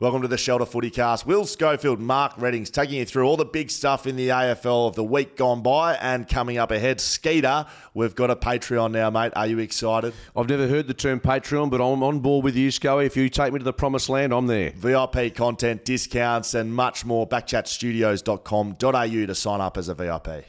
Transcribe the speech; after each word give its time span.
Welcome 0.00 0.22
to 0.22 0.28
the 0.28 0.38
Shelter 0.38 0.64
Footy 0.64 0.90
Cast. 0.90 1.26
Will 1.26 1.44
Schofield, 1.44 1.98
Mark 1.98 2.38
Readings 2.38 2.70
taking 2.70 2.98
you 2.98 3.04
through 3.04 3.26
all 3.26 3.36
the 3.36 3.44
big 3.44 3.68
stuff 3.68 4.06
in 4.06 4.14
the 4.14 4.28
AFL 4.28 4.86
of 4.86 4.94
the 4.94 5.02
week 5.02 5.36
gone 5.36 5.60
by 5.60 5.96
and 5.96 6.28
coming 6.28 6.56
up 6.56 6.70
ahead. 6.70 7.00
Skeeter, 7.00 7.66
we've 7.94 8.14
got 8.14 8.30
a 8.30 8.36
Patreon 8.36 8.92
now, 8.92 9.10
mate. 9.10 9.32
Are 9.34 9.48
you 9.48 9.58
excited? 9.58 10.14
I've 10.36 10.48
never 10.48 10.68
heard 10.68 10.86
the 10.86 10.94
term 10.94 11.18
Patreon, 11.18 11.70
but 11.70 11.80
I'm 11.80 12.04
on 12.04 12.20
board 12.20 12.44
with 12.44 12.54
you, 12.54 12.70
Scully. 12.70 13.06
If 13.06 13.16
you 13.16 13.28
take 13.28 13.52
me 13.52 13.58
to 13.58 13.64
the 13.64 13.72
promised 13.72 14.08
land, 14.08 14.32
I'm 14.32 14.46
there. 14.46 14.70
VIP 14.70 15.34
content, 15.34 15.84
discounts, 15.84 16.54
and 16.54 16.72
much 16.72 17.04
more. 17.04 17.26
Backchatstudios.com.au 17.26 19.26
to 19.26 19.34
sign 19.34 19.60
up 19.60 19.76
as 19.76 19.88
a 19.88 19.96
VIP. 19.96 20.44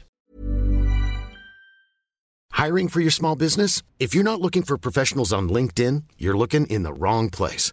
Hiring 2.52 2.86
for 2.86 3.00
your 3.00 3.10
small 3.10 3.34
business? 3.34 3.82
If 3.98 4.14
you're 4.14 4.22
not 4.22 4.40
looking 4.40 4.62
for 4.62 4.78
professionals 4.78 5.32
on 5.32 5.48
LinkedIn, 5.48 6.04
you're 6.18 6.38
looking 6.38 6.66
in 6.66 6.84
the 6.84 6.92
wrong 6.92 7.30
place. 7.30 7.72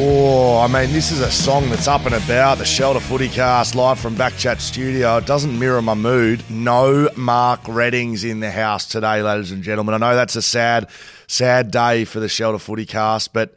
Oh, 0.00 0.60
I 0.60 0.68
mean, 0.68 0.92
this 0.92 1.10
is 1.10 1.18
a 1.18 1.30
song 1.30 1.70
that's 1.70 1.88
up 1.88 2.06
and 2.06 2.14
about. 2.14 2.58
The 2.58 2.64
Shelter 2.64 3.00
Footy 3.00 3.28
Cast 3.28 3.74
live 3.74 3.98
from 3.98 4.14
Backchat 4.14 4.60
Studio. 4.60 5.16
It 5.16 5.26
doesn't 5.26 5.58
mirror 5.58 5.82
my 5.82 5.94
mood. 5.94 6.48
No 6.48 7.10
Mark 7.16 7.66
Readings 7.66 8.22
in 8.22 8.38
the 8.38 8.52
house 8.52 8.86
today, 8.86 9.22
ladies 9.22 9.50
and 9.50 9.60
gentlemen. 9.60 9.96
I 9.96 9.98
know 9.98 10.14
that's 10.14 10.36
a 10.36 10.42
sad, 10.42 10.88
sad 11.26 11.72
day 11.72 12.04
for 12.04 12.20
the 12.20 12.28
Shelter 12.28 12.60
Footy 12.60 12.86
Cast, 12.86 13.32
but 13.32 13.56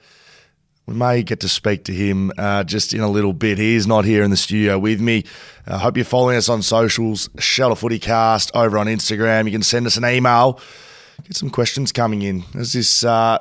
we 0.88 0.96
may 0.96 1.22
get 1.22 1.42
to 1.42 1.48
speak 1.48 1.84
to 1.84 1.94
him 1.94 2.32
uh, 2.40 2.64
just 2.64 2.96
in 2.96 3.02
a 3.02 3.10
little 3.10 3.34
bit. 3.34 3.60
He 3.60 3.76
is 3.76 3.86
not 3.86 4.04
here 4.04 4.24
in 4.24 4.32
the 4.32 4.38
studio 4.38 4.80
with 4.80 5.00
me. 5.00 5.26
I 5.68 5.74
uh, 5.74 5.78
hope 5.78 5.96
you're 5.96 6.06
following 6.06 6.38
us 6.38 6.50
on 6.50 6.64
socials, 6.64 7.30
Shelter 7.38 7.76
Footy 7.76 8.00
Cast 8.00 8.50
over 8.56 8.80
on 8.80 8.88
Instagram. 8.88 9.46
You 9.46 9.52
can 9.52 9.62
send 9.62 9.86
us 9.86 9.96
an 9.96 10.06
email. 10.06 10.60
Get 11.24 11.36
some 11.36 11.52
questions 11.52 11.92
coming 11.92 12.24
in. 12.24 12.46
There's 12.52 12.74
this 12.74 13.04
uh, 13.04 13.38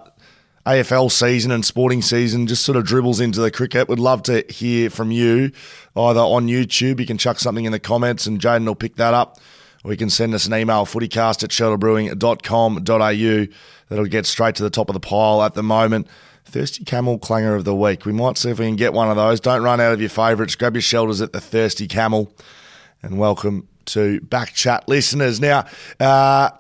AFL 0.67 1.11
season 1.11 1.51
and 1.51 1.65
sporting 1.65 2.03
season 2.03 2.47
just 2.47 2.65
sort 2.65 2.77
of 2.77 2.85
dribbles 2.85 3.21
into 3.21 3.41
the 3.41 3.51
cricket. 3.51 3.89
We'd 3.89 3.99
love 3.99 4.23
to 4.25 4.45
hear 4.49 4.91
from 4.91 5.11
you 5.11 5.53
either 5.97 6.21
on 6.21 6.49
YouTube. 6.49 7.01
You 7.01 7.07
can 7.07 7.19
chuck 7.19 7.39
something 7.39 7.65
in 7.65 7.73
the 7.73 7.81
comments 7.81 8.27
and 8.27 8.39
Jaden 8.39 8.67
will 8.67 8.75
pick 8.75 8.97
that 8.97 9.15
up. 9.15 9.39
Or 9.83 9.93
you 9.93 9.97
can 9.97 10.11
send 10.11 10.35
us 10.35 10.45
an 10.45 10.53
email, 10.53 10.85
footycast 10.85 11.43
at 11.43 11.49
shelterbrewing.com.au. 11.51 13.55
That'll 13.89 14.05
get 14.05 14.27
straight 14.27 14.55
to 14.57 14.63
the 14.63 14.69
top 14.69 14.91
of 14.91 14.95
the 14.95 15.01
pile 15.01 15.43
at 15.43 15.55
the 15.55 15.63
moment. 15.63 16.07
Thirsty 16.45 16.85
Camel 16.85 17.19
Clanger 17.19 17.55
of 17.55 17.65
the 17.65 17.75
Week. 17.75 18.05
We 18.05 18.13
might 18.13 18.37
see 18.37 18.51
if 18.51 18.59
we 18.59 18.67
can 18.67 18.77
get 18.77 18.93
one 18.93 19.09
of 19.09 19.17
those. 19.17 19.41
Don't 19.41 19.63
run 19.63 19.81
out 19.81 19.95
of 19.95 20.01
your 20.01 20.11
favourites. 20.11 20.57
Grab 20.57 20.75
your 20.75 20.83
shelters 20.83 21.23
at 21.23 21.33
the 21.33 21.41
Thirsty 21.41 21.89
Camel. 21.89 22.31
And 23.03 23.19
welcome 23.19 23.67
to 23.87 24.21
Back 24.21 24.53
Chat 24.53 24.87
listeners. 24.89 25.41
Now, 25.41 25.65
uh, 25.99 26.51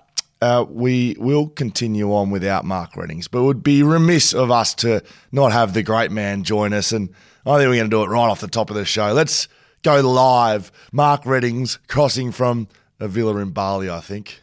uh, 0.40 0.64
we 0.68 1.16
will 1.18 1.48
continue 1.48 2.12
on 2.12 2.30
without 2.30 2.64
Mark 2.64 2.96
Readings, 2.96 3.28
but 3.28 3.40
it 3.40 3.42
would 3.42 3.62
be 3.62 3.82
remiss 3.82 4.32
of 4.32 4.50
us 4.50 4.74
to 4.76 5.02
not 5.30 5.52
have 5.52 5.74
the 5.74 5.82
great 5.82 6.10
man 6.10 6.44
join 6.44 6.72
us. 6.72 6.92
And 6.92 7.10
I 7.44 7.58
think 7.58 7.68
we're 7.68 7.76
going 7.76 7.90
to 7.90 7.96
do 7.96 8.02
it 8.02 8.08
right 8.08 8.28
off 8.28 8.40
the 8.40 8.48
top 8.48 8.70
of 8.70 8.76
the 8.76 8.84
show. 8.84 9.12
Let's 9.12 9.48
go 9.82 10.00
live. 10.00 10.72
Mark 10.92 11.26
Readings 11.26 11.78
crossing 11.88 12.32
from 12.32 12.68
a 12.98 13.08
villa 13.08 13.36
in 13.36 13.50
Bali, 13.50 13.90
I 13.90 14.00
think. 14.00 14.40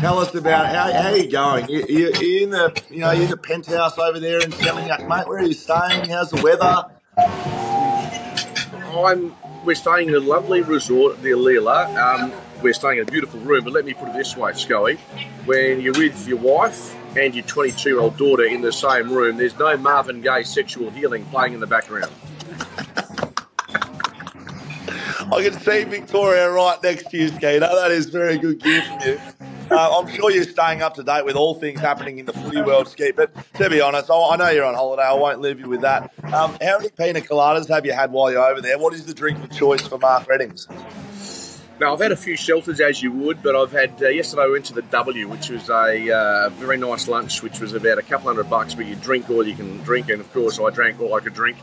Tell 0.00 0.18
us 0.18 0.34
about 0.34 0.66
how, 0.66 0.92
how 0.92 1.10
are 1.10 1.16
you 1.16 1.30
going? 1.30 1.68
You, 1.68 1.84
you, 1.88 2.12
you 2.18 2.42
in 2.44 2.50
the 2.50 2.82
you 2.90 3.00
know 3.00 3.10
you 3.10 3.24
in 3.24 3.30
the 3.30 3.36
penthouse 3.36 3.98
over 3.98 4.18
there 4.18 4.40
in 4.40 4.50
Seminyak, 4.50 5.06
mate. 5.06 5.28
Where 5.28 5.38
are 5.38 5.44
you 5.44 5.52
staying? 5.52 6.08
How's 6.08 6.30
the 6.30 6.40
weather? 6.42 6.86
I'm 8.96 9.34
we're 9.64 9.74
staying 9.74 10.08
in 10.08 10.14
a 10.14 10.20
lovely 10.20 10.62
resort, 10.62 11.22
the 11.22 11.30
Alila. 11.30 11.94
Um, 11.96 12.32
we're 12.64 12.72
staying 12.72 12.96
in 12.96 13.06
a 13.06 13.10
beautiful 13.10 13.38
room, 13.40 13.62
but 13.62 13.74
let 13.74 13.84
me 13.84 13.92
put 13.92 14.08
it 14.08 14.14
this 14.14 14.38
way, 14.38 14.50
Scully. 14.54 14.96
When 15.44 15.82
you're 15.82 15.92
with 15.92 16.26
your 16.26 16.38
wife 16.38 16.96
and 17.14 17.34
your 17.34 17.44
22 17.44 17.90
year 17.90 18.00
old 18.00 18.16
daughter 18.16 18.44
in 18.44 18.62
the 18.62 18.72
same 18.72 19.12
room, 19.12 19.36
there's 19.36 19.56
no 19.58 19.76
Marvin 19.76 20.22
Gaye 20.22 20.44
sexual 20.44 20.88
healing 20.90 21.26
playing 21.26 21.52
in 21.52 21.60
the 21.60 21.66
background. 21.66 22.10
I 25.30 25.42
can 25.42 25.52
see 25.60 25.84
Victoria 25.84 26.50
right 26.50 26.82
next 26.82 27.10
to 27.10 27.18
you, 27.18 27.28
Skeeter. 27.28 27.60
That 27.60 27.90
is 27.90 28.06
very 28.06 28.38
good 28.38 28.62
gear 28.62 28.80
from 28.82 29.00
you. 29.00 29.20
Uh, 29.70 29.98
I'm 29.98 30.08
sure 30.08 30.30
you're 30.30 30.44
staying 30.44 30.80
up 30.80 30.94
to 30.94 31.02
date 31.02 31.24
with 31.26 31.36
all 31.36 31.54
things 31.54 31.80
happening 31.80 32.18
in 32.18 32.24
the 32.24 32.32
footy 32.32 32.62
world, 32.62 32.88
Skeet. 32.88 33.14
But 33.14 33.34
to 33.54 33.68
be 33.68 33.82
honest, 33.82 34.10
I 34.10 34.36
know 34.36 34.48
you're 34.48 34.64
on 34.64 34.74
holiday. 34.74 35.02
I 35.02 35.12
won't 35.12 35.40
leave 35.40 35.60
you 35.60 35.68
with 35.68 35.82
that. 35.82 36.12
Um, 36.32 36.56
how 36.62 36.78
many 36.78 36.88
pina 36.88 37.20
coladas 37.20 37.68
have 37.68 37.84
you 37.84 37.92
had 37.92 38.10
while 38.10 38.32
you're 38.32 38.44
over 38.44 38.62
there? 38.62 38.78
What 38.78 38.94
is 38.94 39.04
the 39.04 39.14
drink 39.14 39.42
of 39.44 39.50
choice 39.50 39.86
for 39.86 39.98
Mark 39.98 40.28
Readings? 40.28 40.66
Now, 41.80 41.92
I've 41.92 42.00
had 42.00 42.12
a 42.12 42.16
few 42.16 42.36
shelters 42.36 42.80
as 42.80 43.02
you 43.02 43.10
would, 43.10 43.42
but 43.42 43.56
I've 43.56 43.72
had 43.72 44.00
uh, 44.00 44.08
yesterday 44.08 44.42
I 44.42 44.46
went 44.46 44.66
to 44.66 44.74
the 44.74 44.82
W, 44.82 45.28
which 45.28 45.50
was 45.50 45.68
a 45.68 46.16
uh, 46.16 46.48
very 46.50 46.76
nice 46.76 47.08
lunch, 47.08 47.42
which 47.42 47.58
was 47.58 47.72
about 47.74 47.98
a 47.98 48.02
couple 48.02 48.28
hundred 48.28 48.48
bucks, 48.48 48.74
but 48.74 48.86
you 48.86 48.94
drink 48.94 49.28
all 49.28 49.44
you 49.44 49.56
can 49.56 49.78
drink, 49.78 50.08
and 50.08 50.20
of 50.20 50.32
course 50.32 50.60
I 50.60 50.70
drank 50.70 51.00
all 51.00 51.14
I 51.14 51.20
could 51.20 51.34
drink. 51.34 51.56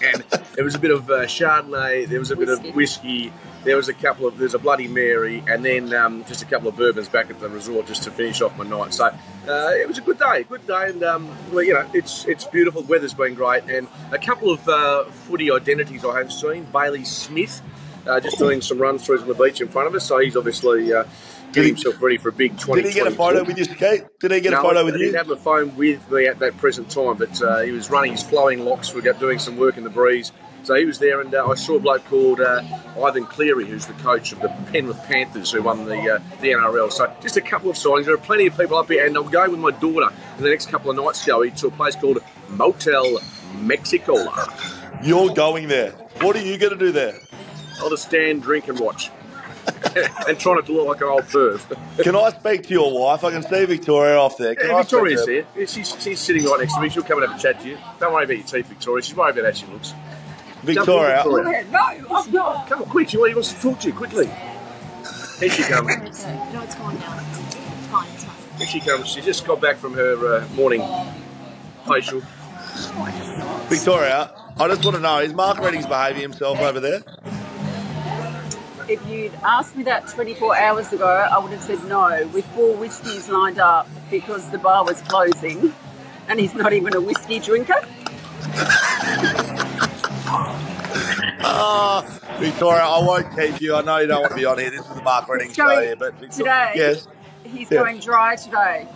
And 0.00 0.22
there 0.54 0.64
was 0.64 0.76
a 0.76 0.78
bit 0.78 0.92
of 0.92 1.10
uh, 1.10 1.26
Chardonnay, 1.26 2.06
there 2.06 2.20
was 2.20 2.30
a 2.30 2.36
bit 2.36 2.50
of 2.50 2.64
whiskey, 2.76 3.32
there 3.64 3.76
was 3.76 3.88
a 3.88 3.94
couple 3.94 4.28
of 4.28 4.38
there's 4.38 4.54
a 4.54 4.60
Bloody 4.60 4.86
Mary, 4.86 5.42
and 5.48 5.64
then 5.64 5.92
um, 5.92 6.24
just 6.26 6.42
a 6.42 6.46
couple 6.46 6.68
of 6.68 6.76
bourbons 6.76 7.08
back 7.08 7.28
at 7.28 7.40
the 7.40 7.48
resort 7.48 7.86
just 7.86 8.04
to 8.04 8.12
finish 8.12 8.40
off 8.42 8.56
my 8.56 8.64
night. 8.64 8.94
So 8.94 9.06
uh, 9.06 9.72
it 9.74 9.88
was 9.88 9.98
a 9.98 10.02
good 10.02 10.20
day, 10.20 10.44
good 10.44 10.64
day, 10.68 10.90
and 10.90 11.02
um, 11.02 11.28
well, 11.50 11.64
you 11.64 11.74
know 11.74 11.90
it's 11.92 12.26
it's 12.26 12.44
beautiful. 12.44 12.82
Weather's 12.84 13.14
been 13.14 13.34
great, 13.34 13.64
and 13.64 13.88
a 14.12 14.18
couple 14.18 14.52
of 14.52 14.68
uh, 14.68 15.04
footy 15.06 15.50
identities 15.50 16.04
I 16.04 16.18
have 16.18 16.32
seen. 16.32 16.64
Bailey 16.72 17.04
Smith 17.04 17.60
uh, 18.06 18.20
just 18.20 18.38
doing 18.38 18.60
some 18.60 18.78
run 18.78 18.98
throughs 18.98 19.22
on 19.22 19.28
the 19.28 19.34
beach 19.34 19.60
in 19.60 19.68
front 19.68 19.88
of 19.88 19.94
us. 19.94 20.06
So 20.06 20.18
he's 20.18 20.36
obviously 20.36 20.92
uh, 20.92 21.04
getting 21.52 21.74
himself 21.74 22.00
ready 22.00 22.18
for 22.18 22.30
a 22.30 22.32
big 22.32 22.58
20. 22.58 22.82
Did 22.82 22.88
he 22.88 22.94
get 22.94 23.06
a 23.06 23.10
photo 23.10 23.44
with 23.44 23.58
you, 23.58 23.66
Kate? 23.66 24.04
Did 24.20 24.32
he 24.32 24.40
get 24.40 24.50
no, 24.52 24.60
a 24.60 24.62
photo 24.62 24.84
with 24.84 24.94
he 24.94 25.00
you? 25.00 25.06
didn't 25.06 25.18
have 25.18 25.28
the 25.28 25.36
phone 25.36 25.76
with 25.76 26.10
me 26.10 26.26
at 26.26 26.38
that 26.40 26.56
present 26.56 26.90
time, 26.90 27.16
but 27.16 27.40
uh, 27.42 27.60
he 27.60 27.72
was 27.72 27.90
running 27.90 28.12
his 28.12 28.22
flowing 28.22 28.64
locks. 28.64 28.94
We 28.94 29.02
got 29.02 29.20
doing 29.20 29.38
some 29.38 29.56
work 29.56 29.76
in 29.76 29.84
the 29.84 29.90
breeze. 29.90 30.32
So 30.64 30.76
he 30.76 30.84
was 30.84 31.00
there, 31.00 31.20
and 31.20 31.34
uh, 31.34 31.48
I 31.48 31.54
saw 31.56 31.74
a 31.74 31.80
bloke 31.80 32.04
called 32.04 32.40
uh, 32.40 32.62
Ivan 33.02 33.26
Cleary, 33.26 33.66
who's 33.66 33.86
the 33.86 33.94
coach 33.94 34.30
of 34.30 34.40
the 34.40 34.48
Penrith 34.70 35.02
Panthers, 35.04 35.50
who 35.50 35.60
won 35.60 35.86
the 35.86 36.14
uh, 36.14 36.20
the 36.40 36.50
NRL. 36.52 36.92
So 36.92 37.12
just 37.20 37.36
a 37.36 37.40
couple 37.40 37.68
of 37.68 37.76
sightings. 37.76 38.06
There 38.06 38.14
are 38.14 38.18
plenty 38.18 38.46
of 38.46 38.56
people 38.56 38.76
up 38.76 38.88
here, 38.88 39.04
and 39.04 39.16
I'm 39.16 39.28
going 39.28 39.50
with 39.50 39.58
my 39.58 39.72
daughter 39.72 40.14
in 40.38 40.44
the 40.44 40.50
next 40.50 40.68
couple 40.68 40.90
of 40.90 40.96
nights, 40.96 41.24
Joey, 41.24 41.50
to 41.52 41.66
a 41.66 41.70
place 41.72 41.96
called 41.96 42.18
Motel 42.48 43.18
Mexicola. 43.56 44.54
You're 45.02 45.34
going 45.34 45.66
there. 45.66 45.90
What 46.20 46.36
are 46.36 46.42
you 46.42 46.56
going 46.58 46.72
to 46.72 46.78
do 46.78 46.92
there? 46.92 47.18
I'll 47.80 47.90
just 47.90 48.06
stand, 48.06 48.42
drink, 48.42 48.68
and 48.68 48.78
watch. 48.78 49.10
and 50.26 50.38
try 50.38 50.54
not 50.54 50.66
to 50.66 50.72
look 50.72 50.88
like 50.88 51.00
an 51.00 51.08
old 51.08 51.22
perv. 51.24 52.02
can 52.02 52.16
I 52.16 52.30
speak 52.30 52.64
to 52.64 52.74
your 52.74 52.98
wife? 52.98 53.22
I 53.22 53.30
can 53.30 53.42
see 53.42 53.64
Victoria 53.64 54.16
off 54.16 54.36
there. 54.36 54.54
Can 54.56 54.70
yeah, 54.70 54.82
Victoria's 54.82 55.26
here. 55.26 55.46
She's, 55.66 56.02
she's 56.02 56.20
sitting 56.20 56.44
right 56.44 56.60
next 56.60 56.74
to 56.74 56.80
me. 56.80 56.88
She'll 56.88 57.04
come 57.04 57.22
and 57.22 57.30
have 57.30 57.38
a 57.38 57.42
chat 57.42 57.60
to 57.60 57.68
you. 57.68 57.78
Don't 58.00 58.12
worry 58.12 58.24
about 58.24 58.36
your 58.36 58.46
teeth, 58.46 58.66
Victoria. 58.66 59.02
She's 59.02 59.16
worried 59.16 59.38
about 59.38 59.52
how 59.52 59.52
she 59.52 59.66
looks. 59.66 59.94
Victoria. 60.62 61.22
Victoria. 61.24 61.64
No, 61.70 61.78
I'm 61.78 62.32
not. 62.32 62.68
Come 62.68 62.82
on, 62.82 62.88
quick. 62.88 63.08
She 63.08 63.18
wants 63.18 63.52
to 63.52 63.60
talk 63.60 63.80
to 63.80 63.88
you 63.88 63.94
quickly. 63.94 64.26
Here 65.38 65.50
she 65.50 65.62
comes. 65.62 65.88
No, 66.26 66.62
it's 66.62 66.74
gone 66.74 66.98
now. 66.98 67.18
It's 67.18 67.86
fine. 67.88 68.08
It's 68.14 68.24
fine. 68.24 68.58
Here 68.58 68.66
she 68.66 68.80
comes. 68.80 69.08
She 69.08 69.20
just 69.20 69.46
got 69.46 69.60
back 69.60 69.76
from 69.76 69.94
her 69.94 70.36
uh, 70.36 70.48
morning 70.54 70.82
facial. 71.86 72.22
Victoria, 73.68 74.32
I 74.58 74.68
just 74.68 74.84
want 74.84 74.96
to 74.96 75.02
know, 75.02 75.18
is 75.18 75.34
Mark 75.34 75.58
Readings 75.58 75.86
behaving 75.86 76.22
himself 76.22 76.60
over 76.60 76.80
there? 76.80 77.02
If 78.88 79.06
you'd 79.06 79.34
asked 79.44 79.76
me 79.76 79.84
that 79.84 80.08
24 80.08 80.56
hours 80.56 80.92
ago, 80.92 81.06
I 81.06 81.38
would 81.38 81.52
have 81.52 81.62
said 81.62 81.84
no, 81.84 82.26
with 82.32 82.44
four 82.46 82.76
whiskies 82.76 83.28
lined 83.28 83.58
up 83.58 83.88
because 84.10 84.50
the 84.50 84.58
bar 84.58 84.84
was 84.84 85.00
closing 85.02 85.72
and 86.28 86.40
he's 86.40 86.54
not 86.54 86.72
even 86.72 86.94
a 86.94 87.00
whiskey 87.00 87.38
drinker. 87.38 87.80
Oh, 91.44 92.20
Victoria, 92.38 92.82
I 92.82 92.98
won't 93.00 93.36
keep 93.36 93.60
you. 93.60 93.76
I 93.76 93.82
know 93.82 93.98
you 93.98 94.06
don't 94.06 94.22
want 94.22 94.32
to 94.32 94.36
be 94.36 94.44
on 94.44 94.58
here. 94.58 94.70
This 94.70 94.80
is 94.80 94.94
the 94.94 95.02
Mark 95.02 95.28
Readings 95.28 95.54
show 95.54 95.80
here, 95.80 95.96
but 95.96 96.14
Victoria, 96.14 96.70
today, 96.72 96.72
yes, 96.74 97.08
he's 97.44 97.70
yeah. 97.70 97.78
going 97.78 98.00
dry 98.00 98.36
today. 98.36 98.88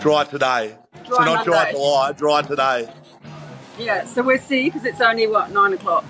Dry 0.00 0.24
today. 0.24 0.76
Dry 1.04 1.16
so 1.16 1.24
not 1.24 1.26
Monday. 1.26 1.44
dry 1.44 1.72
July, 1.72 2.12
dry 2.12 2.42
today. 2.42 2.88
Yeah, 3.78 4.04
so 4.04 4.22
we'll 4.22 4.38
see 4.38 4.70
because 4.70 4.84
it's 4.84 5.00
only 5.00 5.26
what 5.26 5.50
nine 5.50 5.74
o'clock. 5.74 6.04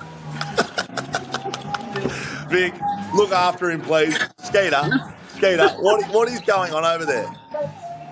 Vic, 2.49 2.75
look 3.15 3.33
after 3.33 3.71
him, 3.71 3.81
please. 3.83 4.17
Skeeter, 4.39 4.89
Skeeter, 5.31 5.69
what 5.81 6.05
what 6.13 6.29
is 6.29 6.41
going 6.41 6.73
on 6.73 6.85
over 6.85 7.05
there? 7.05 7.27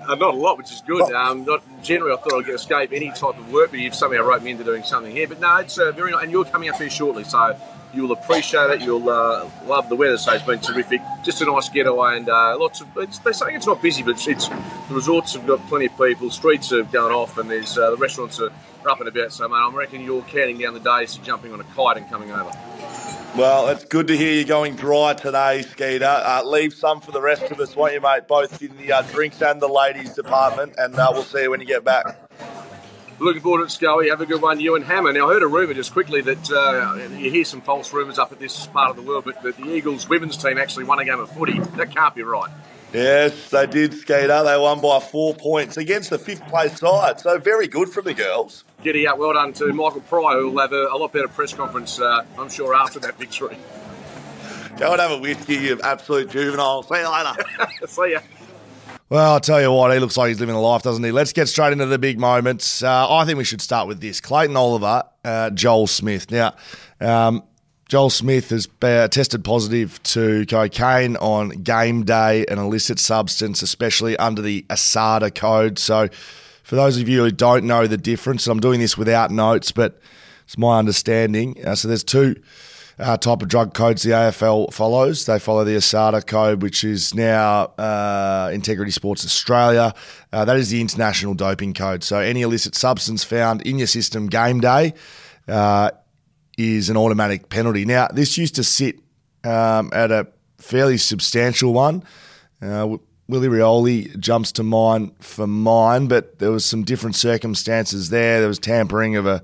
Uh, 0.07 0.13
not 0.15 0.35
a 0.35 0.37
lot, 0.37 0.57
which 0.57 0.71
is 0.71 0.81
good. 0.85 1.11
Um, 1.13 1.45
not 1.45 1.63
generally, 1.81 2.13
I 2.13 2.17
thought 2.17 2.33
I'd 2.33 2.45
get 2.45 2.55
escape 2.55 2.91
any 2.93 3.09
type 3.09 3.37
of 3.37 3.51
work, 3.51 3.71
but 3.71 3.79
you've 3.79 3.95
somehow 3.95 4.21
roped 4.21 4.43
me 4.43 4.51
into 4.51 4.63
doing 4.63 4.83
something 4.83 5.11
here. 5.11 5.27
But 5.27 5.39
no, 5.39 5.57
it's 5.57 5.79
uh, 5.79 5.91
very 5.93 6.11
nice, 6.11 6.23
and 6.23 6.31
you're 6.31 6.45
coming 6.45 6.69
up 6.69 6.75
here 6.75 6.89
shortly, 6.89 7.23
so 7.23 7.57
you'll 7.93 8.11
appreciate 8.11 8.69
it. 8.69 8.81
You'll 8.81 9.09
uh, 9.09 9.49
love 9.65 9.89
the 9.89 9.95
weather, 9.95 10.17
so 10.17 10.33
it's 10.33 10.43
been 10.43 10.59
terrific. 10.59 11.01
Just 11.23 11.41
a 11.41 11.45
nice 11.45 11.69
getaway, 11.69 12.17
and 12.17 12.29
uh, 12.29 12.57
lots 12.59 12.81
of. 12.81 12.87
It's, 12.97 13.17
they're 13.19 13.33
saying 13.33 13.55
it's 13.55 13.65
not 13.65 13.81
busy, 13.81 14.03
but 14.03 14.11
it's, 14.11 14.27
it's 14.27 14.47
the 14.47 14.93
resorts 14.93 15.33
have 15.33 15.47
got 15.47 15.65
plenty 15.67 15.85
of 15.85 15.97
people. 15.97 16.29
Streets 16.29 16.71
are 16.71 16.83
going 16.83 17.13
off, 17.13 17.37
and 17.39 17.49
there's 17.49 17.77
uh, 17.77 17.91
the 17.91 17.97
restaurants 17.97 18.39
are 18.39 18.51
up 18.87 18.99
and 18.99 19.07
about. 19.07 19.33
So, 19.33 19.47
mate, 19.47 19.55
I 19.55 19.71
reckon 19.73 20.01
you're 20.01 20.21
counting 20.23 20.59
down 20.59 20.75
the 20.75 20.79
days 20.81 21.15
to 21.15 21.21
jumping 21.23 21.51
on 21.51 21.61
a 21.61 21.63
kite 21.63 21.97
and 21.97 22.07
coming 22.09 22.31
over. 22.31 22.51
Well, 23.37 23.67
it's 23.67 23.83
good 23.83 24.07
to 24.07 24.15
hear 24.15 24.31
you 24.31 24.45
going 24.45 24.77
dry 24.77 25.13
today, 25.13 25.61
Skeeter. 25.63 26.05
Uh, 26.05 26.41
leave 26.45 26.73
some 26.73 27.01
for 27.01 27.11
the 27.11 27.19
rest 27.19 27.43
of 27.51 27.59
us, 27.59 27.75
won't 27.75 27.93
you, 27.93 27.99
mate? 27.99 28.29
Both 28.29 28.61
in 28.61 28.77
the 28.77 28.93
uh, 28.93 29.01
drinks 29.01 29.41
and 29.41 29.61
the 29.61 29.67
ladies 29.67 30.13
department, 30.13 30.75
and 30.77 30.95
uh, 30.95 31.09
we'll 31.11 31.23
see 31.23 31.41
you 31.41 31.51
when 31.51 31.59
you 31.59 31.65
get 31.65 31.83
back. 31.83 32.17
Looking 33.19 33.41
forward 33.41 33.57
to 33.59 33.63
it, 33.65 33.71
Scully. 33.71 34.07
Have 34.07 34.21
a 34.21 34.25
good 34.25 34.41
one, 34.41 34.61
you 34.61 34.77
and 34.77 34.85
Hammer. 34.85 35.11
Now, 35.11 35.29
I 35.29 35.33
heard 35.33 35.43
a 35.43 35.47
rumour 35.47 35.73
just 35.73 35.91
quickly 35.91 36.21
that 36.21 36.49
uh, 36.49 36.95
you 37.17 37.29
hear 37.29 37.43
some 37.43 37.59
false 37.59 37.91
rumours 37.91 38.17
up 38.17 38.31
at 38.31 38.39
this 38.39 38.67
part 38.67 38.91
of 38.91 38.95
the 38.95 39.01
world, 39.01 39.25
but 39.25 39.43
that 39.43 39.57
the 39.57 39.69
Eagles 39.69 40.07
women's 40.07 40.37
team 40.37 40.57
actually 40.57 40.85
won 40.85 40.99
a 40.99 41.05
game 41.05 41.19
of 41.19 41.29
footy. 41.29 41.59
That 41.59 41.93
can't 41.93 42.15
be 42.15 42.23
right. 42.23 42.51
Yes, 42.93 43.49
they 43.49 43.65
did, 43.67 43.93
Skeeter. 43.93 44.43
They 44.43 44.57
won 44.57 44.79
by 44.79 44.99
four 44.99 45.33
points 45.35 45.75
against 45.77 46.11
the 46.11 46.17
fifth 46.17 46.47
place 46.47 46.79
side, 46.79 47.19
so 47.19 47.37
very 47.39 47.67
good 47.67 47.89
from 47.89 48.05
the 48.05 48.13
girls. 48.13 48.63
Giddy 48.83 49.07
up. 49.07 49.17
Well 49.17 49.33
done 49.33 49.51
to 49.53 49.73
Michael 49.73 50.01
Prior, 50.01 50.39
who 50.39 50.51
will 50.51 50.61
have 50.61 50.71
a, 50.71 50.87
a 50.87 50.97
lot 50.97 51.11
better 51.11 51.27
press 51.27 51.53
conference, 51.53 51.99
uh, 51.99 52.23
I'm 52.37 52.49
sure, 52.49 52.73
after 52.73 52.99
that 52.99 53.17
victory. 53.17 53.57
Go 54.77 54.91
and 54.91 55.01
have 55.01 55.11
a 55.11 55.17
whiskey, 55.17 55.55
you 55.55 55.79
absolute 55.81 56.29
juvenile. 56.29 56.83
See 56.83 56.95
you 56.95 57.09
later. 57.09 57.33
See 57.87 58.11
ya. 58.11 58.19
Well, 59.07 59.33
I'll 59.33 59.39
tell 59.39 59.61
you 59.61 59.71
what, 59.71 59.93
he 59.93 59.99
looks 59.99 60.17
like 60.17 60.29
he's 60.29 60.39
living 60.39 60.55
a 60.55 60.61
life, 60.61 60.81
doesn't 60.81 61.03
he? 61.03 61.11
Let's 61.11 61.31
get 61.31 61.47
straight 61.47 61.71
into 61.71 61.85
the 61.85 61.99
big 61.99 62.19
moments. 62.19 62.81
Uh, 62.81 63.07
I 63.09 63.23
think 63.23 63.37
we 63.37 63.43
should 63.43 63.61
start 63.61 63.87
with 63.87 64.01
this 64.01 64.19
Clayton 64.19 64.57
Oliver, 64.57 65.03
uh, 65.23 65.51
Joel 65.51 65.87
Smith. 65.87 66.31
Now, 66.31 66.55
um, 66.99 67.43
Joel 67.87 68.09
Smith 68.09 68.49
has 68.49 68.67
tested 68.81 69.43
positive 69.43 70.01
to 70.03 70.45
cocaine 70.47 71.17
on 71.17 71.49
game 71.49 72.03
day, 72.03 72.43
an 72.47 72.57
illicit 72.57 72.97
substance, 72.97 73.61
especially 73.61 74.17
under 74.17 74.41
the 74.41 74.65
ASADA 74.69 75.35
code. 75.35 75.77
So, 75.77 76.09
for 76.63 76.75
those 76.75 76.97
of 76.99 77.07
you 77.07 77.23
who 77.23 77.31
don't 77.31 77.65
know 77.65 77.85
the 77.85 77.97
difference, 77.97 78.47
I'm 78.47 78.59
doing 78.59 78.79
this 78.79 78.97
without 78.97 79.29
notes, 79.29 79.71
but 79.71 79.99
it's 80.45 80.57
my 80.57 80.79
understanding. 80.79 81.63
Uh, 81.63 81.75
so, 81.75 81.87
there's 81.87 82.03
two 82.03 82.41
uh, 82.97 83.17
type 83.17 83.43
of 83.43 83.49
drug 83.49 83.75
codes 83.75 84.01
the 84.01 84.11
AFL 84.11 84.73
follows. 84.73 85.27
They 85.27 85.37
follow 85.37 85.63
the 85.63 85.75
ASADA 85.75 86.25
code, 86.25 86.63
which 86.63 86.83
is 86.83 87.13
now 87.13 87.65
uh, 87.77 88.49
Integrity 88.51 88.91
Sports 88.91 89.23
Australia. 89.25 89.93
Uh, 90.33 90.43
that 90.45 90.57
is 90.57 90.71
the 90.71 90.81
international 90.81 91.35
doping 91.35 91.75
code. 91.75 92.03
So 92.03 92.19
any 92.19 92.41
illicit 92.41 92.73
substance 92.73 93.23
found 93.23 93.61
in 93.61 93.77
your 93.77 93.87
system 93.87 94.25
game 94.25 94.59
day 94.59 94.93
uh, 95.47 95.91
is 96.57 96.89
an 96.89 96.97
automatic 96.97 97.49
penalty. 97.49 97.85
Now, 97.85 98.07
this 98.07 98.37
used 98.37 98.55
to 98.55 98.63
sit 98.63 98.99
um, 99.43 99.89
at 99.93 100.11
a 100.11 100.27
fairly 100.57 100.97
substantial 100.97 101.73
one. 101.73 102.03
Uh, 102.61 102.97
Willie 103.27 103.47
Rioli 103.47 104.17
jumps 104.19 104.51
to 104.53 104.63
mind 104.63 105.13
for 105.19 105.47
mine, 105.47 106.07
but 106.07 106.39
there 106.39 106.51
was 106.51 106.63
some 106.63 106.83
different 106.83 107.15
circumstances 107.15 108.09
there. 108.09 108.39
There 108.39 108.47
was 108.47 108.59
tampering 108.59 109.15
of 109.15 109.25
a 109.25 109.41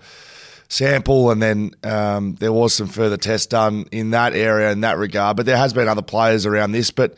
sample, 0.70 1.32
and 1.32 1.42
then 1.42 1.72
um, 1.84 2.36
there 2.36 2.54
was 2.54 2.74
some 2.74 2.88
further 2.88 3.18
tests 3.18 3.48
done 3.48 3.86
in 3.92 4.12
that 4.12 4.34
area 4.34 4.72
in 4.72 4.82
that 4.82 4.98
regard. 4.98 5.36
But 5.36 5.46
there 5.46 5.58
has 5.58 5.74
been 5.74 5.88
other 5.88 6.04
players 6.04 6.46
around 6.46 6.72
this, 6.72 6.92
but 6.92 7.18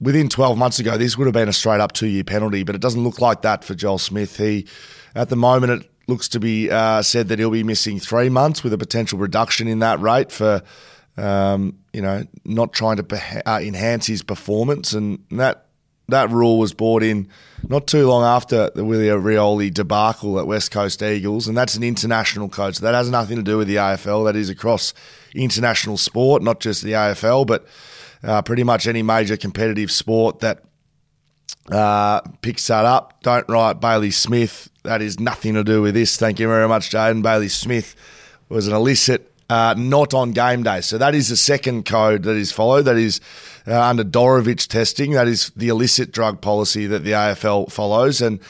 within 0.00 0.28
12 0.28 0.56
months 0.56 0.78
ago, 0.78 0.96
this 0.96 1.16
would 1.16 1.26
have 1.26 1.34
been 1.34 1.48
a 1.48 1.52
straight 1.52 1.80
up 1.80 1.92
two 1.92 2.06
year 2.06 2.24
penalty, 2.24 2.62
but 2.62 2.74
it 2.74 2.80
doesn't 2.80 3.04
look 3.04 3.20
like 3.20 3.42
that 3.42 3.62
for 3.62 3.74
Joel 3.74 3.98
Smith. 3.98 4.38
He, 4.38 4.66
at 5.14 5.28
the 5.28 5.36
moment, 5.36 5.82
it 5.82 5.90
looks 6.06 6.28
to 6.28 6.40
be 6.40 6.70
uh, 6.70 7.02
said 7.02 7.28
that 7.28 7.38
he'll 7.38 7.50
be 7.50 7.62
missing 7.62 7.98
three 7.98 8.28
months 8.28 8.62
with 8.62 8.72
a 8.72 8.78
potential 8.78 9.18
reduction 9.18 9.68
in 9.68 9.80
that 9.80 10.00
rate 10.00 10.30
for, 10.30 10.62
um, 11.16 11.78
you 11.92 12.02
know, 12.02 12.24
not 12.44 12.72
trying 12.72 12.96
to 12.96 13.42
uh, 13.46 13.60
enhance 13.60 14.06
his 14.06 14.22
performance. 14.22 14.92
And 14.92 15.24
that 15.30 15.66
that 16.08 16.30
rule 16.30 16.58
was 16.58 16.72
brought 16.72 17.02
in 17.02 17.28
not 17.68 17.86
too 17.86 18.06
long 18.06 18.22
after 18.22 18.70
the 18.70 18.84
Willie 18.84 19.06
Rioli 19.06 19.72
debacle 19.72 20.38
at 20.38 20.46
West 20.46 20.70
Coast 20.70 21.02
Eagles, 21.02 21.48
and 21.48 21.56
that's 21.56 21.74
an 21.74 21.82
international. 21.82 22.50
So 22.52 22.70
that 22.70 22.94
has 22.94 23.10
nothing 23.10 23.36
to 23.36 23.42
do 23.42 23.58
with 23.58 23.66
the 23.66 23.76
AFL. 23.76 24.24
That 24.26 24.36
is 24.36 24.48
across 24.48 24.94
international 25.34 25.96
sport, 25.96 26.42
not 26.42 26.60
just 26.60 26.82
the 26.82 26.92
AFL, 26.92 27.46
but 27.46 27.66
uh, 28.22 28.42
pretty 28.42 28.62
much 28.62 28.86
any 28.86 29.02
major 29.02 29.36
competitive 29.36 29.90
sport 29.90 30.40
that 30.40 30.62
uh, 31.70 32.20
picks 32.40 32.66
that 32.68 32.84
up. 32.84 33.20
Don't 33.22 33.48
write 33.48 33.80
Bailey 33.80 34.12
Smith. 34.12 34.70
That 34.86 35.02
is 35.02 35.20
nothing 35.20 35.54
to 35.54 35.64
do 35.64 35.82
with 35.82 35.94
this. 35.94 36.16
Thank 36.16 36.40
you 36.40 36.48
very 36.48 36.68
much, 36.68 36.90
Jaden. 36.90 37.22
Bailey 37.22 37.48
Smith 37.48 37.94
was 38.48 38.66
an 38.66 38.74
illicit, 38.74 39.30
uh, 39.50 39.74
not 39.76 40.14
on 40.14 40.32
game 40.32 40.62
day. 40.62 40.80
So 40.80 40.96
that 40.98 41.14
is 41.14 41.28
the 41.28 41.36
second 41.36 41.84
code 41.84 42.22
that 42.22 42.36
is 42.36 42.52
followed. 42.52 42.82
That 42.82 42.96
is 42.96 43.20
uh, 43.66 43.80
under 43.80 44.04
Dorovich 44.04 44.68
testing. 44.68 45.12
That 45.12 45.28
is 45.28 45.50
the 45.56 45.68
illicit 45.68 46.12
drug 46.12 46.40
policy 46.40 46.86
that 46.86 47.04
the 47.04 47.12
AFL 47.12 47.70
follows. 47.70 48.22
And 48.22 48.40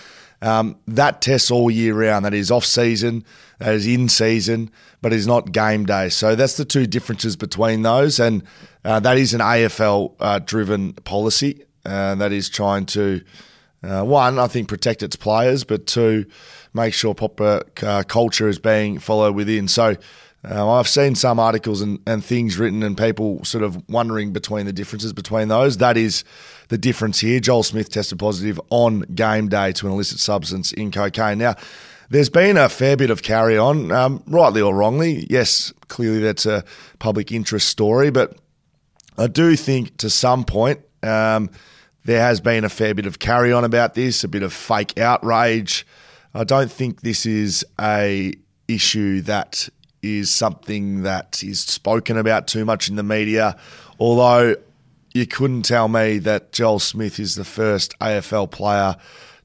um, 0.43 0.77
that 0.87 1.23
tests 1.23 1.50
all 1.50 1.71
year 1.71 1.94
round. 1.94 2.25
That 2.25 2.35
is 2.35 2.50
off 2.50 2.65
season, 2.65 3.25
that 3.59 3.75
is 3.75 3.87
in 3.87 4.09
season, 4.09 4.71
but 5.00 5.12
is 5.12 5.27
not 5.27 5.53
game 5.53 5.87
day. 5.87 6.09
So 6.09 6.35
that's 6.35 6.56
the 6.56 6.65
two 6.65 6.87
differences 6.87 7.37
between 7.37 7.83
those. 7.83 8.21
And 8.21 8.43
uh, 8.85 9.00
that 9.00 9.17
is 9.17 9.35
an 9.35 9.41
AFL 9.41 10.15
uh, 10.21 10.38
driven 10.41 10.93
policy 10.93 11.65
uh, 11.85 12.15
that 12.17 12.33
is 12.33 12.49
trying 12.49 12.87
to, 12.87 13.23
uh, 13.87 14.05
one, 14.05 14.38
I 14.38 14.47
think, 14.47 14.69
protect 14.69 15.03
its 15.03 15.17
players, 15.17 15.65
but 15.65 15.87
two, 15.87 16.27
make 16.75 16.94
sure 16.94 17.15
proper 17.15 17.62
uh, 17.83 18.03
culture 18.06 18.49
is 18.49 18.59
being 18.59 18.99
followed 18.99 19.35
within. 19.35 19.69
So 19.69 19.97
uh, 20.49 20.71
I've 20.71 20.88
seen 20.88 21.15
some 21.15 21.41
articles 21.41 21.81
and, 21.81 21.99
and 22.06 22.25
things 22.25 22.59
written 22.59 22.83
and 22.83 22.97
people 22.97 23.44
sort 23.44 23.65
of 23.65 23.83
wondering 23.88 24.33
between 24.33 24.67
the 24.67 24.73
differences 24.73 25.12
between 25.12 25.49
those. 25.49 25.79
That 25.79 25.97
is 25.97 26.25
the 26.69 26.79
difference 26.79 27.21
here. 27.21 27.41
Joel 27.41 27.62
Smith 27.62 27.91
tested 27.91 28.19
positive 28.19 28.61
on 28.71 29.00
game 29.15 29.49
day 29.49 29.73
to 29.73 29.87
an 29.87 29.93
illicit 29.93 30.19
substance 30.19 30.73
in 30.73 30.91
cocaine. 30.91 31.38
Now, 31.38 31.55
there's 32.11 32.31
been 32.31 32.56
a 32.56 32.69
fair 32.69 32.97
bit 32.97 33.11
of 33.11 33.23
carry 33.23 33.59
on, 33.59 33.91
um, 33.91 34.23
rightly 34.29 34.61
or 34.61 34.75
wrongly. 34.75 35.27
Yes, 35.29 35.73
clearly 35.88 36.21
that's 36.21 36.47
a 36.47 36.65
public 37.00 37.33
interest 37.33 37.69
story, 37.69 38.11
but 38.11 38.38
I 39.19 39.27
do 39.27 39.56
think 39.56 39.97
to 39.99 40.11
some 40.11 40.44
point 40.44 40.81
um, 41.03 41.50
there 42.06 42.23
has 42.23 42.41
been 42.41 42.64
a 42.64 42.69
fair 42.69 42.94
bit 42.94 43.05
of 43.05 43.19
carry 43.19 43.53
on 43.53 43.64
about 43.64 43.94
this, 43.94 44.23
a 44.23 44.29
bit 44.29 44.44
of 44.44 44.53
fake 44.53 44.97
outrage. 44.99 45.85
I 46.32 46.44
don't 46.44 46.70
think 46.70 47.00
this 47.00 47.26
is 47.26 47.67
a 47.81 48.32
issue 48.69 49.21
that 49.23 49.69
is 50.02 50.30
something 50.30 51.02
that 51.02 51.42
is 51.42 51.61
spoken 51.61 52.16
about 52.16 52.47
too 52.47 52.64
much 52.64 52.88
in 52.88 52.95
the 52.95 53.02
media. 53.02 53.57
Although 53.99 54.54
you 55.14 55.26
couldn't 55.26 55.62
tell 55.62 55.88
me 55.88 56.19
that 56.19 56.52
Joel 56.52 56.78
Smith 56.78 57.19
is 57.19 57.35
the 57.35 57.45
first 57.45 57.99
AFL 57.99 58.52
player 58.52 58.97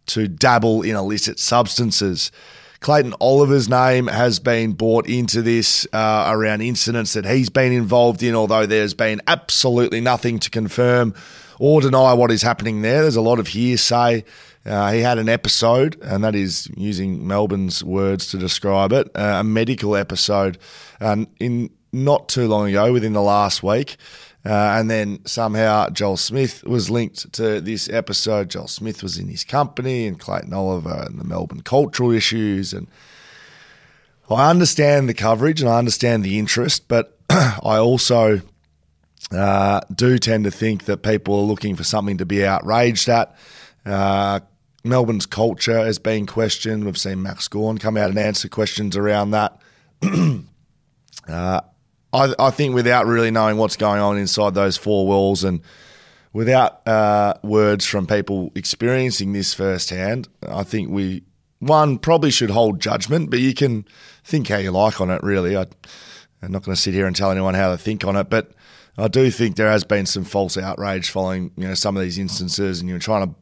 to 0.07 0.27
dabble 0.27 0.83
in 0.83 0.95
illicit 0.95 1.39
substances. 1.39 2.31
Clayton 2.79 3.15
Oliver's 3.19 3.69
name 3.69 4.07
has 4.07 4.39
been 4.39 4.73
brought 4.73 5.07
into 5.07 5.41
this 5.41 5.87
uh, 5.93 6.25
around 6.27 6.61
incidents 6.61 7.13
that 7.13 7.25
he's 7.25 7.49
been 7.49 7.71
involved 7.71 8.21
in, 8.21 8.35
although 8.35 8.65
there's 8.67 8.93
been 8.93 9.21
absolutely 9.27 10.01
nothing 10.01 10.37
to 10.39 10.49
confirm 10.49 11.15
or 11.61 11.79
deny 11.79 12.11
what 12.11 12.31
is 12.31 12.41
happening 12.41 12.81
there. 12.81 13.03
There's 13.03 13.15
a 13.15 13.21
lot 13.21 13.37
of 13.37 13.49
hearsay. 13.49 14.23
Uh, 14.65 14.91
he 14.91 15.01
had 15.01 15.19
an 15.19 15.29
episode, 15.29 15.95
and 16.01 16.23
that 16.23 16.33
is 16.33 16.67
using 16.75 17.27
Melbourne's 17.27 17.83
words 17.83 18.25
to 18.31 18.39
describe 18.39 18.91
it, 18.91 19.07
uh, 19.15 19.37
a 19.41 19.43
medical 19.43 19.95
episode 19.95 20.57
uh, 20.99 21.23
in 21.39 21.69
not 21.93 22.27
too 22.27 22.47
long 22.47 22.67
ago, 22.67 22.91
within 22.91 23.13
the 23.13 23.21
last 23.21 23.61
week. 23.61 23.97
Uh, 24.43 24.49
and 24.79 24.89
then 24.89 25.23
somehow 25.27 25.87
Joel 25.89 26.17
Smith 26.17 26.63
was 26.63 26.89
linked 26.89 27.31
to 27.33 27.61
this 27.61 27.87
episode. 27.89 28.49
Joel 28.49 28.67
Smith 28.67 29.03
was 29.03 29.19
in 29.19 29.27
his 29.27 29.43
company, 29.43 30.07
and 30.07 30.19
Clayton 30.19 30.53
Oliver, 30.53 31.05
and 31.05 31.19
the 31.19 31.23
Melbourne 31.23 31.61
cultural 31.61 32.09
issues. 32.09 32.73
And 32.73 32.87
I 34.31 34.49
understand 34.49 35.07
the 35.07 35.13
coverage 35.13 35.61
and 35.61 35.69
I 35.69 35.77
understand 35.77 36.23
the 36.23 36.39
interest, 36.39 36.87
but 36.87 37.15
I 37.29 37.77
also 37.77 38.41
uh, 39.31 39.81
do 39.93 40.17
tend 40.17 40.45
to 40.45 40.51
think 40.51 40.85
that 40.85 41.03
people 41.03 41.35
are 41.35 41.43
looking 41.43 41.75
for 41.75 41.83
something 41.83 42.17
to 42.17 42.25
be 42.25 42.45
outraged 42.45 43.07
at. 43.09 43.35
Uh, 43.85 44.39
Melbourne's 44.83 45.25
culture 45.25 45.77
has 45.85 45.99
been 45.99 46.25
questioned. 46.25 46.85
We've 46.85 46.97
seen 46.97 47.21
Max 47.21 47.47
Gawn 47.47 47.77
come 47.77 47.97
out 47.97 48.09
and 48.09 48.17
answer 48.17 48.49
questions 48.49 48.97
around 48.97 49.31
that. 49.31 49.61
uh, 51.27 51.61
I, 52.13 52.33
I, 52.39 52.49
think 52.49 52.73
without 52.73 53.05
really 53.05 53.31
knowing 53.31 53.57
what's 53.57 53.77
going 53.77 54.01
on 54.01 54.17
inside 54.17 54.55
those 54.55 54.77
four 54.77 55.05
walls 55.05 55.43
and 55.43 55.61
without 56.33 56.85
uh, 56.87 57.35
words 57.43 57.85
from 57.85 58.07
people 58.07 58.51
experiencing 58.55 59.33
this 59.33 59.53
firsthand, 59.53 60.27
I 60.47 60.63
think 60.63 60.89
we, 60.89 61.23
one, 61.59 61.99
probably 61.99 62.31
should 62.31 62.49
hold 62.49 62.81
judgment, 62.81 63.29
but 63.29 63.39
you 63.39 63.53
can 63.53 63.85
think 64.23 64.47
how 64.47 64.57
you 64.57 64.71
like 64.71 64.99
on 64.99 65.11
it, 65.11 65.21
really. 65.21 65.55
I, 65.55 65.67
I'm 66.41 66.51
not 66.51 66.63
going 66.63 66.75
to 66.75 66.81
sit 66.81 66.95
here 66.95 67.05
and 67.05 67.15
tell 67.15 67.31
anyone 67.31 67.53
how 67.53 67.69
to 67.69 67.77
think 67.77 68.03
on 68.03 68.15
it, 68.15 68.29
but 68.29 68.51
I 68.97 69.07
do 69.07 69.31
think 69.31 69.55
there 69.55 69.71
has 69.71 69.83
been 69.83 70.05
some 70.05 70.23
false 70.23 70.57
outrage 70.57 71.09
following 71.09 71.51
you 71.57 71.67
know 71.67 71.73
some 71.73 71.95
of 71.95 72.03
these 72.03 72.17
instances, 72.17 72.79
and 72.79 72.89
you're 72.89 72.99
trying 72.99 73.27
to 73.27 73.35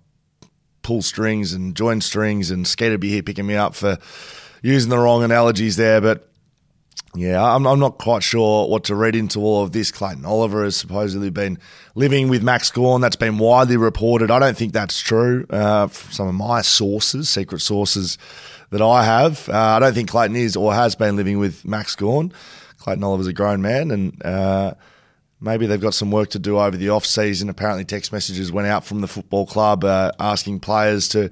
pull 0.81 1.01
strings 1.01 1.53
and 1.53 1.75
join 1.75 2.01
strings, 2.01 2.51
and 2.51 2.67
scared 2.67 2.93
to 2.93 2.97
be 2.97 3.09
here 3.09 3.23
picking 3.23 3.47
me 3.47 3.55
up 3.55 3.75
for 3.75 3.97
using 4.61 4.89
the 4.89 4.97
wrong 4.97 5.23
analogies 5.23 5.75
there, 5.75 6.01
but. 6.01 6.25
Yeah, 7.15 7.43
I'm, 7.43 7.65
I'm 7.65 7.79
not 7.79 7.97
quite 7.97 8.21
sure 8.21 8.69
what 8.69 8.83
to 8.83 8.95
read 8.95 9.15
into 9.15 9.39
all 9.39 9.63
of 9.63 9.71
this. 9.71 9.91
Clayton 9.91 10.25
Oliver 10.25 10.63
has 10.63 10.75
supposedly 10.75 11.31
been 11.31 11.57
living 11.95 12.29
with 12.29 12.43
Max 12.43 12.69
Gawn. 12.69 13.01
That's 13.01 13.15
been 13.15 13.39
widely 13.39 13.77
reported. 13.77 14.29
I 14.29 14.37
don't 14.37 14.55
think 14.55 14.73
that's 14.73 15.01
true. 15.01 15.47
Uh, 15.49 15.87
some 15.87 16.27
of 16.27 16.35
my 16.35 16.61
sources, 16.61 17.27
secret 17.27 17.61
sources 17.61 18.19
that 18.69 18.81
I 18.83 19.03
have, 19.05 19.49
uh, 19.49 19.57
I 19.57 19.79
don't 19.79 19.95
think 19.95 20.11
Clayton 20.11 20.35
is 20.35 20.55
or 20.55 20.71
has 20.75 20.95
been 20.95 21.15
living 21.15 21.39
with 21.39 21.65
Max 21.65 21.95
Gawn. 21.95 22.31
Clayton 22.77 23.03
Oliver's 23.03 23.25
a 23.25 23.33
grown 23.33 23.63
man, 23.63 23.89
and 23.89 24.23
uh, 24.23 24.75
maybe 25.41 25.65
they've 25.65 25.81
got 25.81 25.93
some 25.93 26.11
work 26.11 26.29
to 26.29 26.39
do 26.39 26.59
over 26.59 26.75
the 26.75 26.89
off 26.89 27.05
season. 27.05 27.49
Apparently, 27.49 27.85
text 27.85 28.11
messages 28.11 28.51
went 28.51 28.67
out 28.67 28.85
from 28.85 29.01
the 29.01 29.07
football 29.07 29.45
club 29.45 29.83
uh, 29.83 30.11
asking 30.19 30.59
players 30.59 31.07
to 31.09 31.29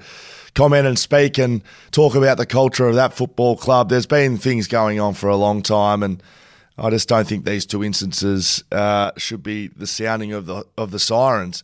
comment 0.55 0.87
and 0.87 0.97
speak 0.97 1.37
and 1.37 1.61
talk 1.91 2.15
about 2.15 2.37
the 2.37 2.45
culture 2.45 2.87
of 2.87 2.95
that 2.95 3.13
football 3.13 3.55
club. 3.55 3.89
There's 3.89 4.05
been 4.05 4.37
things 4.37 4.67
going 4.67 4.99
on 4.99 5.13
for 5.13 5.29
a 5.29 5.35
long 5.35 5.61
time, 5.61 6.03
and 6.03 6.21
I 6.77 6.89
just 6.89 7.09
don't 7.09 7.27
think 7.27 7.45
these 7.45 7.65
two 7.65 7.83
instances 7.83 8.63
uh, 8.71 9.11
should 9.17 9.43
be 9.43 9.67
the 9.67 9.87
sounding 9.87 10.33
of 10.33 10.45
the 10.45 10.65
of 10.77 10.91
the 10.91 10.99
sirens. 10.99 11.63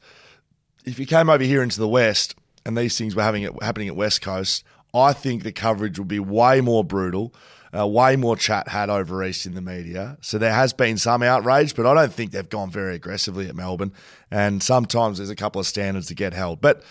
If 0.85 0.99
you 0.99 1.05
came 1.05 1.29
over 1.29 1.43
here 1.43 1.63
into 1.63 1.79
the 1.79 1.87
west 1.87 2.35
and 2.65 2.77
these 2.77 2.97
things 2.97 3.15
were 3.15 3.23
having 3.23 3.43
it, 3.43 3.51
happening 3.63 3.87
at 3.87 3.95
West 3.95 4.21
Coast, 4.21 4.63
I 4.93 5.13
think 5.13 5.43
the 5.43 5.51
coverage 5.51 5.97
would 5.97 6.07
be 6.07 6.19
way 6.19 6.61
more 6.61 6.83
brutal. 6.83 7.33
Uh, 7.75 7.87
way 7.87 8.15
more 8.15 8.35
chat 8.35 8.67
had 8.67 8.89
over 8.89 9.23
East 9.23 9.47
in 9.47 9.55
the 9.55 9.61
media. 9.61 10.15
So 10.21 10.37
there 10.37 10.53
has 10.53 10.73
been 10.73 10.97
some 10.97 11.23
outrage, 11.23 11.75
but 11.75 11.87
I 11.87 11.93
don't 11.95 12.13
think 12.13 12.31
they've 12.31 12.47
gone 12.47 12.69
very 12.69 12.93
aggressively 12.93 13.47
at 13.47 13.55
Melbourne. 13.55 13.93
And 14.29 14.61
sometimes 14.61 15.17
there's 15.17 15.31
a 15.31 15.35
couple 15.35 15.59
of 15.59 15.65
standards 15.65 16.05
to 16.07 16.13
get 16.13 16.33
held. 16.33 16.61
But 16.61 16.83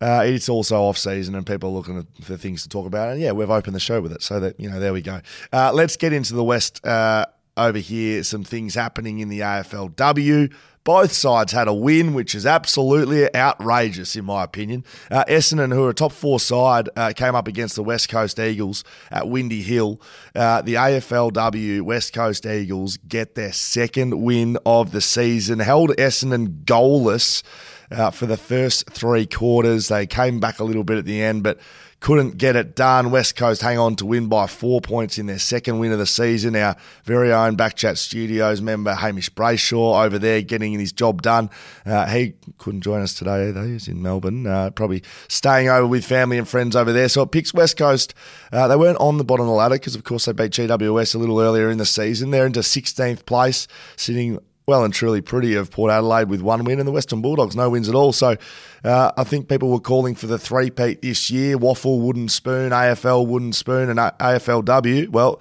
uh, 0.00 0.22
it's 0.26 0.50
also 0.50 0.82
off 0.82 0.98
season 0.98 1.34
and 1.34 1.46
people 1.46 1.70
are 1.70 1.72
looking 1.72 2.06
for 2.20 2.36
things 2.36 2.62
to 2.62 2.68
talk 2.68 2.86
about. 2.86 3.10
And 3.10 3.20
yeah, 3.20 3.32
we've 3.32 3.50
opened 3.50 3.74
the 3.74 3.80
show 3.80 4.02
with 4.02 4.12
it. 4.12 4.22
So 4.22 4.40
that, 4.40 4.60
you 4.60 4.68
know, 4.68 4.78
there 4.78 4.92
we 4.92 5.00
go. 5.00 5.22
Uh, 5.52 5.72
let's 5.72 5.96
get 5.96 6.12
into 6.12 6.34
the 6.34 6.44
West 6.44 6.84
uh, 6.84 7.24
over 7.56 7.78
here. 7.78 8.22
Some 8.22 8.44
things 8.44 8.74
happening 8.74 9.20
in 9.20 9.30
the 9.30 9.40
AFLW. 9.40 10.52
Both 10.84 11.12
sides 11.12 11.52
had 11.52 11.66
a 11.66 11.72
win, 11.72 12.12
which 12.12 12.34
is 12.34 12.44
absolutely 12.44 13.34
outrageous, 13.34 14.16
in 14.16 14.26
my 14.26 14.44
opinion. 14.44 14.84
Uh, 15.10 15.24
Essendon, 15.24 15.72
who 15.72 15.84
are 15.84 15.90
a 15.90 15.94
top 15.94 16.12
four 16.12 16.38
side, 16.38 16.90
uh, 16.94 17.14
came 17.16 17.34
up 17.34 17.48
against 17.48 17.74
the 17.74 17.82
West 17.82 18.10
Coast 18.10 18.38
Eagles 18.38 18.84
at 19.10 19.26
Windy 19.26 19.62
Hill. 19.62 19.98
Uh, 20.34 20.60
the 20.60 20.74
AFLW 20.74 21.80
West 21.80 22.12
Coast 22.12 22.44
Eagles 22.44 22.98
get 22.98 23.34
their 23.34 23.52
second 23.52 24.20
win 24.20 24.58
of 24.66 24.92
the 24.92 25.00
season, 25.00 25.58
held 25.60 25.88
Essendon 25.96 26.64
goalless 26.64 27.42
uh, 27.90 28.10
for 28.10 28.26
the 28.26 28.36
first 28.36 28.90
three 28.90 29.24
quarters. 29.24 29.88
They 29.88 30.06
came 30.06 30.38
back 30.38 30.58
a 30.58 30.64
little 30.64 30.84
bit 30.84 30.98
at 30.98 31.06
the 31.06 31.22
end, 31.22 31.42
but 31.42 31.58
couldn't 32.04 32.36
get 32.36 32.54
it 32.54 32.76
done. 32.76 33.10
West 33.10 33.34
Coast 33.34 33.62
hang 33.62 33.78
on 33.78 33.96
to 33.96 34.04
win 34.04 34.28
by 34.28 34.46
four 34.46 34.82
points 34.82 35.16
in 35.16 35.24
their 35.24 35.38
second 35.38 35.78
win 35.78 35.90
of 35.90 35.98
the 35.98 36.04
season. 36.04 36.54
Our 36.54 36.76
very 37.04 37.32
own 37.32 37.56
Backchat 37.56 37.96
Studios 37.96 38.60
member 38.60 38.94
Hamish 38.94 39.30
Brayshaw 39.30 40.04
over 40.04 40.18
there 40.18 40.42
getting 40.42 40.78
his 40.78 40.92
job 40.92 41.22
done. 41.22 41.48
Uh, 41.86 42.04
he 42.04 42.34
couldn't 42.58 42.82
join 42.82 43.00
us 43.00 43.14
today 43.14 43.50
though. 43.52 43.66
He's 43.66 43.88
in 43.88 44.02
Melbourne, 44.02 44.46
uh, 44.46 44.68
probably 44.68 45.02
staying 45.28 45.70
over 45.70 45.86
with 45.86 46.04
family 46.04 46.36
and 46.36 46.46
friends 46.46 46.76
over 46.76 46.92
there. 46.92 47.08
So 47.08 47.22
it 47.22 47.30
picks 47.30 47.54
West 47.54 47.78
Coast. 47.78 48.12
Uh, 48.52 48.68
they 48.68 48.76
weren't 48.76 48.98
on 49.00 49.16
the 49.16 49.24
bottom 49.24 49.46
of 49.46 49.48
the 49.48 49.56
ladder 49.56 49.76
because, 49.76 49.94
of 49.96 50.04
course, 50.04 50.26
they 50.26 50.32
beat 50.34 50.52
GWS 50.52 51.14
a 51.14 51.18
little 51.18 51.40
earlier 51.40 51.70
in 51.70 51.78
the 51.78 51.86
season. 51.86 52.32
They're 52.32 52.44
into 52.44 52.60
16th 52.60 53.24
place, 53.24 53.66
sitting 53.96 54.40
well 54.66 54.84
and 54.84 54.94
truly 54.94 55.20
pretty 55.20 55.54
of 55.54 55.70
Port 55.70 55.90
Adelaide 55.90 56.28
with 56.28 56.40
one 56.40 56.64
win 56.64 56.78
and 56.78 56.88
the 56.88 56.92
Western 56.92 57.20
Bulldogs 57.20 57.54
no 57.54 57.70
wins 57.70 57.88
at 57.88 57.94
all. 57.94 58.12
So 58.12 58.36
uh, 58.84 59.12
I 59.16 59.24
think 59.24 59.48
people 59.48 59.70
were 59.70 59.80
calling 59.80 60.14
for 60.14 60.26
the 60.26 60.38
three-peat 60.38 61.02
this 61.02 61.30
year, 61.30 61.58
waffle, 61.58 62.00
wooden 62.00 62.28
spoon, 62.28 62.72
AFL 62.72 63.26
wooden 63.26 63.52
spoon 63.52 63.90
and 63.90 63.98
AFLW. 63.98 65.08
Well, 65.08 65.40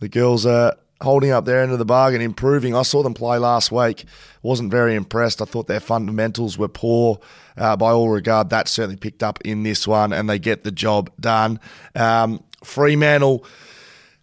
the 0.00 0.08
girls 0.08 0.44
are 0.46 0.76
holding 1.00 1.30
up 1.30 1.44
their 1.44 1.62
end 1.62 1.72
of 1.72 1.78
the 1.78 1.84
bargain, 1.84 2.20
improving. 2.20 2.74
I 2.74 2.82
saw 2.82 3.02
them 3.02 3.14
play 3.14 3.38
last 3.38 3.70
week. 3.70 4.04
Wasn't 4.42 4.70
very 4.70 4.94
impressed. 4.94 5.40
I 5.40 5.44
thought 5.44 5.66
their 5.66 5.80
fundamentals 5.80 6.58
were 6.58 6.68
poor. 6.68 7.20
Uh, 7.56 7.76
by 7.76 7.90
all 7.90 8.08
regard, 8.08 8.50
that 8.50 8.68
certainly 8.68 8.96
picked 8.96 9.22
up 9.22 9.40
in 9.44 9.62
this 9.62 9.86
one, 9.86 10.12
and 10.12 10.28
they 10.28 10.38
get 10.38 10.64
the 10.64 10.70
job 10.70 11.10
done. 11.20 11.60
Um, 11.94 12.42
Fremantle 12.62 13.44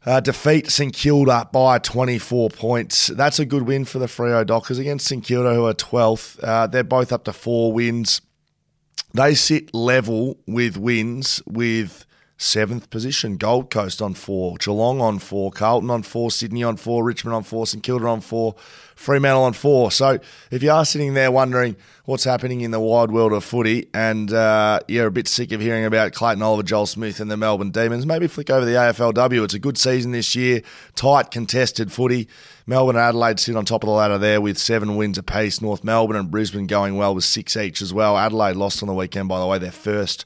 uh, 0.05 0.19
defeat 0.19 0.69
St 0.69 0.93
Kilda 0.93 1.49
by 1.51 1.79
24 1.79 2.49
points. 2.49 3.07
That's 3.07 3.39
a 3.39 3.45
good 3.45 3.63
win 3.63 3.85
for 3.85 3.99
the 3.99 4.05
Freo 4.05 4.45
Dockers 4.45 4.77
against 4.77 5.07
St 5.07 5.23
Kilda, 5.23 5.53
who 5.53 5.65
are 5.65 5.73
12th. 5.73 6.39
Uh, 6.43 6.67
they're 6.67 6.83
both 6.83 7.11
up 7.11 7.23
to 7.25 7.33
four 7.33 7.73
wins. 7.73 8.21
They 9.13 9.33
sit 9.33 9.73
level 9.73 10.37
with 10.45 10.77
wins 10.77 11.41
with 11.45 12.05
seventh 12.37 12.89
position. 12.89 13.37
Gold 13.37 13.69
Coast 13.69 14.01
on 14.01 14.13
four, 14.13 14.57
Geelong 14.57 14.99
on 14.99 15.19
four, 15.19 15.51
Carlton 15.51 15.89
on 15.89 16.03
four, 16.03 16.31
Sydney 16.31 16.63
on 16.63 16.75
four, 16.75 17.03
Richmond 17.03 17.35
on 17.35 17.43
four, 17.43 17.65
St 17.65 17.81
Kilda 17.81 18.07
on 18.07 18.21
four, 18.21 18.55
Fremantle 18.95 19.43
on 19.43 19.53
four. 19.53 19.91
So 19.91 20.19
if 20.51 20.61
you 20.61 20.71
are 20.71 20.85
sitting 20.85 21.13
there 21.13 21.31
wondering 21.31 21.75
what's 22.05 22.25
happening 22.25 22.61
in 22.61 22.71
the 22.71 22.79
wide 22.79 23.09
world 23.09 23.33
of 23.33 23.43
footy 23.43 23.87
and 23.93 24.31
uh, 24.31 24.79
you're 24.87 25.07
a 25.07 25.11
bit 25.11 25.27
sick 25.27 25.51
of 25.51 25.61
hearing 25.61 25.85
about 25.85 26.13
Clayton 26.13 26.41
Oliver, 26.41 26.63
Joel 26.63 26.85
Smith, 26.85 27.19
and 27.19 27.31
the 27.31 27.37
Melbourne 27.37 27.71
Demons, 27.71 28.05
maybe 28.05 28.27
flick 28.27 28.49
over 28.49 28.65
the 28.65 28.73
AFLW. 28.73 29.43
It's 29.43 29.53
a 29.53 29.59
good 29.59 29.77
season 29.77 30.11
this 30.11 30.35
year, 30.35 30.61
tight, 30.95 31.31
contested 31.31 31.91
footy. 31.91 32.27
Melbourne 32.67 32.95
and 32.95 33.05
Adelaide 33.05 33.39
sit 33.39 33.55
on 33.55 33.63
top 33.63 33.83
of 33.83 33.87
the 33.87 33.93
ladder 33.93 34.17
there 34.17 34.41
with 34.41 34.57
seven 34.57 34.97
wins 34.97 35.17
apiece. 35.17 35.61
North 35.61 35.83
Melbourne 35.83 36.17
and 36.17 36.31
Brisbane 36.31 36.67
going 36.67 36.97
well 36.97 37.15
with 37.15 37.23
six 37.23 37.55
each 37.55 37.81
as 37.81 37.93
well. 37.93 38.17
Adelaide 38.17 38.55
lost 38.55 38.81
on 38.81 38.87
the 38.87 38.93
weekend, 38.93 39.29
by 39.29 39.39
the 39.39 39.45
way, 39.45 39.59
their 39.59 39.71
first 39.71 40.25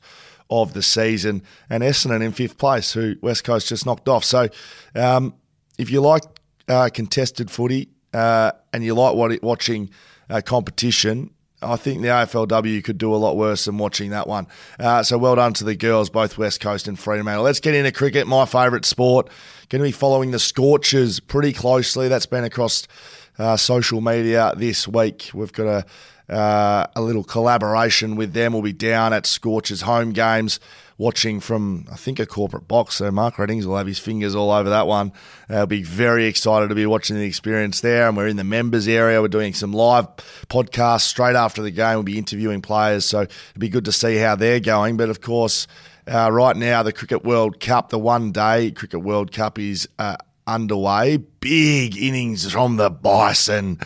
of 0.50 0.74
the 0.74 0.82
season, 0.82 1.44
and 1.70 1.84
Essendon 1.84 2.24
in 2.24 2.32
fifth 2.32 2.58
place, 2.58 2.94
who 2.94 3.15
West 3.22 3.44
Coast 3.44 3.68
just 3.68 3.86
knocked 3.86 4.10
off. 4.10 4.24
So, 4.24 4.50
um, 4.96 5.36
if 5.77 5.89
you 5.89 6.01
like 6.01 6.24
uh, 6.68 6.89
contested 6.94 7.50
footy 7.51 7.89
uh, 8.13 8.51
and 8.74 8.84
you 8.84 8.94
like 8.96 9.15
watching 9.44 9.89
uh, 10.29 10.41
competition, 10.44 11.32
I 11.62 11.75
think 11.75 12.01
the 12.01 12.08
AFLW 12.08 12.84
could 12.84 12.98
do 12.98 13.13
a 13.13 13.18
lot 13.18 13.36
worse 13.36 13.65
than 13.65 13.77
watching 13.77 14.12
that 14.12 14.27
one. 14.27 14.48
Uh, 14.79 15.03
so 15.03 15.18
well 15.18 15.36
done 15.36 15.53
to 15.53 15.63
the 15.63 15.75
girls, 15.75 16.10
both 16.10 16.38
West 16.38 16.62
Coast 16.62 16.88
and 16.88 16.98
Fremantle. 16.98 17.44
Let's 17.44 17.60
get 17.60 17.75
into 17.75 17.91
cricket, 17.91 18.27
my 18.27 18.46
favourite 18.46 18.86
sport. 18.86 19.29
Going 19.68 19.82
to 19.82 19.88
be 19.88 19.91
following 19.91 20.32
the 20.32 20.39
Scorchers 20.39 21.20
pretty 21.20 21.53
closely. 21.53 22.08
That's 22.08 22.25
been 22.25 22.46
across 22.46 22.88
uh, 23.38 23.58
social 23.58 24.01
media 24.01 24.53
this 24.56 24.88
week. 24.88 25.32
We've 25.34 25.51
got 25.53 25.68
a 25.68 25.86
uh, 26.29 26.88
a 26.95 27.01
little 27.01 27.24
collaboration 27.24 28.15
with 28.15 28.33
them. 28.33 28.53
We'll 28.53 28.62
be 28.62 28.74
down 28.74 29.13
at 29.13 29.25
Scorchers 29.25 29.81
home 29.81 30.12
games 30.12 30.59
watching 31.00 31.39
from, 31.39 31.86
I 31.91 31.95
think, 31.95 32.19
a 32.19 32.25
corporate 32.25 32.67
box. 32.67 32.95
So 32.95 33.09
Mark 33.09 33.39
Readings 33.39 33.65
will 33.65 33.77
have 33.77 33.88
his 33.88 33.98
fingers 33.98 34.36
all 34.36 34.51
over 34.51 34.69
that 34.69 34.86
one. 34.86 35.13
I'll 35.50 35.65
be 35.65 35.81
very 35.81 36.25
excited 36.25 36.67
to 36.67 36.75
be 36.75 36.86
watching 36.86 37.15
the 37.15 37.25
experience 37.25 37.79
there. 37.79 38.07
And 38.07 38.17
we're 38.17 38.27
in 38.27 38.36
the 38.36 38.43
members 38.43 38.88
area. 38.88 39.21
We're 39.21 39.29
doing 39.29 39.53
some 39.53 39.71
live 39.71 40.07
podcasts 40.50 41.01
straight 41.01 41.38
after 41.38 41.62
the 41.62 41.71
game. 41.71 41.95
We'll 41.95 42.03
be 42.03 42.17
interviewing 42.17 42.62
players. 42.62 43.05
So 43.05 43.21
it'll 43.21 43.59
be 43.59 43.69
good 43.69 43.86
to 43.86 43.93
see 43.93 44.17
how 44.17 44.36
they're 44.36 44.59
going. 44.59 44.98
But 44.98 45.09
of 45.09 45.21
course, 45.21 45.67
uh, 46.05 46.29
right 46.31 46.55
now, 46.55 46.83
the 46.83 46.93
Cricket 46.93 47.24
World 47.24 47.59
Cup, 47.59 47.89
the 47.89 48.00
one 48.00 48.33
day 48.33 48.71
Cricket 48.71 49.01
World 49.01 49.31
Cup 49.31 49.57
is 49.57 49.88
uh, 49.98 50.17
underway. 50.45 51.17
Big 51.17 51.95
innings 51.95 52.51
from 52.51 52.75
the 52.75 52.89
Bison. 52.89 53.79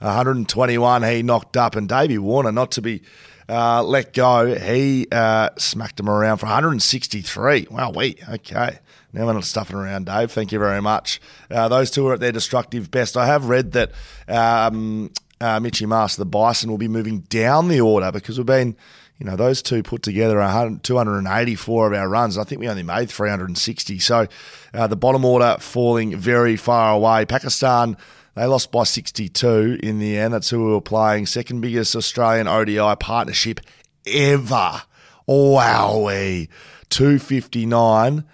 121 0.00 1.02
he 1.02 1.22
knocked 1.22 1.56
up, 1.56 1.76
and 1.76 1.88
Davey 1.88 2.18
Warner, 2.18 2.52
not 2.52 2.72
to 2.72 2.82
be 2.82 3.02
uh, 3.50 3.82
let 3.82 4.12
go, 4.12 4.54
he 4.54 5.08
uh, 5.10 5.50
smacked 5.58 5.98
him 5.98 6.08
around 6.08 6.38
for 6.38 6.46
163. 6.46 7.66
Wow, 7.70 7.90
we 7.90 8.16
okay. 8.28 8.78
Now 9.12 9.26
we're 9.26 9.32
not 9.32 9.44
stuffing 9.44 9.76
around, 9.76 10.06
Dave. 10.06 10.30
Thank 10.30 10.52
you 10.52 10.60
very 10.60 10.80
much. 10.80 11.20
Uh, 11.50 11.68
those 11.68 11.90
two 11.90 12.06
are 12.06 12.14
at 12.14 12.20
their 12.20 12.30
destructive 12.30 12.92
best. 12.92 13.16
I 13.16 13.26
have 13.26 13.48
read 13.48 13.72
that 13.72 13.90
um, 14.28 15.10
uh, 15.40 15.58
Mitchy 15.58 15.84
Master, 15.84 16.20
the 16.20 16.26
Bison, 16.26 16.70
will 16.70 16.78
be 16.78 16.86
moving 16.86 17.20
down 17.20 17.66
the 17.66 17.80
order 17.80 18.12
because 18.12 18.38
we've 18.38 18.46
been, 18.46 18.76
you 19.18 19.26
know, 19.26 19.34
those 19.34 19.62
two 19.62 19.82
put 19.82 20.04
together 20.04 20.36
284 20.82 21.86
of 21.88 21.92
our 21.92 22.08
runs. 22.08 22.38
I 22.38 22.44
think 22.44 22.60
we 22.60 22.68
only 22.68 22.84
made 22.84 23.10
360. 23.10 23.98
So 23.98 24.28
uh, 24.72 24.86
the 24.86 24.96
bottom 24.96 25.24
order 25.24 25.56
falling 25.58 26.16
very 26.16 26.56
far 26.56 26.94
away. 26.94 27.26
Pakistan 27.26 27.96
they 28.34 28.46
lost 28.46 28.70
by 28.70 28.84
62 28.84 29.78
in 29.82 29.98
the 29.98 30.16
end. 30.18 30.34
That's 30.34 30.50
who 30.50 30.64
we 30.64 30.72
were 30.72 30.80
playing. 30.80 31.26
Second 31.26 31.60
biggest 31.60 31.96
Australian 31.96 32.48
ODI 32.48 32.96
partnership 32.98 33.60
ever. 34.06 34.82
Wowee. 35.28 36.48
259. 36.90 38.24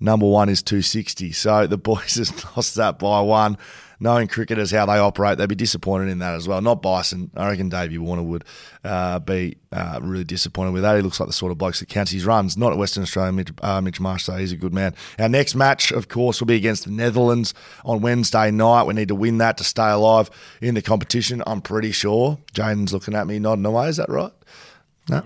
Number 0.00 0.26
one 0.26 0.48
is 0.48 0.62
260. 0.62 1.32
So 1.32 1.66
the 1.66 1.78
boys 1.78 2.14
have 2.16 2.56
lost 2.56 2.74
that 2.76 2.98
by 2.98 3.20
one 3.20 3.56
knowing 4.02 4.26
cricketers 4.26 4.70
how 4.70 4.84
they 4.84 4.98
operate, 4.98 5.38
they'd 5.38 5.48
be 5.48 5.54
disappointed 5.54 6.08
in 6.08 6.18
that 6.18 6.34
as 6.34 6.48
well. 6.48 6.60
Not 6.60 6.82
Bison. 6.82 7.30
I 7.36 7.48
reckon 7.48 7.68
Davey 7.68 7.98
Warner 7.98 8.22
would 8.22 8.44
uh, 8.84 9.20
be 9.20 9.56
uh, 9.70 10.00
really 10.02 10.24
disappointed 10.24 10.72
with 10.72 10.82
that. 10.82 10.96
He 10.96 11.02
looks 11.02 11.20
like 11.20 11.28
the 11.28 11.32
sort 11.32 11.52
of 11.52 11.58
bloke 11.58 11.76
that 11.76 11.88
counts 11.88 12.10
his 12.10 12.26
runs. 12.26 12.56
Not 12.56 12.72
at 12.72 12.78
Western 12.78 13.04
Australia, 13.04 13.32
Mitch, 13.32 13.50
uh, 13.62 13.80
Mitch 13.80 14.00
Marsh, 14.00 14.24
so 14.24 14.36
he's 14.36 14.52
a 14.52 14.56
good 14.56 14.74
man. 14.74 14.94
Our 15.18 15.28
next 15.28 15.54
match, 15.54 15.92
of 15.92 16.08
course, 16.08 16.40
will 16.40 16.46
be 16.46 16.56
against 16.56 16.84
the 16.84 16.90
Netherlands 16.90 17.54
on 17.84 18.00
Wednesday 18.00 18.50
night. 18.50 18.84
We 18.84 18.94
need 18.94 19.08
to 19.08 19.14
win 19.14 19.38
that 19.38 19.56
to 19.58 19.64
stay 19.64 19.90
alive 19.90 20.30
in 20.60 20.74
the 20.74 20.82
competition, 20.82 21.42
I'm 21.46 21.60
pretty 21.62 21.92
sure. 21.92 22.38
Jaden's 22.52 22.92
looking 22.92 23.14
at 23.14 23.26
me 23.26 23.38
nodding 23.38 23.64
away. 23.64 23.88
Is 23.88 23.96
that 23.98 24.08
right? 24.08 24.32
No. 25.08 25.22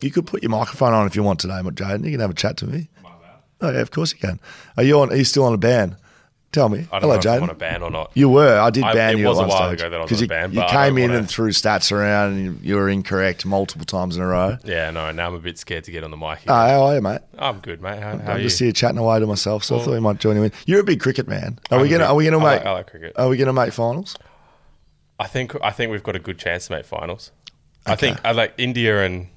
You 0.00 0.10
could 0.10 0.26
put 0.26 0.42
your 0.42 0.50
microphone 0.50 0.92
on 0.92 1.06
if 1.06 1.16
you 1.16 1.22
want 1.22 1.40
today, 1.40 1.54
Jaden. 1.54 2.04
You 2.04 2.12
can 2.12 2.20
have 2.20 2.30
a 2.30 2.34
chat 2.34 2.56
to 2.58 2.66
me. 2.66 2.88
Oh 3.60 3.70
yeah, 3.70 3.80
of 3.80 3.90
course 3.90 4.12
you 4.12 4.18
can. 4.18 4.38
Are 4.76 4.84
you 4.84 5.00
on? 5.00 5.10
Are 5.10 5.16
you 5.16 5.24
still 5.24 5.44
on 5.44 5.52
a 5.52 5.58
ban? 5.58 5.96
Tell 6.50 6.70
me. 6.70 6.78
I 6.90 6.98
don't 6.98 7.02
Hello, 7.02 7.12
know 7.14 7.18
if 7.20 7.26
I'm 7.26 7.40
Jaden. 7.40 7.42
on 7.42 7.50
a 7.50 7.54
ban 7.54 7.82
or 7.82 7.90
not. 7.90 8.10
You 8.14 8.30
were. 8.30 8.58
I 8.58 8.70
did 8.70 8.82
I- 8.82 8.94
ban 8.94 9.14
it 9.16 9.18
you 9.18 9.26
was 9.26 9.38
at 9.38 9.44
a 9.44 9.48
one 9.48 9.56
while 9.58 9.68
stage 9.68 9.80
ago 9.80 9.90
that 9.90 9.96
I 9.96 10.00
was 10.02 10.08
'Cause 10.08 10.18
on 10.18 10.22
a 10.22 10.24
you, 10.24 10.28
ban, 10.28 10.52
you 10.52 10.60
but 10.60 10.68
I 10.70 10.70
came 10.86 10.94
don't 10.94 11.04
in 11.04 11.10
wanna- 11.10 11.18
and 11.18 11.28
threw 11.28 11.50
stats 11.50 11.92
around, 11.92 12.32
and 12.32 12.64
you, 12.64 12.76
were 12.76 12.88
incorrect 12.88 13.44
multiple 13.44 13.84
times 13.84 14.16
in 14.16 14.22
a 14.22 14.26
row. 14.26 14.56
Yeah, 14.64 14.90
no. 14.90 15.12
Now 15.12 15.26
I'm 15.26 15.34
a 15.34 15.38
bit 15.40 15.58
scared 15.58 15.84
to 15.84 15.90
get 15.90 16.04
on 16.04 16.10
the 16.10 16.16
mic. 16.16 16.38
Oh, 16.48 16.54
how 16.54 16.82
are 16.84 16.94
you, 16.94 17.02
mate? 17.02 17.20
I'm 17.38 17.58
good, 17.58 17.82
mate. 17.82 17.98
How, 18.02 18.16
how 18.16 18.24
are 18.28 18.30
I'm 18.32 18.36
you? 18.38 18.44
just 18.44 18.58
here 18.58 18.72
chatting 18.72 18.96
away 18.96 19.20
to 19.20 19.26
myself, 19.26 19.62
so 19.62 19.78
I 19.78 19.82
thought 19.84 19.92
we 19.92 20.00
might 20.00 20.20
join 20.20 20.36
you 20.36 20.44
in. 20.44 20.52
You're 20.64 20.80
a 20.80 20.84
big 20.84 21.00
cricket 21.00 21.28
man. 21.28 21.58
Are 21.70 21.76
I'm 21.76 21.82
we 21.82 21.88
a 21.88 21.98
gonna? 21.98 22.04
Are 22.10 22.14
we 22.14 22.24
gonna 22.24 22.38
I 22.38 22.54
make? 22.54 22.64
like- 22.64 22.66
I 22.66 22.72
like 22.72 22.86
cricket. 22.90 23.12
Are 23.16 23.28
we 23.28 23.36
gonna 23.36 23.52
make 23.52 23.72
finals? 23.74 24.16
I 25.20 25.26
think 25.26 25.54
I 25.62 25.70
think 25.70 25.90
we've 25.92 26.02
got 26.02 26.16
a 26.16 26.20
good 26.20 26.38
chance 26.38 26.68
to 26.68 26.72
make 26.72 26.86
finals. 26.86 27.30
I 27.84 27.94
think 27.94 28.18
I 28.24 28.32
like 28.32 28.54
India 28.56 29.02
and 29.04 29.28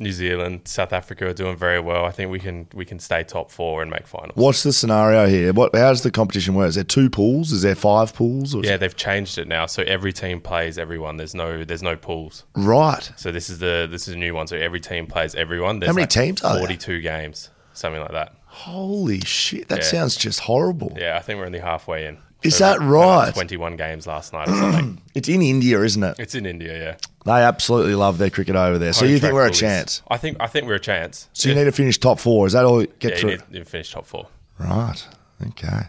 New 0.00 0.12
Zealand, 0.12 0.60
South 0.64 0.92
Africa 0.92 1.26
are 1.26 1.32
doing 1.34 1.56
very 1.56 1.80
well. 1.80 2.04
I 2.04 2.12
think 2.12 2.30
we 2.30 2.38
can 2.38 2.68
we 2.72 2.84
can 2.84 2.98
stay 3.00 3.24
top 3.24 3.50
four 3.50 3.82
and 3.82 3.90
make 3.90 4.06
finals. 4.06 4.32
What's 4.36 4.62
the 4.62 4.72
scenario 4.72 5.26
here? 5.26 5.52
What? 5.52 5.74
How 5.74 5.88
does 5.90 6.02
the 6.02 6.10
competition 6.10 6.54
work? 6.54 6.68
Is 6.68 6.76
there 6.76 6.84
two 6.84 7.10
pools? 7.10 7.50
Is 7.50 7.62
there 7.62 7.74
five 7.74 8.14
pools? 8.14 8.54
Or 8.54 8.62
Yeah, 8.64 8.76
they've 8.76 8.94
changed 8.94 9.38
it 9.38 9.48
now, 9.48 9.66
so 9.66 9.82
every 9.82 10.12
team 10.12 10.40
plays 10.40 10.78
everyone. 10.78 11.16
There's 11.16 11.34
no 11.34 11.64
there's 11.64 11.82
no 11.82 11.96
pools. 11.96 12.44
Right. 12.54 13.10
So 13.16 13.32
this 13.32 13.50
is 13.50 13.58
the 13.58 13.88
this 13.90 14.06
is 14.06 14.14
a 14.14 14.18
new 14.18 14.34
one. 14.34 14.46
So 14.46 14.56
every 14.56 14.80
team 14.80 15.06
plays 15.06 15.34
everyone. 15.34 15.80
There's 15.80 15.88
many 15.94 16.02
like 16.02 16.10
teams 16.10 16.42
are? 16.42 16.58
Forty 16.58 16.76
two 16.76 17.00
games, 17.00 17.50
something 17.72 18.00
like 18.00 18.12
that. 18.12 18.34
Holy 18.46 19.20
shit! 19.20 19.68
That 19.68 19.78
Yeah. 19.78 19.84
sounds 19.84 20.16
just 20.16 20.40
horrible. 20.40 20.96
Yeah, 20.98 21.16
I 21.16 21.20
think 21.22 21.38
we're 21.38 21.46
only 21.46 21.58
halfway 21.60 22.06
in. 22.06 22.18
Is 22.42 22.58
that 22.58 22.78
we 22.80 22.84
had, 22.86 22.92
like, 22.92 23.24
right? 23.26 23.34
Twenty 23.34 23.56
one 23.56 23.76
games 23.76 24.06
last 24.06 24.32
night 24.32 24.48
or 24.48 24.54
something. 24.56 25.02
It's 25.18 25.28
in 25.28 25.42
India, 25.42 25.82
isn't 25.82 26.02
it? 26.04 26.14
it's 26.20 26.36
in 26.36 26.46
India, 26.46 26.78
yeah. 26.80 26.96
They 27.24 27.42
absolutely 27.42 27.96
love 27.96 28.18
their 28.18 28.30
cricket 28.30 28.54
over 28.54 28.78
there. 28.78 28.92
So 28.92 29.00
Home 29.00 29.08
you 29.10 29.14
think 29.18 29.30
track 29.30 29.34
we're 29.34 29.42
a 29.42 29.46
bullies. 29.46 29.58
chance? 29.60 30.02
I 30.08 30.16
think 30.16 30.36
I 30.38 30.46
think 30.46 30.66
we're 30.68 30.74
a 30.74 30.80
chance. 30.80 31.28
So 31.32 31.48
you 31.48 31.56
need 31.56 31.64
to 31.64 31.72
finish 31.72 31.98
top 31.98 32.20
four. 32.20 32.46
Is 32.46 32.52
that 32.52 32.64
all? 32.64 32.82
you 32.82 32.86
Get 33.00 33.10
yeah, 33.10 33.14
you 33.16 33.20
through. 33.20 33.30
you 33.30 33.38
need 33.58 33.58
to 33.64 33.64
finish 33.64 33.90
top 33.92 34.06
four. 34.06 34.28
Right. 34.60 35.04
Okay. 35.48 35.88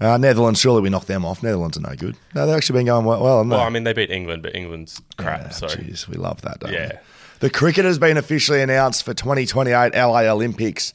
Uh, 0.00 0.16
Netherlands. 0.16 0.60
Surely 0.60 0.80
we 0.80 0.88
knocked 0.88 1.06
them 1.08 1.24
off. 1.26 1.42
Netherlands 1.42 1.76
are 1.76 1.80
no 1.82 1.94
good. 1.94 2.16
No, 2.34 2.46
they've 2.46 2.56
actually 2.56 2.78
been 2.80 2.86
going 2.86 3.04
well. 3.04 3.22
well 3.22 3.36
haven't 3.38 3.50
Well, 3.50 3.60
they? 3.60 3.66
I 3.66 3.70
mean, 3.70 3.84
they 3.84 3.92
beat 3.92 4.10
England, 4.10 4.42
but 4.42 4.54
England's 4.56 5.00
crap. 5.18 5.52
so 5.52 5.66
Jeez, 5.66 6.08
we 6.08 6.16
love 6.16 6.40
that, 6.42 6.60
don't 6.60 6.70
we? 6.70 6.76
Yeah. 6.78 6.98
The 7.40 7.50
cricket 7.50 7.84
has 7.84 7.98
been 7.98 8.16
officially 8.16 8.62
announced 8.62 9.04
for 9.04 9.12
2028 9.12 9.94
LA 9.94 10.20
Olympics. 10.32 10.94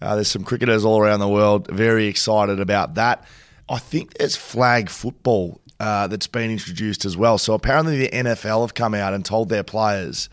Uh, 0.00 0.14
there's 0.14 0.28
some 0.28 0.44
cricketers 0.44 0.84
all 0.86 0.98
around 1.00 1.20
the 1.20 1.28
world 1.28 1.68
very 1.68 2.06
excited 2.06 2.58
about 2.60 2.94
that. 2.94 3.24
I 3.70 3.78
think 3.78 4.14
there's 4.14 4.34
flag 4.36 4.90
football 4.90 5.60
uh, 5.78 6.08
that's 6.08 6.26
been 6.26 6.50
introduced 6.50 7.04
as 7.04 7.16
well. 7.16 7.38
So 7.38 7.54
apparently 7.54 7.96
the 7.98 8.08
NFL 8.08 8.62
have 8.62 8.74
come 8.74 8.94
out 8.94 9.14
and 9.14 9.24
told 9.24 9.48
their 9.48 9.62
players 9.62 10.28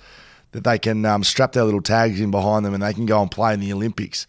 that 0.51 0.63
they 0.63 0.79
can 0.79 1.06
um, 1.06 1.24
strap 1.24 1.51
their 1.51 1.63
little 1.63 1.82
tags 1.82 2.20
in 2.20 2.32
behind 2.32 2.65
them 2.65 2.74
and 2.74 2.82
they 2.82 2.94
can 2.94 3.06
go 3.06 3.22
and 3.22 3.29
play 3.29 3.53
in 3.53 3.60
the 3.60 3.72
Olympics. 3.72 4.25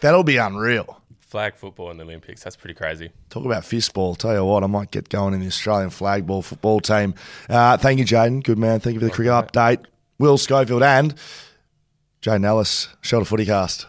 That'll 0.00 0.22
be 0.22 0.36
unreal. 0.36 1.00
flag 1.18 1.56
football 1.56 1.90
in 1.90 1.96
the 1.96 2.04
Olympics. 2.04 2.44
That's 2.44 2.54
pretty 2.54 2.74
crazy. 2.74 3.10
Talk 3.28 3.44
about 3.44 3.64
fistball. 3.64 4.16
Tell 4.16 4.34
you 4.34 4.44
what, 4.44 4.62
I 4.62 4.68
might 4.68 4.92
get 4.92 5.08
going 5.08 5.34
in 5.34 5.40
the 5.40 5.48
Australian 5.48 5.90
flag 5.90 6.24
ball 6.26 6.42
football 6.42 6.78
team. 6.78 7.14
Uh, 7.48 7.76
thank 7.76 7.98
you, 7.98 8.04
Jaden. 8.04 8.44
Good 8.44 8.58
man. 8.58 8.78
Thank 8.78 8.94
you 8.94 9.00
for 9.00 9.06
the 9.06 9.12
cricket 9.12 9.32
update. 9.32 9.84
Will 10.18 10.38
Schofield 10.38 10.84
and 10.84 11.14
Jaden 12.22 12.44
Ellis, 12.46 12.88
Shelter 13.00 13.36
Footycast. 13.36 13.86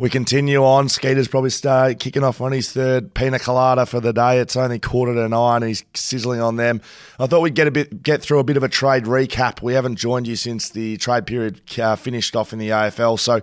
We 0.00 0.08
continue 0.08 0.64
on. 0.64 0.88
Skeeter's 0.88 1.28
probably 1.28 1.50
start 1.50 2.00
kicking 2.00 2.24
off 2.24 2.40
on 2.40 2.52
his 2.52 2.72
third 2.72 3.12
pina 3.12 3.38
colada 3.38 3.84
for 3.84 4.00
the 4.00 4.14
day. 4.14 4.38
It's 4.38 4.56
only 4.56 4.78
quarter 4.78 5.12
to 5.12 5.28
nine. 5.28 5.62
and 5.62 5.68
He's 5.68 5.84
sizzling 5.92 6.40
on 6.40 6.56
them. 6.56 6.80
I 7.18 7.26
thought 7.26 7.42
we'd 7.42 7.54
get 7.54 7.66
a 7.66 7.70
bit, 7.70 8.02
get 8.02 8.22
through 8.22 8.38
a 8.38 8.44
bit 8.44 8.56
of 8.56 8.62
a 8.62 8.68
trade 8.70 9.04
recap. 9.04 9.60
We 9.60 9.74
haven't 9.74 9.96
joined 9.96 10.26
you 10.26 10.36
since 10.36 10.70
the 10.70 10.96
trade 10.96 11.26
period 11.26 11.60
uh, 11.78 11.96
finished 11.96 12.34
off 12.34 12.54
in 12.54 12.58
the 12.58 12.70
AFL. 12.70 13.20
So 13.20 13.42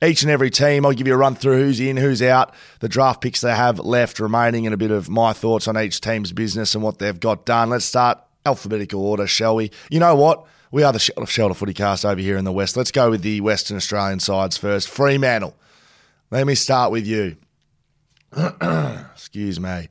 each 0.00 0.22
and 0.22 0.30
every 0.30 0.48
team, 0.48 0.86
I'll 0.86 0.92
give 0.92 1.08
you 1.08 1.14
a 1.14 1.16
run 1.16 1.34
through 1.34 1.56
who's 1.56 1.80
in, 1.80 1.96
who's 1.96 2.22
out, 2.22 2.54
the 2.78 2.88
draft 2.88 3.20
picks 3.20 3.40
they 3.40 3.56
have 3.56 3.80
left 3.80 4.20
remaining, 4.20 4.64
and 4.64 4.72
a 4.72 4.76
bit 4.76 4.92
of 4.92 5.08
my 5.08 5.32
thoughts 5.32 5.66
on 5.66 5.76
each 5.76 6.00
team's 6.00 6.30
business 6.30 6.76
and 6.76 6.84
what 6.84 7.00
they've 7.00 7.18
got 7.18 7.44
done. 7.44 7.70
Let's 7.70 7.84
start 7.84 8.20
alphabetical 8.44 9.04
order, 9.04 9.26
shall 9.26 9.56
we? 9.56 9.72
You 9.90 9.98
know 9.98 10.14
what? 10.14 10.46
We 10.70 10.84
are 10.84 10.92
the 10.92 11.00
Shelter, 11.00 11.54
Footy 11.54 11.74
cast 11.74 12.04
over 12.04 12.20
here 12.20 12.36
in 12.36 12.44
the 12.44 12.52
West. 12.52 12.76
Let's 12.76 12.92
go 12.92 13.10
with 13.10 13.22
the 13.22 13.40
Western 13.40 13.76
Australian 13.76 14.20
sides 14.20 14.56
first. 14.56 14.88
Fremantle. 14.88 15.56
Let 16.30 16.46
me 16.46 16.56
start 16.56 16.90
with 16.90 17.06
you. 17.06 17.36
Excuse 18.36 19.60
me. 19.60 19.88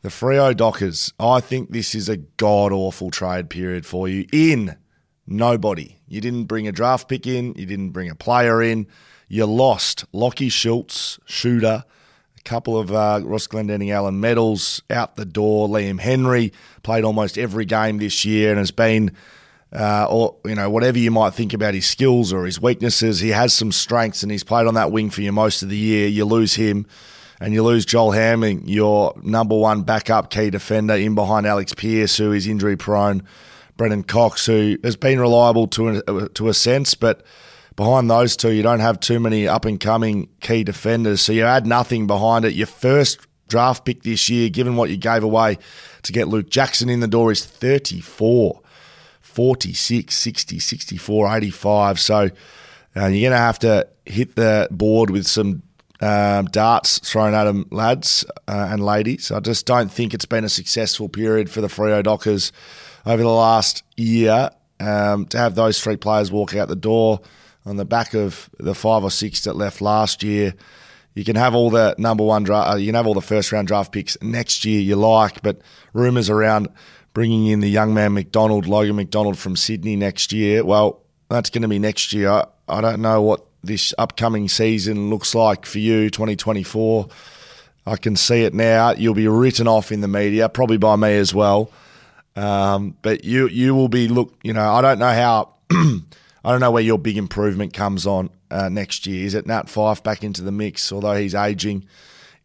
The 0.00 0.08
Freo 0.08 0.56
Dockers. 0.56 1.12
I 1.20 1.40
think 1.40 1.70
this 1.70 1.94
is 1.94 2.08
a 2.08 2.16
god 2.16 2.72
awful 2.72 3.10
trade 3.10 3.50
period 3.50 3.84
for 3.84 4.08
you. 4.08 4.26
In 4.32 4.76
nobody. 5.26 5.98
You 6.08 6.22
didn't 6.22 6.44
bring 6.44 6.66
a 6.66 6.72
draft 6.72 7.06
pick 7.06 7.26
in. 7.26 7.54
You 7.54 7.66
didn't 7.66 7.90
bring 7.90 8.08
a 8.08 8.14
player 8.14 8.62
in. 8.62 8.86
You 9.28 9.44
lost 9.44 10.06
Lockie 10.12 10.48
Schultz, 10.48 11.18
shooter. 11.26 11.84
A 12.38 12.42
couple 12.44 12.78
of 12.78 12.90
uh, 12.90 13.20
Ross 13.22 13.46
Glendinning 13.46 13.90
Allan 13.90 14.20
medals 14.20 14.82
out 14.88 15.16
the 15.16 15.26
door. 15.26 15.68
Liam 15.68 16.00
Henry 16.00 16.50
played 16.82 17.04
almost 17.04 17.36
every 17.36 17.66
game 17.66 17.98
this 17.98 18.24
year 18.24 18.50
and 18.50 18.58
has 18.58 18.70
been 18.70 19.14
uh, 19.72 20.06
or 20.10 20.36
you 20.44 20.54
know 20.54 20.68
whatever 20.68 20.98
you 20.98 21.10
might 21.10 21.34
think 21.34 21.52
about 21.52 21.74
his 21.74 21.86
skills 21.86 22.32
or 22.32 22.44
his 22.44 22.60
weaknesses, 22.60 23.20
he 23.20 23.30
has 23.30 23.54
some 23.54 23.72
strengths 23.72 24.22
and 24.22 24.30
he's 24.30 24.44
played 24.44 24.66
on 24.66 24.74
that 24.74 24.92
wing 24.92 25.10
for 25.10 25.22
you 25.22 25.32
most 25.32 25.62
of 25.62 25.68
the 25.68 25.76
year. 25.76 26.08
You 26.08 26.24
lose 26.24 26.54
him, 26.54 26.86
and 27.40 27.54
you 27.54 27.62
lose 27.62 27.84
Joel 27.84 28.12
Hamling, 28.12 28.62
your 28.66 29.14
number 29.22 29.56
one 29.56 29.82
backup 29.82 30.30
key 30.30 30.50
defender, 30.50 30.94
in 30.94 31.14
behind 31.14 31.46
Alex 31.46 31.74
Pearce, 31.74 32.16
who 32.16 32.32
is 32.32 32.46
injury 32.46 32.76
prone. 32.76 33.22
Brennan 33.76 34.04
Cox, 34.04 34.46
who 34.46 34.76
has 34.84 34.96
been 34.96 35.18
reliable 35.18 35.66
to 35.68 36.02
a, 36.06 36.28
to 36.28 36.48
a 36.48 36.54
sense, 36.54 36.94
but 36.94 37.24
behind 37.74 38.10
those 38.10 38.36
two, 38.36 38.52
you 38.52 38.62
don't 38.62 38.80
have 38.80 39.00
too 39.00 39.18
many 39.18 39.48
up 39.48 39.64
and 39.64 39.80
coming 39.80 40.28
key 40.40 40.62
defenders. 40.62 41.20
So 41.20 41.32
you 41.32 41.44
add 41.44 41.66
nothing 41.66 42.06
behind 42.06 42.44
it. 42.44 42.54
Your 42.54 42.66
first 42.66 43.18
draft 43.48 43.84
pick 43.84 44.02
this 44.02 44.28
year, 44.28 44.50
given 44.50 44.76
what 44.76 44.90
you 44.90 44.96
gave 44.96 45.22
away 45.22 45.58
to 46.02 46.12
get 46.12 46.28
Luke 46.28 46.48
Jackson 46.48 46.88
in 46.88 47.00
the 47.00 47.08
door, 47.08 47.32
is 47.32 47.44
34. 47.44 48.61
46, 49.32 50.14
60, 50.14 50.58
64, 50.58 51.36
85. 51.36 52.00
So 52.00 52.14
uh, 52.14 52.26
you're 52.94 53.30
going 53.30 53.32
to 53.32 53.36
have 53.38 53.58
to 53.60 53.88
hit 54.04 54.36
the 54.36 54.68
board 54.70 55.08
with 55.10 55.26
some 55.26 55.62
um, 56.02 56.46
darts 56.46 56.98
thrown 56.98 57.32
at 57.32 57.44
them, 57.44 57.66
lads 57.70 58.24
uh, 58.46 58.68
and 58.70 58.84
ladies. 58.84 59.30
I 59.30 59.40
just 59.40 59.64
don't 59.64 59.90
think 59.90 60.12
it's 60.12 60.26
been 60.26 60.44
a 60.44 60.50
successful 60.50 61.08
period 61.08 61.48
for 61.48 61.60
the 61.60 61.68
Freo 61.68 62.02
Dockers 62.02 62.52
over 63.06 63.22
the 63.22 63.28
last 63.28 63.84
year. 63.96 64.50
Um, 64.80 65.26
to 65.26 65.38
have 65.38 65.54
those 65.54 65.80
three 65.80 65.96
players 65.96 66.32
walk 66.32 66.56
out 66.56 66.66
the 66.66 66.74
door 66.74 67.20
on 67.64 67.76
the 67.76 67.84
back 67.84 68.14
of 68.14 68.50
the 68.58 68.74
five 68.74 69.04
or 69.04 69.12
six 69.12 69.44
that 69.44 69.54
left 69.54 69.80
last 69.80 70.24
year, 70.24 70.54
you 71.14 71.24
can 71.24 71.36
have 71.36 71.54
all 71.54 71.70
the 71.70 71.94
number 71.98 72.24
one 72.24 72.42
draft, 72.42 72.72
uh, 72.72 72.76
you 72.76 72.86
can 72.86 72.96
have 72.96 73.06
all 73.06 73.14
the 73.14 73.20
first 73.22 73.52
round 73.52 73.68
draft 73.68 73.92
picks 73.92 74.20
next 74.20 74.64
year 74.64 74.80
you 74.80 74.96
like, 74.96 75.40
but 75.42 75.60
rumours 75.92 76.28
around 76.28 76.68
bringing 77.12 77.46
in 77.46 77.60
the 77.60 77.70
young 77.70 77.94
man 77.94 78.14
McDonald, 78.14 78.66
Logan 78.66 78.96
McDonald 78.96 79.38
from 79.38 79.56
Sydney 79.56 79.96
next 79.96 80.32
year. 80.32 80.64
Well, 80.64 81.02
that's 81.28 81.50
going 81.50 81.62
to 81.62 81.68
be 81.68 81.78
next 81.78 82.12
year. 82.12 82.44
I, 82.68 82.80
don't 82.80 83.00
know 83.00 83.22
what 83.22 83.44
this 83.62 83.94
upcoming 83.98 84.48
season 84.48 85.10
looks 85.10 85.34
like 85.34 85.66
for 85.66 85.78
you, 85.78 86.10
2024. 86.10 87.08
I 87.86 87.96
can 87.96 88.16
see 88.16 88.44
it 88.44 88.54
now. 88.54 88.92
You'll 88.92 89.14
be 89.14 89.28
written 89.28 89.66
off 89.66 89.90
in 89.92 90.00
the 90.00 90.08
media, 90.08 90.48
probably 90.48 90.78
by 90.78 90.96
me 90.96 91.16
as 91.16 91.34
well. 91.34 91.70
Um, 92.34 92.96
but 93.02 93.24
you 93.24 93.48
you 93.48 93.74
will 93.74 93.88
be 93.88 94.08
look. 94.08 94.34
You 94.42 94.52
know, 94.52 94.72
I 94.72 94.80
don't 94.80 94.98
know 94.98 95.12
how. 95.12 95.54
I 96.44 96.50
don't 96.50 96.60
know 96.60 96.70
where 96.70 96.82
your 96.82 96.98
big 96.98 97.18
improvement 97.18 97.72
comes 97.72 98.06
on 98.06 98.30
uh, 98.50 98.68
next 98.68 99.06
year. 99.06 99.24
Is 99.24 99.34
it 99.34 99.46
Nat 99.46 99.66
Fyfe 99.66 100.02
back 100.02 100.24
into 100.24 100.42
the 100.42 100.50
mix? 100.50 100.90
Although 100.90 101.14
he's 101.16 101.34
aging, 101.34 101.86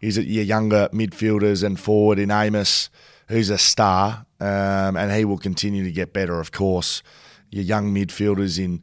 is 0.01 0.17
it 0.17 0.27
your 0.27 0.43
younger 0.43 0.89
midfielders 0.93 1.63
and 1.63 1.79
forward 1.79 2.19
in 2.19 2.29
Amiss, 2.29 2.89
who's 3.27 3.49
a 3.49 3.57
star, 3.57 4.25
um, 4.39 4.95
and 4.95 5.11
he 5.11 5.25
will 5.25 5.37
continue 5.37 5.83
to 5.83 5.91
get 5.91 6.13
better, 6.13 6.39
of 6.39 6.51
course. 6.51 7.03
Your 7.49 7.63
young 7.63 7.93
midfielders 7.93 8.63
in 8.63 8.81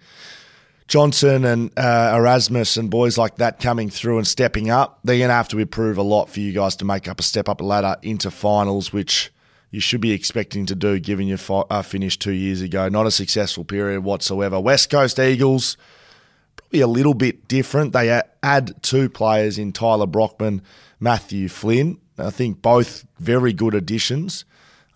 Johnson 0.87 1.45
and 1.45 1.71
uh, 1.79 2.15
Erasmus 2.17 2.77
and 2.77 2.91
boys 2.91 3.17
like 3.17 3.37
that 3.37 3.59
coming 3.59 3.91
through 3.91 4.19
and 4.19 4.27
stepping 4.27 4.71
up. 4.71 5.01
They're 5.05 5.19
going 5.19 5.29
to 5.29 5.35
have 5.35 5.49
to 5.49 5.59
improve 5.59 5.99
a 5.99 6.03
lot 6.03 6.29
for 6.29 6.41
you 6.41 6.53
guys 6.53 6.77
to 6.77 6.85
make 6.85 7.09
up 7.09 7.21
a 7.21 7.23
step 7.23 7.49
up 7.49 7.61
ladder 7.61 7.97
into 8.03 8.31
finals, 8.31 8.93
which 8.93 9.33
you 9.71 9.81
should 9.81 10.01
be 10.01 10.13
expecting 10.13 10.67
to 10.67 10.75
do 10.75 10.99
given 10.99 11.27
your 11.27 11.39
fi- 11.39 11.65
uh, 11.71 11.83
finished 11.83 12.21
two 12.21 12.33
years 12.33 12.61
ago. 12.61 12.89
Not 12.89 13.07
a 13.07 13.11
successful 13.11 13.65
period 13.65 14.05
whatsoever. 14.05 14.61
West 14.61 14.91
Coast 14.91 15.19
Eagles, 15.19 15.77
probably 16.57 16.81
a 16.81 16.87
little 16.87 17.15
bit 17.15 17.49
different. 17.49 17.93
They 17.93 18.23
add 18.43 18.83
two 18.83 19.09
players 19.09 19.59
in 19.59 19.73
Tyler 19.73 20.07
Brockman, 20.07 20.63
Matthew 21.01 21.49
Flynn. 21.49 21.99
I 22.19 22.31
think 22.31 22.63
both 22.63 23.07
very 23.19 23.53
good 23.53 23.75
additions. 23.75 24.45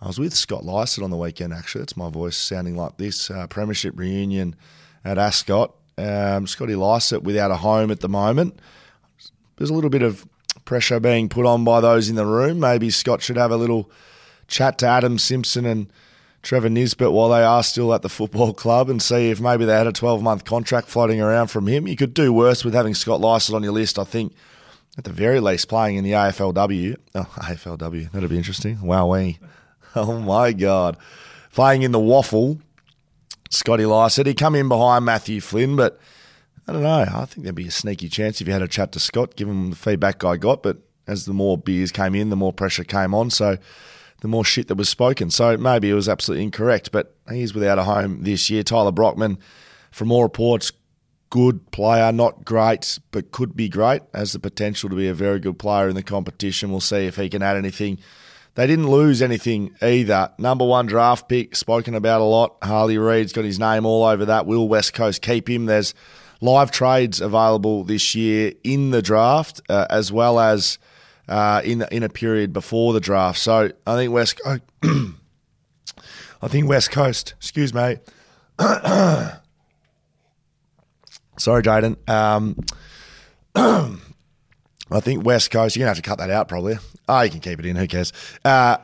I 0.01 0.07
was 0.07 0.19
with 0.19 0.35
Scott 0.35 0.65
Lycett 0.65 1.03
on 1.03 1.11
the 1.11 1.17
weekend, 1.17 1.53
actually. 1.53 1.81
That's 1.81 1.97
my 1.97 2.11
voice 2.11 2.37
sounding 2.37 2.77
like 2.77 2.97
this. 2.99 3.31
Uh, 3.31 3.47
premiership 3.49 3.99
reunion 3.99 4.55
at 5.05 5.19
Ascot. 5.19 5.75
Um, 5.97 6.47
Scotty 6.47 6.77
Lycett 6.77 7.25
without 7.25 7.51
a 7.51 7.57
home 7.57 7.91
at 7.91 8.01
the 8.01 8.09
moment. 8.09 8.61
There's 9.57 9.71
a 9.71 9.75
little 9.75 9.91
bit 9.91 10.03
of 10.03 10.27
pressure 10.65 11.01
being 11.01 11.29
put 11.29 11.45
on 11.45 11.65
by 11.65 11.81
those 11.81 12.09
in 12.09 12.15
the 12.15 12.27
room. 12.27 12.61
Maybe 12.61 12.91
Scott 12.91 13.23
should 13.23 13.37
have 13.37 13.51
a 13.51 13.57
little 13.57 13.91
chat 14.47 14.79
to 14.79 14.87
Adam 14.87 15.19
Simpson 15.19 15.67
and 15.67 15.93
Trevor 16.43 16.69
Nisbett 16.69 17.13
while 17.13 17.31
they 17.31 17.43
are 17.43 17.65
still 17.65 17.93
at 17.93 18.03
the 18.03 18.09
football 18.09 18.55
club 18.55 18.89
and 18.89 19.03
see 19.03 19.31
if 19.31 19.41
maybe 19.41 19.65
they 19.65 19.77
had 19.77 19.89
a 19.89 19.93
12 19.93 20.23
month 20.23 20.45
contract 20.45 20.89
floating 20.89 21.21
around 21.21 21.49
from 21.49 21.67
him. 21.67 21.89
You 21.89 21.97
could 21.97 22.15
do 22.15 22.33
worse 22.33 22.65
with 22.65 22.75
having 22.75 22.95
Scott 22.95 23.21
Lycett 23.21 23.55
on 23.55 23.65
your 23.65 23.73
list, 23.73 23.99
I 23.99 24.05
think, 24.05 24.35
at 24.99 25.05
the 25.05 25.13
very 25.13 25.39
least, 25.41 25.69
playing 25.69 25.97
in 25.97 26.05
the 26.05 26.11
AFLW. 26.13 26.97
Oh, 27.15 27.21
AFLW, 27.39 28.11
that'd 28.11 28.29
be 28.29 28.37
interesting. 28.37 28.77
Wowee. 28.79 29.39
Oh 29.97 30.21
my 30.21 30.53
God. 30.53 30.99
Playing 31.55 31.81
in 31.83 31.93
the 31.93 31.99
waffle, 31.99 32.61
Scotty 33.49 33.87
Lycett. 33.87 34.27
he'd 34.27 34.37
come 34.39 34.55
in 34.55 34.69
behind 34.69 35.07
Matthew 35.07 35.41
Flynn, 35.41 35.77
but 35.77 35.99
I 36.69 36.73
don't 36.75 36.83
know. 36.83 37.07
I 37.11 37.25
think 37.25 37.45
there'd 37.45 37.55
be 37.55 37.69
a 37.69 37.71
sneaky 37.71 38.11
chance 38.11 38.41
if 38.41 38.47
you 38.47 38.53
had 38.53 38.61
a 38.63 38.69
chat 38.69 38.93
to 38.93 39.01
Scott, 39.01 39.35
given 39.35 39.55
him 39.55 39.71
the 39.71 39.77
feedback 39.77 40.23
I 40.23 40.37
got. 40.37 40.63
But 40.63 40.77
as 41.07 41.25
the 41.25 41.33
more 41.33 41.57
beers 41.57 41.91
came 41.91 42.15
in, 42.15 42.29
the 42.29 42.37
more 42.37 42.53
pressure 42.53 42.85
came 42.85 43.15
on. 43.15 43.31
So 43.31 43.57
the 44.21 44.29
more 44.29 44.45
shit 44.45 44.69
that 44.69 44.75
was 44.75 44.91
spoken. 44.91 45.31
So 45.31 45.57
maybe 45.57 45.89
it 45.89 45.95
was 45.95 46.09
absolutely 46.09 46.45
incorrect. 46.45 46.93
But 46.93 47.17
he's 47.31 47.55
without 47.55 47.79
a 47.79 47.85
home 47.85 48.25
this 48.25 48.51
year. 48.51 48.63
Tyler 48.63 48.93
Brockman, 48.93 49.39
from 49.91 50.13
all 50.13 50.23
reports, 50.23 50.71
good 51.31 51.71
player, 51.71 52.11
not 52.13 52.45
great, 52.45 52.99
but 53.11 53.33
could 53.33 53.55
be 53.57 53.69
great, 53.69 54.03
has 54.15 54.33
the 54.33 54.39
potential 54.39 54.89
to 54.89 54.97
be 54.97 55.09
a 55.09 55.15
very 55.15 55.41
good 55.41 55.59
player 55.59 55.89
in 55.89 55.95
the 55.95 56.03
competition. 56.03 56.71
We'll 56.71 56.81
see 56.81 57.07
if 57.07 57.17
he 57.17 57.29
can 57.29 57.43
add 57.43 57.57
anything. 57.57 57.99
They 58.55 58.67
didn't 58.67 58.91
lose 58.91 59.23
anything 59.23 59.77
either. 59.81 60.33
Number 60.39 60.65
one 60.65 60.87
draft 60.87 61.29
pick, 61.29 61.55
spoken 61.55 61.95
about 61.95 62.21
a 62.21 62.25
lot. 62.25 62.57
Harley 62.63 62.99
Reid's 62.99 63.33
got 63.33 63.45
his 63.45 63.59
name 63.59 63.87
all 63.87 64.05
over 64.05 64.25
that. 64.25 64.47
Will 64.47 64.69
West 64.69 64.95
Coast 64.95 65.23
keep 65.23 65.49
him? 65.49 65.67
There's 65.67 65.95
live 66.41 66.71
trades 66.71 67.21
available 67.21 67.85
this 67.85 68.15
year 68.15 68.53
in 68.65 68.91
the 68.91 69.03
draft, 69.03 69.61
uh, 69.69 69.87
as 69.91 70.11
well 70.11 70.41
as 70.41 70.79
uh, 71.29 71.63
in 71.65 71.83
in 71.93 72.03
a 72.03 72.09
period 72.09 72.53
before 72.53 72.93
the 72.93 73.01
draft. 73.01 73.39
So 73.39 73.71
I 73.87 73.95
think 73.95 74.13
West, 74.13 74.41
I 74.83 76.49
think 76.49 76.69
West 76.69 76.91
Coast. 76.91 77.35
Excuse 77.39 77.73
me. 77.73 77.99
Sorry, 81.39 81.63
Jaden. 81.63 81.97
Um, 82.09 82.57
I 84.91 85.01
think 85.01 85.25
West 85.25 85.51
Coast. 85.51 85.77
You're 85.77 85.83
gonna 85.83 85.91
have 85.91 86.03
to 86.03 86.09
cut 86.09 86.19
that 86.19 86.31
out, 86.31 86.49
probably. 86.49 86.79
Oh, 87.09 87.21
you 87.23 87.31
can 87.31 87.41
keep 87.41 87.59
it 87.59 87.67
in. 87.67 87.77
Who 87.77 87.87
cares? 87.87 88.13
Uh, 88.45 88.79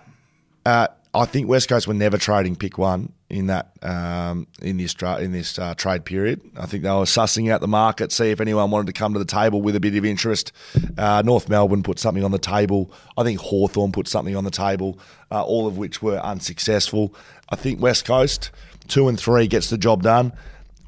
uh, 0.67 0.89
I 1.15 1.27
think 1.27 1.49
West 1.49 1.69
Coast 1.69 1.87
were 1.87 1.95
never 1.95 2.19
trading 2.19 2.57
pick 2.57 2.77
one 2.77 3.13
in 3.31 3.47
that 3.47 3.71
um, 3.83 4.47
in 4.61 4.77
this 4.77 4.93
tra- 4.95 5.19
in 5.19 5.33
this 5.33 5.59
uh, 5.59 5.75
trade 5.75 6.05
period. 6.05 6.41
I 6.57 6.67
think 6.67 6.83
they 6.83 6.91
were 6.91 7.05
sussing 7.05 7.51
out 7.51 7.61
the 7.61 7.69
market, 7.69 8.13
see 8.13 8.31
if 8.31 8.41
anyone 8.41 8.71
wanted 8.71 8.87
to 8.89 8.93
come 8.93 9.13
to 9.13 9.19
the 9.19 9.25
table 9.25 9.63
with 9.63 9.77
a 9.77 9.81
bit 9.81 9.95
of 9.95 10.05
interest. 10.05 10.53
Uh, 10.99 11.23
North 11.25 11.49
Melbourne 11.49 11.83
put 11.83 11.99
something 11.99 12.25
on 12.25 12.33
the 12.33 12.39
table. 12.39 12.93
I 13.17 13.23
think 13.23 13.41
Hawthorn 13.41 13.93
put 13.93 14.09
something 14.09 14.35
on 14.35 14.45
the 14.45 14.51
table, 14.51 14.99
uh, 15.31 15.45
all 15.45 15.67
of 15.67 15.79
which 15.79 16.03
were 16.03 16.19
unsuccessful. 16.19 17.15
I 17.49 17.57
think 17.57 17.81
West 17.81 18.05
Coast 18.05 18.51
two 18.89 19.09
and 19.09 19.19
three 19.19 19.47
gets 19.47 19.71
the 19.71 19.79
job 19.79 20.03
done. 20.03 20.33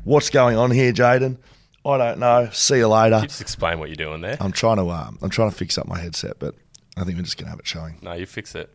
What's 0.05 0.31
going 0.31 0.57
on 0.57 0.71
here, 0.71 0.93
Jaden? 0.93 1.37
I 1.87 1.99
don't 1.99 2.19
know. 2.19 2.49
See 2.53 2.79
you 2.79 2.89
later. 2.89 3.21
You 3.21 3.29
just 3.29 3.41
explain 3.41 3.79
what 3.79 3.89
you're 3.89 3.97
doing 3.97 4.21
there? 4.21 4.37
I'm 4.41 4.53
trying 4.53 4.77
to 4.77 4.91
um, 4.91 5.19
I'm 5.23 5.31
trying 5.31 5.51
to 5.51 5.57
fix 5.57 5.79
up 5.79 5.87
my 5.87 5.99
headset, 5.99 6.39
but 6.39 6.55
I 6.97 7.05
think 7.05 7.17
we're 7.17 7.25
just 7.25 7.39
gonna 7.39 7.51
have 7.51 7.61
it 7.61 7.67
showing. 7.67 7.99
No, 8.03 8.13
you 8.13 8.27
fix 8.27 8.55
it. 8.55 8.71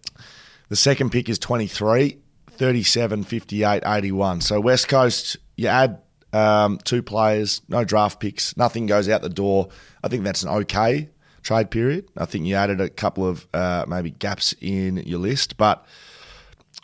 The 0.69 0.76
second 0.76 1.12
pick 1.12 1.28
is 1.28 1.38
23, 1.38 2.17
37, 2.52 3.24
58, 3.24 3.84
81. 3.86 4.41
So 4.41 4.62
West 4.62 4.88
Coast, 4.88 5.36
you 5.58 5.67
add 5.67 6.00
um, 6.32 6.78
two 6.84 7.04
players, 7.04 7.62
no 7.67 7.84
draft 7.84 8.19
picks, 8.19 8.56
nothing 8.56 8.86
goes 8.86 9.10
out 9.10 9.21
the 9.21 9.30
door. 9.30 9.67
I 10.04 10.08
think 10.08 10.24
that's 10.24 10.43
an 10.43 10.50
okay 10.50 11.10
trade 11.43 11.71
period. 11.71 12.08
I 12.15 12.26
think 12.26 12.45
you 12.45 12.56
added 12.56 12.80
a 12.80 12.89
couple 12.89 13.28
of 13.28 13.47
uh, 13.54 13.86
maybe 13.88 14.12
gaps 14.12 14.54
in 14.62 14.97
your 14.97 15.19
list, 15.19 15.58
but 15.58 15.86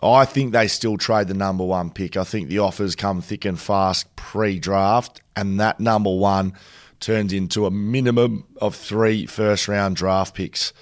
I 0.01 0.25
think 0.25 0.51
they 0.51 0.67
still 0.67 0.97
trade 0.97 1.27
the 1.27 1.33
number 1.33 1.63
one 1.63 1.89
pick. 1.89 2.17
I 2.17 2.23
think 2.23 2.49
the 2.49 2.59
offers 2.59 2.95
come 2.95 3.21
thick 3.21 3.45
and 3.45 3.59
fast 3.59 4.15
pre 4.15 4.59
draft, 4.59 5.21
and 5.35 5.59
that 5.59 5.79
number 5.79 6.15
one 6.15 6.53
turns 6.99 7.33
into 7.33 7.65
a 7.65 7.71
minimum 7.71 8.45
of 8.61 8.75
three 8.75 9.25
first 9.25 9.67
round 9.67 9.95
draft 9.95 10.35
picks, 10.35 10.73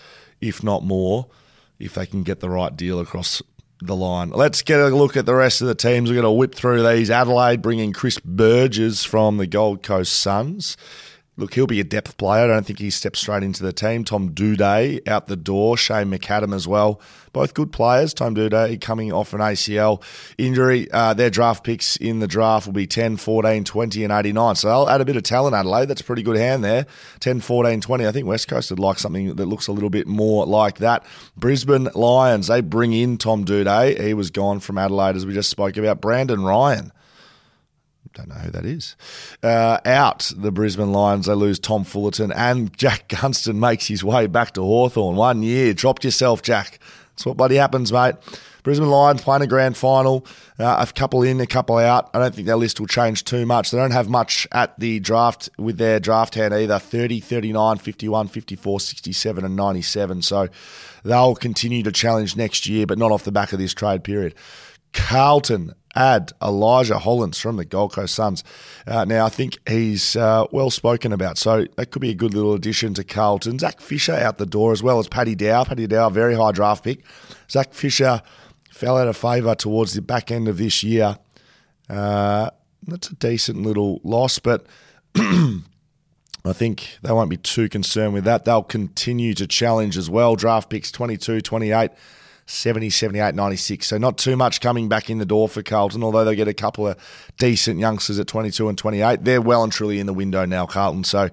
if 0.41 0.63
not 0.63 0.83
more 0.83 1.27
if 1.79 1.93
they 1.93 2.05
can 2.05 2.23
get 2.23 2.39
the 2.39 2.49
right 2.49 2.75
deal 2.75 2.99
across 2.99 3.41
the 3.81 3.95
line. 3.95 4.29
Let's 4.29 4.61
get 4.61 4.79
a 4.79 4.87
look 4.87 5.17
at 5.17 5.25
the 5.25 5.35
rest 5.35 5.61
of 5.61 5.67
the 5.67 5.75
teams. 5.75 6.09
We're 6.09 6.15
going 6.15 6.23
to 6.23 6.31
whip 6.31 6.55
through 6.55 6.87
these. 6.87 7.09
Adelaide 7.09 7.61
bringing 7.61 7.93
Chris 7.93 8.19
Burgess 8.19 9.03
from 9.03 9.37
the 9.37 9.47
Gold 9.47 9.83
Coast 9.83 10.13
Suns. 10.13 10.77
Look, 11.37 11.55
he'll 11.55 11.67
be 11.67 11.81
a 11.81 11.83
depth 11.83 12.15
player. 12.15 12.45
I 12.45 12.47
don't 12.47 12.65
think 12.65 12.79
he 12.79 12.89
steps 12.89 13.19
straight 13.19 13.43
into 13.43 13.61
the 13.61 13.73
team. 13.73 14.05
Tom 14.05 14.29
Doedee 14.29 15.05
out 15.05 15.27
the 15.27 15.35
door. 15.35 15.75
Shane 15.75 16.09
McAdam 16.09 16.55
as 16.55 16.65
well. 16.65 17.01
Both 17.33 17.53
good 17.53 17.73
players. 17.73 18.13
Tom 18.13 18.35
Doedee 18.35 18.79
coming 18.79 19.11
off 19.11 19.33
an 19.33 19.41
ACL 19.41 20.01
injury. 20.37 20.89
Uh, 20.91 21.13
their 21.13 21.29
draft 21.29 21.65
picks 21.65 21.97
in 21.97 22.19
the 22.19 22.27
draft 22.27 22.67
will 22.67 22.73
be 22.73 22.87
10, 22.87 23.17
14, 23.17 23.65
20, 23.65 24.03
and 24.05 24.13
89. 24.13 24.55
So 24.55 24.69
they'll 24.69 24.89
add 24.89 25.01
a 25.01 25.05
bit 25.05 25.17
of 25.17 25.23
talent, 25.23 25.55
Adelaide. 25.55 25.89
That's 25.89 25.99
a 25.99 26.05
pretty 26.05 26.23
good 26.23 26.37
hand 26.37 26.63
there. 26.63 26.85
10, 27.19 27.41
14, 27.41 27.81
20. 27.81 28.07
I 28.07 28.11
think 28.13 28.27
West 28.27 28.47
Coast 28.47 28.69
would 28.69 28.79
like 28.79 28.97
something 28.97 29.35
that 29.35 29.45
looks 29.45 29.67
a 29.67 29.73
little 29.73 29.89
bit 29.89 30.07
more 30.07 30.45
like 30.45 30.77
that. 30.77 31.05
Brisbane 31.35 31.89
Lions, 31.95 32.47
they 32.47 32.61
bring 32.61 32.93
in 32.93 33.17
Tom 33.17 33.43
Doedee. 33.43 34.01
He 34.01 34.13
was 34.13 34.31
gone 34.31 34.61
from 34.61 34.77
Adelaide, 34.77 35.17
as 35.17 35.25
we 35.25 35.33
just 35.33 35.49
spoke 35.49 35.75
about. 35.75 35.99
Brandon 35.99 36.45
Ryan 36.45 36.93
don't 38.13 38.29
know 38.29 38.35
who 38.35 38.51
that 38.51 38.65
is. 38.65 38.95
Uh, 39.43 39.79
out 39.85 40.31
the 40.35 40.51
Brisbane 40.51 40.91
Lions, 40.91 41.25
they 41.25 41.33
lose 41.33 41.59
Tom 41.59 41.83
Fullarton, 41.83 42.31
and 42.35 42.75
Jack 42.77 43.07
Gunston 43.09 43.59
makes 43.59 43.87
his 43.87 44.03
way 44.03 44.27
back 44.27 44.53
to 44.53 44.61
Hawthorn. 44.61 45.15
One 45.15 45.43
year, 45.43 45.73
dropped 45.73 46.03
yourself, 46.03 46.41
Jack. 46.41 46.79
That's 47.11 47.25
what 47.25 47.37
bloody 47.37 47.55
happens, 47.55 47.91
mate. 47.91 48.15
Brisbane 48.65 48.89
Lions 48.89 49.21
playing 49.21 49.43
a 49.43 49.47
grand 49.47 49.77
final, 49.77 50.25
uh, 50.57 50.83
a 50.89 50.91
couple 50.91 51.21
in, 51.21 51.39
a 51.39 51.45
couple 51.45 51.77
out. 51.77 52.09
I 52.15 52.19
don't 52.19 52.33
think 52.33 52.47
their 52.47 52.55
list 52.55 52.79
will 52.79 52.87
change 52.87 53.23
too 53.23 53.45
much. 53.45 53.69
They 53.69 53.77
don't 53.77 53.91
have 53.91 54.09
much 54.09 54.47
at 54.51 54.77
the 54.79 54.99
draft 54.99 55.49
with 55.59 55.77
their 55.77 55.99
draft 55.99 56.33
hand 56.33 56.51
either 56.51 56.79
30, 56.79 57.19
39, 57.19 57.77
51, 57.77 58.27
54, 58.27 58.79
67, 58.79 59.45
and 59.45 59.55
97. 59.55 60.23
So 60.23 60.47
they'll 61.03 61.35
continue 61.35 61.83
to 61.83 61.91
challenge 61.91 62.35
next 62.35 62.65
year, 62.65 62.87
but 62.87 62.97
not 62.97 63.11
off 63.11 63.23
the 63.23 63.31
back 63.31 63.53
of 63.53 63.59
this 63.59 63.71
trade 63.71 64.03
period. 64.03 64.33
Carlton 64.93 65.75
add 65.95 66.33
Elijah 66.41 66.99
Hollands 66.99 67.39
from 67.39 67.57
the 67.57 67.65
Gold 67.65 67.93
Coast 67.93 68.15
Suns. 68.15 68.43
Uh, 68.85 69.05
now, 69.05 69.25
I 69.25 69.29
think 69.29 69.57
he's 69.67 70.15
uh, 70.15 70.45
well 70.51 70.69
spoken 70.69 71.13
about, 71.13 71.37
so 71.37 71.65
that 71.77 71.91
could 71.91 72.01
be 72.01 72.09
a 72.09 72.15
good 72.15 72.33
little 72.33 72.53
addition 72.53 72.93
to 72.95 73.03
Carlton. 73.03 73.59
Zach 73.59 73.79
Fisher 73.79 74.13
out 74.13 74.37
the 74.37 74.45
door 74.45 74.71
as 74.71 74.83
well 74.83 74.99
as 74.99 75.07
Paddy 75.07 75.35
Dow. 75.35 75.63
Paddy 75.63 75.87
Dow, 75.87 76.09
very 76.09 76.35
high 76.35 76.51
draft 76.51 76.83
pick. 76.83 77.05
Zach 77.49 77.73
Fisher 77.73 78.21
fell 78.69 78.97
out 78.97 79.07
of 79.07 79.15
favour 79.15 79.55
towards 79.55 79.93
the 79.93 80.01
back 80.01 80.31
end 80.31 80.47
of 80.47 80.57
this 80.57 80.83
year. 80.83 81.17
Uh, 81.89 82.49
that's 82.87 83.09
a 83.09 83.15
decent 83.15 83.63
little 83.63 84.01
loss, 84.03 84.39
but 84.39 84.65
I 85.15 86.53
think 86.53 86.97
they 87.01 87.11
won't 87.11 87.29
be 87.29 87.37
too 87.37 87.69
concerned 87.69 88.13
with 88.13 88.25
that. 88.25 88.45
They'll 88.45 88.63
continue 88.63 89.33
to 89.35 89.47
challenge 89.47 89.97
as 89.97 90.09
well. 90.09 90.35
Draft 90.35 90.69
picks 90.69 90.91
22, 90.91 91.41
28. 91.41 91.91
70, 92.47 92.89
78, 92.91 93.33
96. 93.33 93.87
So 93.87 93.97
not 93.97 94.17
too 94.17 94.35
much 94.35 94.61
coming 94.61 94.87
back 94.87 95.09
in 95.09 95.17
the 95.17 95.25
door 95.25 95.49
for 95.49 95.63
Carlton, 95.63 96.03
although 96.03 96.23
they 96.23 96.35
get 96.35 96.47
a 96.47 96.53
couple 96.53 96.87
of 96.87 96.97
decent 97.37 97.79
youngsters 97.79 98.19
at 98.19 98.27
22 98.27 98.69
and 98.69 98.77
28. 98.77 99.23
They're 99.23 99.41
well 99.41 99.63
and 99.63 99.71
truly 99.71 99.99
in 99.99 100.05
the 100.05 100.13
window 100.13 100.45
now, 100.45 100.65
Carlton. 100.65 101.03
So 101.03 101.29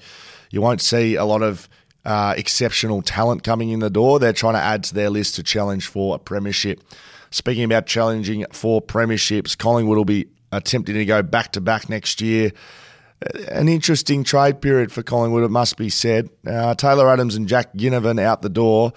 you 0.50 0.62
won't 0.62 0.80
see 0.80 1.16
a 1.16 1.24
lot 1.24 1.42
of 1.42 1.68
uh, 2.04 2.34
exceptional 2.36 3.02
talent 3.02 3.42
coming 3.44 3.70
in 3.70 3.80
the 3.80 3.90
door. 3.90 4.18
They're 4.18 4.32
trying 4.32 4.54
to 4.54 4.60
add 4.60 4.84
to 4.84 4.94
their 4.94 5.10
list 5.10 5.34
to 5.36 5.42
challenge 5.42 5.86
for 5.86 6.14
a 6.14 6.18
premiership. 6.18 6.82
Speaking 7.30 7.64
about 7.64 7.86
challenging 7.86 8.44
for 8.52 8.82
premierships, 8.82 9.56
Collingwood 9.56 9.96
will 9.96 10.04
be 10.04 10.28
attempting 10.50 10.94
to 10.94 11.04
go 11.04 11.22
back 11.22 11.52
to 11.52 11.60
back 11.60 11.88
next 11.88 12.20
year. 12.20 12.52
An 13.48 13.68
interesting 13.68 14.24
trade 14.24 14.60
period 14.60 14.90
for 14.90 15.02
Collingwood, 15.02 15.44
it 15.44 15.50
must 15.50 15.76
be 15.76 15.88
said. 15.88 16.28
Uh, 16.46 16.74
Taylor 16.74 17.08
Adams 17.08 17.36
and 17.36 17.48
Jack 17.48 17.72
Ginnivan 17.74 18.20
out 18.20 18.42
the 18.42 18.48
door. 18.48 18.92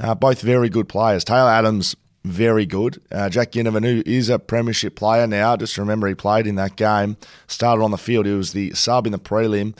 Uh, 0.00 0.14
both 0.14 0.40
very 0.40 0.68
good 0.68 0.88
players. 0.88 1.24
Taylor 1.24 1.50
Adams, 1.50 1.96
very 2.24 2.66
good. 2.66 3.00
Uh, 3.10 3.28
Jack 3.28 3.52
Ginnivan, 3.52 3.84
who 3.84 4.02
is 4.04 4.28
a 4.28 4.38
premiership 4.38 4.96
player 4.96 5.26
now, 5.26 5.56
just 5.56 5.78
remember 5.78 6.06
he 6.06 6.14
played 6.14 6.46
in 6.46 6.56
that 6.56 6.76
game, 6.76 7.16
started 7.46 7.82
on 7.82 7.90
the 7.90 7.98
field. 7.98 8.26
He 8.26 8.32
was 8.32 8.52
the 8.52 8.72
sub 8.74 9.06
in 9.06 9.12
the 9.12 9.18
prelim, 9.18 9.76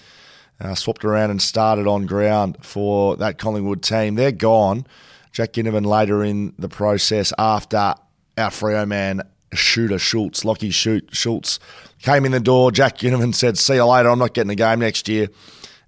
uh, 0.60 0.74
swapped 0.74 1.04
around 1.04 1.30
and 1.30 1.42
started 1.42 1.86
on 1.86 2.06
ground 2.06 2.56
for 2.62 3.16
that 3.16 3.38
Collingwood 3.38 3.82
team. 3.82 4.14
They're 4.14 4.32
gone. 4.32 4.86
Jack 5.32 5.52
Ginnivan 5.52 5.86
later 5.86 6.24
in 6.24 6.54
the 6.58 6.68
process 6.68 7.32
after 7.38 7.76
our 7.76 8.50
Freo 8.50 8.86
man, 8.86 9.22
shooter 9.52 9.98
Schultz, 9.98 10.44
Lockie 10.44 10.70
Shoot 10.70 11.10
Schultz, 11.12 11.58
came 12.00 12.24
in 12.24 12.32
the 12.32 12.40
door. 12.40 12.72
Jack 12.72 12.98
Ginnivan 12.98 13.34
said, 13.34 13.58
See 13.58 13.74
you 13.74 13.84
later, 13.84 14.08
I'm 14.08 14.18
not 14.18 14.34
getting 14.34 14.50
a 14.50 14.56
game 14.56 14.80
next 14.80 15.08
year. 15.08 15.28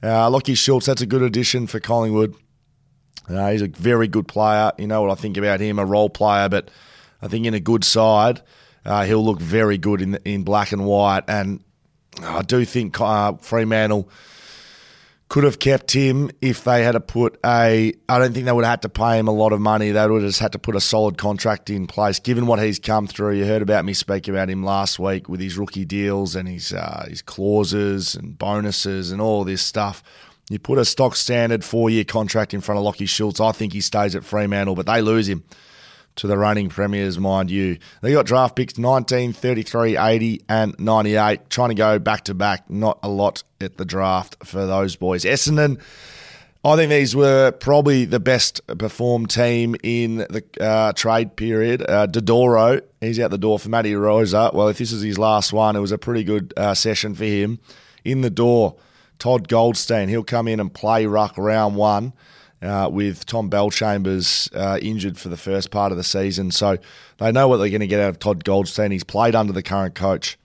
Uh, 0.03 0.31
Lockie 0.31 0.55
Schultz, 0.55 0.87
that's 0.87 1.03
a 1.03 1.07
good 1.07 1.23
addition 1.23 1.67
for 1.67 1.81
Collingwood. 1.81 2.35
He's 3.51 3.63
a 3.63 3.69
very 3.69 4.09
good 4.09 4.29
player. 4.29 4.73
You 4.79 4.87
know 4.87 5.03
what 5.03 5.11
I 5.11 5.15
think 5.15 5.37
about 5.37 5.61
him, 5.61 5.79
a 5.79 5.85
role 5.85 6.11
player, 6.11 6.49
but 6.49 6.71
I 7.23 7.29
think 7.29 7.47
in 7.47 7.55
a 7.55 7.61
good 7.61 7.85
side, 7.85 8.43
uh, 8.85 9.05
he'll 9.05 9.25
look 9.25 9.41
very 9.41 9.79
good 9.79 10.01
in 10.01 10.17
in 10.25 10.43
black 10.43 10.73
and 10.73 10.85
white. 10.85 11.25
And 11.29 11.63
I 12.23 12.43
do 12.43 12.65
think 12.65 13.01
uh, 13.01 13.35
Fremantle 13.35 14.09
could 15.31 15.45
have 15.45 15.61
kept 15.61 15.93
him 15.93 16.29
if 16.41 16.65
they 16.65 16.83
had 16.83 16.93
to 16.93 17.01
put 17.01 17.39
a. 17.47 17.95
I 18.09 18.19
don't 18.19 18.35
think 18.35 18.47
they 18.47 18.53
would 18.53 18.65
have 18.65 18.73
had 18.73 18.83
to 18.83 18.89
pay 18.89 19.19
him 19.19 19.29
a 19.29 19.33
lot 19.33 19.53
of 19.53 19.61
money. 19.61 19.93
They 19.93 20.07
would 20.07 20.23
have 20.23 20.29
just 20.29 20.41
had 20.41 20.53
to 20.53 20.59
put 20.59 20.75
a 20.75 20.81
solid 20.81 21.19
contract 21.19 21.71
in 21.71 21.87
place. 21.87 22.19
Given 22.19 22.47
what 22.47 22.61
he's 22.61 22.81
come 22.81 23.07
through, 23.07 23.37
you 23.37 23.47
heard 23.47 23.63
about 23.63 23.85
me 23.85 23.95
speak 23.95 24.27
about 24.27 24.51
him 24.51 24.65
last 24.65 24.99
week 24.99 25.29
with 25.29 25.41
his 25.41 25.57
rookie 25.57 25.85
deals 25.85 26.35
and 26.35 26.49
his 26.49 26.73
uh, 26.73 27.07
his 27.09 27.23
clauses 27.23 28.17
and 28.17 28.37
bonuses 28.37 29.13
and 29.13 29.21
all 29.21 29.45
this 29.45 29.63
stuff. 29.63 30.03
You 30.51 30.59
put 30.59 30.79
a 30.79 30.85
stock 30.85 31.15
standard 31.15 31.65
four 31.65 31.91
year 31.91 32.03
contract 32.03 32.53
in 32.53 32.61
front 32.61 32.77
of 32.79 32.85
Lockie 32.85 33.07
Schultz. 33.07 33.41
I 33.41 33.53
think 33.53 33.73
he 33.73 33.81
stays 33.81 34.17
at 34.17 34.25
Fremantle, 34.25 34.75
but 34.75 34.85
they 34.85 35.01
lose 35.01 35.29
him 35.29 35.45
to 36.17 36.27
the 36.27 36.37
reigning 36.37 36.69
premiers, 36.69 37.21
mind 37.21 37.53
you. 37.53 37.79
They 38.03 38.13
got 38.13 38.27
draft 38.27 38.57
picks 38.57 38.77
19, 38.77 39.33
33, 39.33 39.97
80, 39.97 40.43
and 40.49 40.75
98. 40.81 41.49
Trying 41.51 41.69
to 41.69 41.77
go 41.77 42.01
back 42.01 42.25
to 42.25 42.35
back. 42.35 42.69
Not 42.69 42.99
a 43.05 43.09
lot 43.09 43.45
at 43.61 43.77
the 43.77 43.85
draft 43.85 44.45
for 44.45 44.67
those 44.67 44.97
boys. 44.97 45.25
Essendon, 45.25 45.81
I 46.65 46.75
think 46.75 46.91
these 46.91 47.15
were 47.15 47.53
probably 47.53 48.05
the 48.05 48.19
best 48.19 48.61
performed 48.77 49.31
team 49.31 49.77
in 49.85 50.17
the 50.17 50.43
uh, 50.61 50.93
trade 50.95 51.37
period. 51.37 51.89
Uh, 51.89 52.09
Dodoro, 52.09 52.83
he's 53.01 53.21
out 53.21 53.31
the 53.31 53.39
door 53.39 53.61
for 53.61 53.69
Matty 53.69 53.95
Rosa. 53.95 54.51
Well, 54.53 54.67
if 54.67 54.79
this 54.79 54.91
is 54.91 55.03
his 55.03 55.17
last 55.17 55.53
one, 55.53 55.77
it 55.77 55.81
was 55.81 55.93
a 55.93 55.99
pretty 55.99 56.25
good 56.25 56.53
uh, 56.57 56.75
session 56.75 57.15
for 57.15 57.25
him. 57.25 57.61
In 58.05 58.23
the 58.23 58.31
door, 58.31 58.77
Todd 59.21 59.47
Goldstein. 59.47 60.09
He'll 60.09 60.25
come 60.25 60.49
in 60.49 60.59
and 60.59 60.73
play 60.73 61.07
ruck 61.07 61.39
round 61.39 61.77
one 61.77 62.13
uh, 62.63 62.89
with 62.93 63.27
Tom 63.27 63.49
Bellchambers 63.49 64.55
uh, 64.55 64.79
injured 64.81 65.19
for 65.19 65.29
the 65.29 65.37
first 65.37 65.71
part 65.71 65.93
of 65.93 65.99
the 65.99 66.05
season. 66.05 66.51
So 66.51 66.79
they 67.19 67.31
know 67.31 67.47
what 67.47 67.59
they're 67.59 67.69
going 67.69 67.81
to 67.81 67.87
get 67.87 68.01
out 68.01 68.11
of 68.11 68.19
Todd 68.19 68.45
Goldstein. 68.45 68.91
He's 68.91 69.05
played 69.05 69.35
under 69.35 69.53
the 69.53 69.63
current 69.63 69.95
coach. 69.95 70.37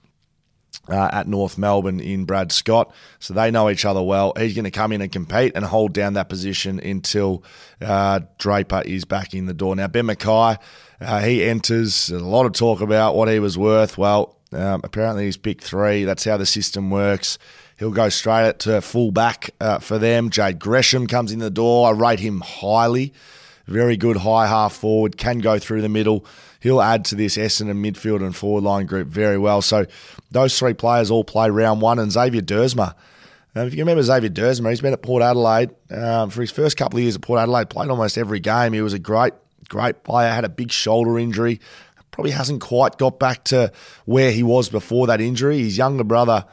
Uh, 0.88 1.09
at 1.11 1.27
North 1.27 1.57
Melbourne 1.57 1.99
in 1.99 2.25
Brad 2.25 2.51
Scott. 2.51 2.93
So 3.17 3.33
they 3.33 3.49
know 3.49 3.71
each 3.71 3.85
other 3.85 4.03
well. 4.03 4.33
He's 4.38 4.53
going 4.53 4.65
to 4.65 4.71
come 4.71 4.91
in 4.91 5.01
and 5.01 5.11
compete 5.11 5.53
and 5.55 5.65
hold 5.65 5.93
down 5.93 6.13
that 6.13 6.29
position 6.29 6.79
until 6.79 7.43
uh, 7.81 8.19
Draper 8.38 8.83
is 8.85 9.03
back 9.03 9.33
in 9.33 9.47
the 9.47 9.53
door. 9.55 9.75
Now, 9.75 9.88
Ben 9.88 10.05
McKay, 10.05 10.59
uh, 11.01 11.21
he 11.21 11.43
enters. 11.43 12.11
a 12.11 12.19
lot 12.19 12.45
of 12.45 12.51
talk 12.51 12.81
about 12.81 13.15
what 13.15 13.29
he 13.29 13.39
was 13.39 13.57
worth. 13.57 13.97
Well, 13.97 14.38
um, 14.51 14.81
apparently 14.83 15.25
he's 15.25 15.38
picked 15.38 15.63
three. 15.63 16.03
That's 16.03 16.23
how 16.25 16.38
the 16.38 16.45
system 16.45 16.91
works. 16.91 17.39
He'll 17.77 17.91
go 17.91 18.09
straight 18.09 18.59
to 18.59 18.81
full 18.81 19.11
back 19.11 19.51
uh, 19.59 19.79
for 19.79 19.99
them. 19.99 20.29
Jade 20.29 20.59
Gresham 20.59 21.07
comes 21.07 21.31
in 21.31 21.39
the 21.39 21.49
door. 21.49 21.88
I 21.88 21.91
rate 21.91 22.19
him 22.19 22.41
highly. 22.41 23.13
Very 23.67 23.97
good 23.97 24.17
high 24.17 24.47
half 24.47 24.73
forward, 24.73 25.17
can 25.17 25.39
go 25.39 25.59
through 25.59 25.81
the 25.81 25.89
middle. 25.89 26.25
He'll 26.59 26.81
add 26.81 27.03
to 27.05 27.15
this 27.15 27.35
Essendon 27.35 27.83
midfield 27.83 28.23
and 28.23 28.35
forward 28.35 28.63
line 28.63 28.85
group 28.85 29.07
very 29.07 29.38
well. 29.38 29.61
So 29.61 29.85
those 30.31 30.57
three 30.57 30.73
players 30.73 31.11
all 31.11 31.23
play 31.23 31.49
round 31.49 31.81
one. 31.81 31.99
And 31.99 32.11
Xavier 32.11 32.41
Duursma, 32.41 32.95
um, 33.55 33.67
if 33.67 33.73
you 33.73 33.79
remember 33.79 34.03
Xavier 34.03 34.29
Duursma, 34.29 34.69
he's 34.69 34.81
been 34.81 34.93
at 34.93 35.01
Port 35.01 35.23
Adelaide 35.23 35.71
um, 35.91 36.29
for 36.29 36.41
his 36.41 36.51
first 36.51 36.77
couple 36.77 36.97
of 36.97 37.03
years 37.03 37.15
at 37.15 37.21
Port 37.21 37.39
Adelaide. 37.39 37.69
Played 37.69 37.89
almost 37.89 38.17
every 38.17 38.39
game. 38.39 38.73
He 38.73 38.81
was 38.81 38.93
a 38.93 38.99
great, 38.99 39.33
great 39.67 40.03
player. 40.03 40.31
Had 40.31 40.45
a 40.45 40.49
big 40.49 40.71
shoulder 40.71 41.19
injury. 41.19 41.59
Probably 42.11 42.31
hasn't 42.31 42.61
quite 42.61 42.97
got 42.97 43.19
back 43.19 43.43
to 43.45 43.71
where 44.05 44.31
he 44.31 44.43
was 44.43 44.69
before 44.69 45.07
that 45.07 45.19
injury. 45.19 45.59
His 45.59 45.77
younger 45.77 46.03
brother 46.03 46.45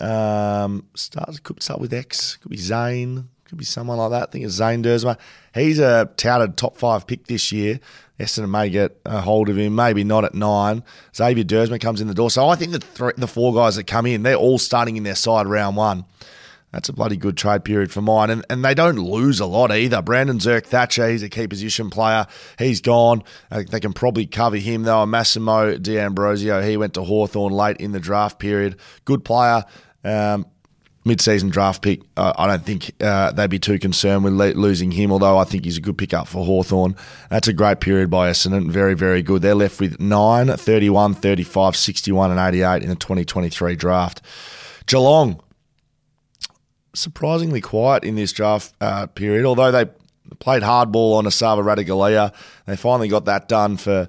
um, 0.00 0.86
starts 0.94 1.40
could 1.40 1.62
start 1.62 1.80
with 1.80 1.92
X. 1.92 2.36
Could 2.36 2.50
be 2.50 2.56
Zane. 2.56 3.28
Could 3.44 3.58
be 3.58 3.64
someone 3.64 3.98
like 3.98 4.10
that. 4.10 4.28
I 4.28 4.32
think 4.32 4.44
it's 4.44 4.54
Zane 4.54 4.82
Duursma. 4.82 5.16
He's 5.54 5.78
a 5.78 6.10
touted 6.16 6.56
top 6.56 6.76
five 6.76 7.06
pick 7.06 7.26
this 7.26 7.52
year. 7.52 7.80
Essendon 8.18 8.50
may 8.50 8.70
get 8.70 8.98
a 9.04 9.20
hold 9.20 9.48
of 9.48 9.58
him, 9.58 9.74
maybe 9.74 10.02
not 10.02 10.24
at 10.24 10.34
nine. 10.34 10.82
Xavier 11.14 11.44
Duursma 11.44 11.80
comes 11.80 12.00
in 12.00 12.08
the 12.08 12.14
door. 12.14 12.30
So 12.30 12.48
I 12.48 12.56
think 12.56 12.72
the 12.72 12.80
three, 12.80 13.12
the 13.16 13.28
four 13.28 13.54
guys 13.54 13.76
that 13.76 13.86
come 13.86 14.06
in, 14.06 14.22
they're 14.22 14.34
all 14.34 14.58
starting 14.58 14.96
in 14.96 15.02
their 15.02 15.14
side 15.14 15.46
round 15.46 15.76
one. 15.76 16.06
That's 16.72 16.88
a 16.88 16.92
bloody 16.92 17.16
good 17.16 17.36
trade 17.36 17.64
period 17.64 17.92
for 17.92 18.02
mine. 18.02 18.28
And, 18.28 18.44
and 18.50 18.64
they 18.64 18.74
don't 18.74 18.96
lose 18.96 19.38
a 19.38 19.46
lot 19.46 19.70
either. 19.70 20.02
Brandon 20.02 20.38
Zerk 20.38 20.66
Thatcher, 20.66 21.08
he's 21.08 21.22
a 21.22 21.28
key 21.28 21.46
position 21.46 21.90
player. 21.90 22.26
He's 22.58 22.80
gone. 22.80 23.22
Uh, 23.50 23.62
they 23.70 23.80
can 23.80 23.92
probably 23.92 24.26
cover 24.26 24.56
him, 24.56 24.82
though. 24.82 25.06
Massimo 25.06 25.78
D'Ambrosio, 25.78 26.60
he 26.60 26.76
went 26.76 26.94
to 26.94 27.04
Hawthorn 27.04 27.52
late 27.52 27.76
in 27.78 27.92
the 27.92 28.00
draft 28.00 28.38
period. 28.38 28.76
Good 29.04 29.24
player. 29.24 29.64
Um, 30.06 30.46
mid-season 31.04 31.48
draft 31.50 31.82
pick. 31.82 32.02
Uh, 32.16 32.32
I 32.36 32.48
don't 32.48 32.64
think 32.64 32.90
uh, 33.00 33.30
they'd 33.30 33.48
be 33.48 33.60
too 33.60 33.78
concerned 33.78 34.24
with 34.24 34.32
le- 34.32 34.54
losing 34.54 34.90
him, 34.90 35.12
although 35.12 35.38
I 35.38 35.44
think 35.44 35.64
he's 35.64 35.78
a 35.78 35.80
good 35.80 35.96
pickup 35.96 36.26
for 36.26 36.44
Hawthorn. 36.44 36.96
That's 37.30 37.46
a 37.46 37.52
great 37.52 37.80
period 37.80 38.10
by 38.10 38.28
Essendon. 38.28 38.70
Very, 38.70 38.94
very 38.94 39.22
good. 39.22 39.40
They're 39.40 39.54
left 39.54 39.80
with 39.80 40.00
9, 40.00 40.48
31, 40.48 41.14
35, 41.14 41.76
61 41.76 42.30
and 42.32 42.40
88 42.40 42.82
in 42.82 42.88
the 42.88 42.96
2023 42.96 43.76
draft. 43.76 44.20
Geelong, 44.86 45.40
surprisingly 46.94 47.60
quiet 47.60 48.02
in 48.02 48.16
this 48.16 48.32
draft 48.32 48.74
uh, 48.80 49.06
period, 49.06 49.44
although 49.44 49.70
they 49.70 49.86
played 50.40 50.62
hardball 50.62 51.14
on 51.14 51.24
Esava 51.24 51.62
Ratugolea. 51.62 52.32
They 52.66 52.76
finally 52.76 53.08
got 53.08 53.26
that 53.26 53.48
done 53.48 53.76
for, 53.76 54.08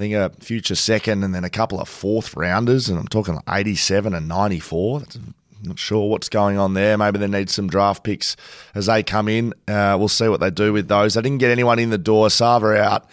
think, 0.00 0.14
a 0.14 0.30
future 0.40 0.74
second 0.74 1.22
and 1.22 1.34
then 1.34 1.44
a 1.44 1.50
couple 1.50 1.80
of 1.80 1.88
fourth 1.88 2.36
rounders, 2.36 2.88
and 2.88 2.98
I'm 2.98 3.06
talking 3.06 3.34
like 3.34 3.44
87 3.48 4.14
and 4.14 4.26
94. 4.26 5.00
That's 5.00 5.18
not 5.62 5.78
sure 5.78 6.08
what's 6.08 6.28
going 6.28 6.58
on 6.58 6.74
there. 6.74 6.98
Maybe 6.98 7.18
they 7.18 7.28
need 7.28 7.50
some 7.50 7.68
draft 7.68 8.02
picks 8.02 8.36
as 8.74 8.86
they 8.86 9.02
come 9.02 9.28
in. 9.28 9.54
Uh, 9.68 9.96
we'll 9.98 10.08
see 10.08 10.28
what 10.28 10.40
they 10.40 10.50
do 10.50 10.72
with 10.72 10.88
those. 10.88 11.14
They 11.14 11.22
didn't 11.22 11.38
get 11.38 11.50
anyone 11.50 11.78
in 11.78 11.90
the 11.90 11.98
door. 11.98 12.30
Sava 12.30 12.82
out. 12.82 13.06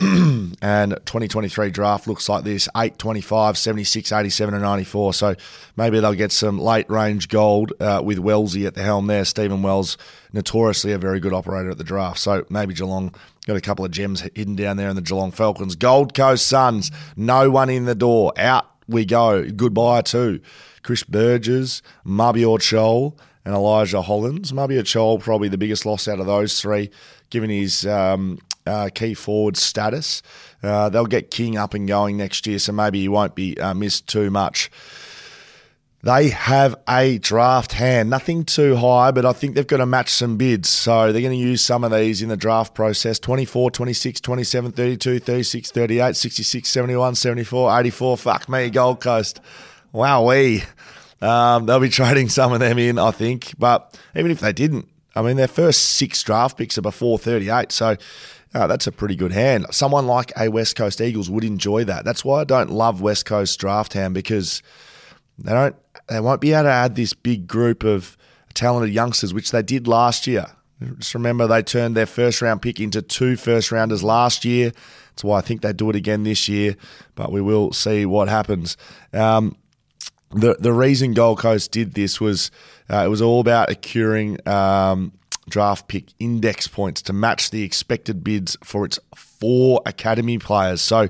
and 0.00 0.90
2023 0.92 1.70
draft 1.70 2.06
looks 2.06 2.28
like 2.28 2.44
this 2.44 2.68
8, 2.76 2.98
25, 2.98 3.56
76, 3.56 4.12
87, 4.12 4.54
and 4.54 4.62
94. 4.62 5.14
So 5.14 5.34
maybe 5.76 6.00
they'll 6.00 6.14
get 6.14 6.32
some 6.32 6.58
late 6.58 6.88
range 6.90 7.28
gold 7.28 7.72
uh, 7.80 8.02
with 8.04 8.18
Wellesley 8.18 8.66
at 8.66 8.74
the 8.74 8.82
helm 8.82 9.06
there. 9.06 9.24
Stephen 9.24 9.62
Wells, 9.62 9.96
notoriously 10.32 10.92
a 10.92 10.98
very 10.98 11.20
good 11.20 11.32
operator 11.32 11.70
at 11.70 11.78
the 11.78 11.84
draft. 11.84 12.18
So 12.18 12.44
maybe 12.48 12.74
Geelong 12.74 13.14
got 13.46 13.56
a 13.56 13.60
couple 13.60 13.84
of 13.84 13.90
gems 13.90 14.20
hidden 14.20 14.56
down 14.56 14.76
there 14.76 14.88
in 14.88 14.96
the 14.96 15.02
Geelong 15.02 15.30
Falcons. 15.30 15.76
Gold 15.76 16.14
Coast 16.14 16.46
Suns, 16.46 16.90
no 17.16 17.50
one 17.50 17.70
in 17.70 17.84
the 17.84 17.94
door. 17.94 18.32
Out 18.36 18.68
we 18.88 19.04
go. 19.04 19.50
Goodbye 19.50 20.02
to 20.02 20.40
Chris 20.82 21.04
Burgess, 21.04 21.82
Mabior 22.04 22.58
Chol, 22.58 23.16
and 23.44 23.54
Elijah 23.54 24.02
Hollands. 24.02 24.52
Mabior 24.52 24.82
Chol, 24.82 25.20
probably 25.20 25.48
the 25.48 25.58
biggest 25.58 25.86
loss 25.86 26.06
out 26.08 26.20
of 26.20 26.26
those 26.26 26.60
three, 26.60 26.90
given 27.30 27.50
his 27.50 27.86
um, 27.86 28.38
uh, 28.66 28.88
key 28.94 29.14
forward 29.14 29.56
status. 29.56 30.22
Uh, 30.62 30.88
they'll 30.88 31.06
get 31.06 31.30
King 31.30 31.56
up 31.56 31.74
and 31.74 31.88
going 31.88 32.16
next 32.16 32.46
year, 32.46 32.58
so 32.58 32.72
maybe 32.72 33.00
he 33.00 33.08
won't 33.08 33.34
be 33.34 33.58
uh, 33.58 33.74
missed 33.74 34.06
too 34.06 34.30
much. 34.30 34.70
They 36.04 36.30
have 36.30 36.74
a 36.88 37.18
draft 37.18 37.74
hand, 37.74 38.10
nothing 38.10 38.44
too 38.44 38.74
high, 38.74 39.12
but 39.12 39.24
I 39.24 39.32
think 39.32 39.54
they've 39.54 39.64
got 39.64 39.76
to 39.76 39.86
match 39.86 40.10
some 40.10 40.36
bids. 40.36 40.68
So 40.68 41.12
they're 41.12 41.22
going 41.22 41.38
to 41.38 41.38
use 41.38 41.62
some 41.62 41.84
of 41.84 41.92
these 41.92 42.22
in 42.22 42.28
the 42.28 42.36
draft 42.36 42.74
process 42.74 43.20
24, 43.20 43.70
26, 43.70 44.20
27, 44.20 44.72
32, 44.72 45.20
36, 45.20 45.70
38, 45.70 46.16
66, 46.16 46.68
71, 46.68 47.14
74, 47.14 47.80
84. 47.80 48.16
Fuck 48.16 48.48
me, 48.48 48.68
Gold 48.70 49.00
Coast. 49.00 49.40
Wowee. 49.94 50.64
Um, 51.20 51.66
they'll 51.66 51.78
be 51.78 51.88
trading 51.90 52.28
some 52.28 52.52
of 52.52 52.58
them 52.58 52.78
in, 52.78 52.98
I 52.98 53.12
think. 53.12 53.54
But 53.56 53.96
even 54.16 54.32
if 54.32 54.40
they 54.40 54.52
didn't, 54.52 54.88
I 55.14 55.22
mean, 55.22 55.36
their 55.36 55.46
first 55.46 55.84
six 55.84 56.20
draft 56.24 56.58
picks 56.58 56.76
are 56.78 56.82
before 56.82 57.16
38. 57.16 57.70
So 57.70 57.96
uh, 58.54 58.66
that's 58.66 58.86
a 58.86 58.92
pretty 58.92 59.16
good 59.16 59.32
hand. 59.32 59.66
Someone 59.70 60.06
like 60.06 60.32
a 60.38 60.48
West 60.48 60.76
Coast 60.76 61.00
Eagles 61.00 61.30
would 61.30 61.44
enjoy 61.44 61.84
that. 61.84 62.04
That's 62.04 62.24
why 62.24 62.40
I 62.40 62.44
don't 62.44 62.70
love 62.70 63.00
West 63.00 63.24
Coast 63.24 63.58
draft 63.58 63.94
hand 63.94 64.14
because 64.14 64.62
they 65.38 65.52
don't 65.52 65.76
they 66.08 66.20
won't 66.20 66.40
be 66.40 66.52
able 66.52 66.64
to 66.64 66.70
add 66.70 66.94
this 66.94 67.14
big 67.14 67.46
group 67.46 67.84
of 67.84 68.16
talented 68.54 68.92
youngsters, 68.92 69.32
which 69.32 69.50
they 69.50 69.62
did 69.62 69.86
last 69.86 70.26
year. 70.26 70.46
Just 70.98 71.14
remember 71.14 71.46
they 71.46 71.62
turned 71.62 71.96
their 71.96 72.06
first 72.06 72.42
round 72.42 72.60
pick 72.60 72.80
into 72.80 73.02
two 73.02 73.36
first 73.36 73.72
rounders 73.72 74.02
last 74.02 74.44
year. 74.44 74.72
That's 75.10 75.24
why 75.24 75.38
I 75.38 75.40
think 75.40 75.62
they 75.62 75.72
do 75.72 75.90
it 75.90 75.96
again 75.96 76.24
this 76.24 76.48
year, 76.48 76.76
but 77.14 77.30
we 77.30 77.40
will 77.40 77.72
see 77.72 78.04
what 78.04 78.28
happens. 78.28 78.76
Um, 79.12 79.56
the 80.30 80.56
the 80.58 80.72
reason 80.72 81.14
Gold 81.14 81.38
Coast 81.38 81.70
did 81.70 81.94
this 81.94 82.20
was 82.20 82.50
uh, 82.90 83.02
it 83.04 83.08
was 83.08 83.22
all 83.22 83.40
about 83.40 83.70
accruing 83.70 84.46
um, 84.48 85.12
draft 85.48 85.88
pick 85.88 86.12
index 86.18 86.68
points 86.68 87.02
to 87.02 87.12
match 87.12 87.50
the 87.50 87.62
expected 87.62 88.22
bids 88.22 88.56
for 88.62 88.84
its 88.84 88.98
four 89.14 89.82
academy 89.86 90.38
players. 90.38 90.80
So 90.80 91.08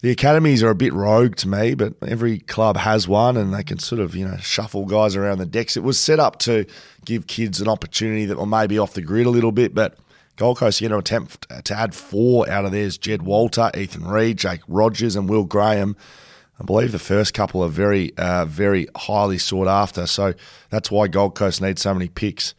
the 0.00 0.10
academies 0.10 0.62
are 0.62 0.70
a 0.70 0.76
bit 0.76 0.92
rogue 0.92 1.34
to 1.36 1.48
me, 1.48 1.74
but 1.74 1.94
every 2.06 2.38
club 2.38 2.76
has 2.76 3.08
one 3.08 3.36
and 3.36 3.52
they 3.52 3.64
can 3.64 3.78
sort 3.78 4.00
of, 4.00 4.14
you 4.14 4.26
know, 4.26 4.36
shuffle 4.36 4.86
guys 4.86 5.16
around 5.16 5.38
the 5.38 5.46
decks. 5.46 5.76
It 5.76 5.82
was 5.82 5.98
set 5.98 6.20
up 6.20 6.38
to 6.40 6.66
give 7.04 7.26
kids 7.26 7.60
an 7.60 7.68
opportunity 7.68 8.24
that 8.26 8.38
were 8.38 8.46
maybe 8.46 8.78
off 8.78 8.94
the 8.94 9.02
grid 9.02 9.26
a 9.26 9.30
little 9.30 9.52
bit, 9.52 9.74
but 9.74 9.98
Gold 10.36 10.58
Coast 10.58 10.80
are 10.80 10.88
going 10.88 10.92
to 10.92 10.98
attempt 10.98 11.48
to 11.64 11.74
add 11.74 11.96
four 11.96 12.48
out 12.48 12.64
of 12.64 12.70
theirs 12.70 12.96
Jed 12.96 13.22
Walter, 13.22 13.72
Ethan 13.76 14.06
Read, 14.06 14.38
Jake 14.38 14.60
Rogers, 14.68 15.16
and 15.16 15.28
Will 15.28 15.42
Graham. 15.42 15.96
I 16.60 16.64
believe 16.64 16.92
the 16.92 17.00
first 17.00 17.34
couple 17.34 17.62
are 17.62 17.68
very, 17.68 18.16
uh, 18.16 18.44
very 18.44 18.86
highly 18.96 19.38
sought 19.38 19.66
after. 19.66 20.06
So 20.06 20.34
that's 20.70 20.92
why 20.92 21.08
Gold 21.08 21.34
Coast 21.34 21.60
needs 21.60 21.82
so 21.82 21.92
many 21.92 22.08
picks. 22.08 22.54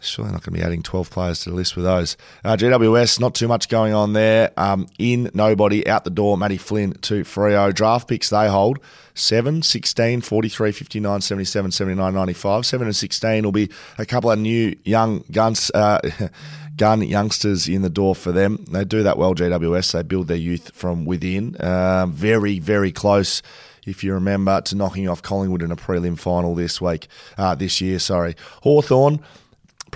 Surely 0.00 0.30
not 0.30 0.42
going 0.42 0.54
to 0.54 0.60
be 0.60 0.62
adding 0.62 0.82
12 0.82 1.10
players 1.10 1.40
to 1.40 1.50
the 1.50 1.56
list 1.56 1.74
with 1.74 1.84
those. 1.84 2.16
Uh, 2.44 2.56
GWS, 2.56 3.18
not 3.18 3.34
too 3.34 3.48
much 3.48 3.68
going 3.68 3.94
on 3.94 4.12
there. 4.12 4.52
Um, 4.56 4.86
in, 4.98 5.30
nobody, 5.32 5.86
out 5.88 6.04
the 6.04 6.10
door, 6.10 6.36
Matty 6.36 6.58
Flynn 6.58 6.92
to 7.02 7.24
Freo. 7.24 7.74
Draft 7.74 8.06
picks 8.06 8.28
they 8.28 8.48
hold 8.48 8.78
7, 9.14 9.62
16, 9.62 10.20
43, 10.20 10.72
59, 10.72 11.20
77, 11.22 11.70
79, 11.72 12.14
95. 12.14 12.66
7 12.66 12.86
and 12.86 12.96
16 12.96 13.44
will 13.44 13.52
be 13.52 13.70
a 13.96 14.04
couple 14.04 14.30
of 14.30 14.38
new 14.38 14.76
young 14.84 15.24
guns. 15.30 15.70
Uh, 15.74 16.00
gun 16.76 17.00
youngsters 17.00 17.68
in 17.68 17.80
the 17.80 17.88
door 17.88 18.14
for 18.14 18.32
them. 18.32 18.62
They 18.70 18.84
do 18.84 19.02
that 19.02 19.16
well, 19.16 19.34
GWS. 19.34 19.92
They 19.92 20.02
build 20.02 20.28
their 20.28 20.36
youth 20.36 20.72
from 20.74 21.06
within. 21.06 21.56
Uh, 21.56 22.06
very, 22.06 22.58
very 22.58 22.92
close 22.92 23.42
if 23.86 24.02
you 24.02 24.12
remember, 24.12 24.60
to 24.62 24.74
knocking 24.74 25.08
off 25.08 25.22
Collingwood 25.22 25.62
in 25.62 25.70
a 25.70 25.76
prelim 25.76 26.18
final 26.18 26.56
this 26.56 26.80
week, 26.80 27.06
uh, 27.38 27.54
this 27.54 27.80
year. 27.80 28.00
Sorry, 28.00 28.34
Hawthorn 28.62 29.20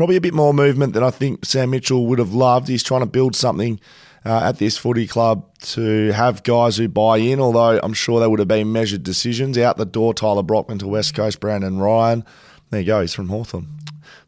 probably 0.00 0.16
a 0.16 0.20
bit 0.22 0.32
more 0.32 0.54
movement 0.54 0.94
than 0.94 1.02
I 1.02 1.10
think 1.10 1.44
Sam 1.44 1.68
Mitchell 1.68 2.06
would 2.06 2.18
have 2.18 2.32
loved. 2.32 2.68
He's 2.68 2.82
trying 2.82 3.02
to 3.02 3.06
build 3.06 3.36
something 3.36 3.78
uh, 4.24 4.44
at 4.44 4.56
this 4.56 4.78
footy 4.78 5.06
club 5.06 5.46
to 5.58 6.12
have 6.12 6.42
guys 6.42 6.78
who 6.78 6.88
buy 6.88 7.18
in, 7.18 7.38
although 7.38 7.78
I'm 7.82 7.92
sure 7.92 8.18
they 8.18 8.26
would 8.26 8.38
have 8.38 8.48
been 8.48 8.72
measured 8.72 9.02
decisions. 9.02 9.58
Out 9.58 9.76
the 9.76 9.84
door, 9.84 10.14
Tyler 10.14 10.42
Brockman 10.42 10.78
to 10.78 10.88
West 10.88 11.14
Coast, 11.14 11.38
Brandon 11.38 11.78
Ryan. 11.78 12.24
There 12.70 12.80
you 12.80 12.86
go, 12.86 13.02
he's 13.02 13.12
from 13.12 13.28
Hawthorn. 13.28 13.66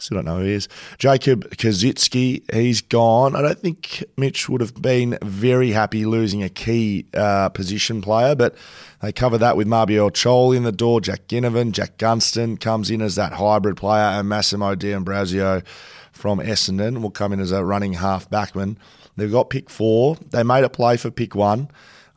Still 0.02 0.16
don't 0.16 0.24
know 0.24 0.38
who 0.38 0.46
he 0.46 0.54
is. 0.54 0.68
Jacob 0.98 1.48
Koschitzke, 1.50 2.52
he's 2.52 2.80
gone. 2.80 3.36
I 3.36 3.42
don't 3.42 3.58
think 3.60 4.02
Mitch 4.16 4.48
would 4.48 4.60
have 4.60 4.74
been 4.82 5.16
very 5.22 5.70
happy 5.70 6.04
losing 6.04 6.42
a 6.42 6.48
key 6.48 7.06
uh, 7.14 7.50
position 7.50 8.02
player, 8.02 8.34
but 8.34 8.56
they 9.00 9.12
cover 9.12 9.38
that 9.38 9.56
with 9.56 9.68
Mabior 9.68 10.10
Chol 10.10 10.56
in 10.56 10.64
the 10.64 10.72
door. 10.72 11.00
Jack 11.00 11.28
Ginnivan, 11.28 11.70
Jack 11.70 11.98
Gunston 11.98 12.56
comes 12.56 12.90
in 12.90 13.00
as 13.00 13.14
that 13.14 13.34
hybrid 13.34 13.76
player, 13.76 14.02
and 14.02 14.28
Massimo 14.28 14.74
D'Ambrosio 14.74 15.62
from 16.10 16.40
Essendon 16.40 17.00
will 17.00 17.12
come 17.12 17.32
in 17.32 17.38
as 17.38 17.52
a 17.52 17.64
running 17.64 17.92
half 17.92 18.28
backman. 18.28 18.78
They've 19.16 19.30
got 19.30 19.50
pick 19.50 19.70
four. 19.70 20.16
They 20.30 20.42
made 20.42 20.64
a 20.64 20.68
play 20.68 20.96
for 20.96 21.12
pick 21.12 21.36
one. 21.36 21.70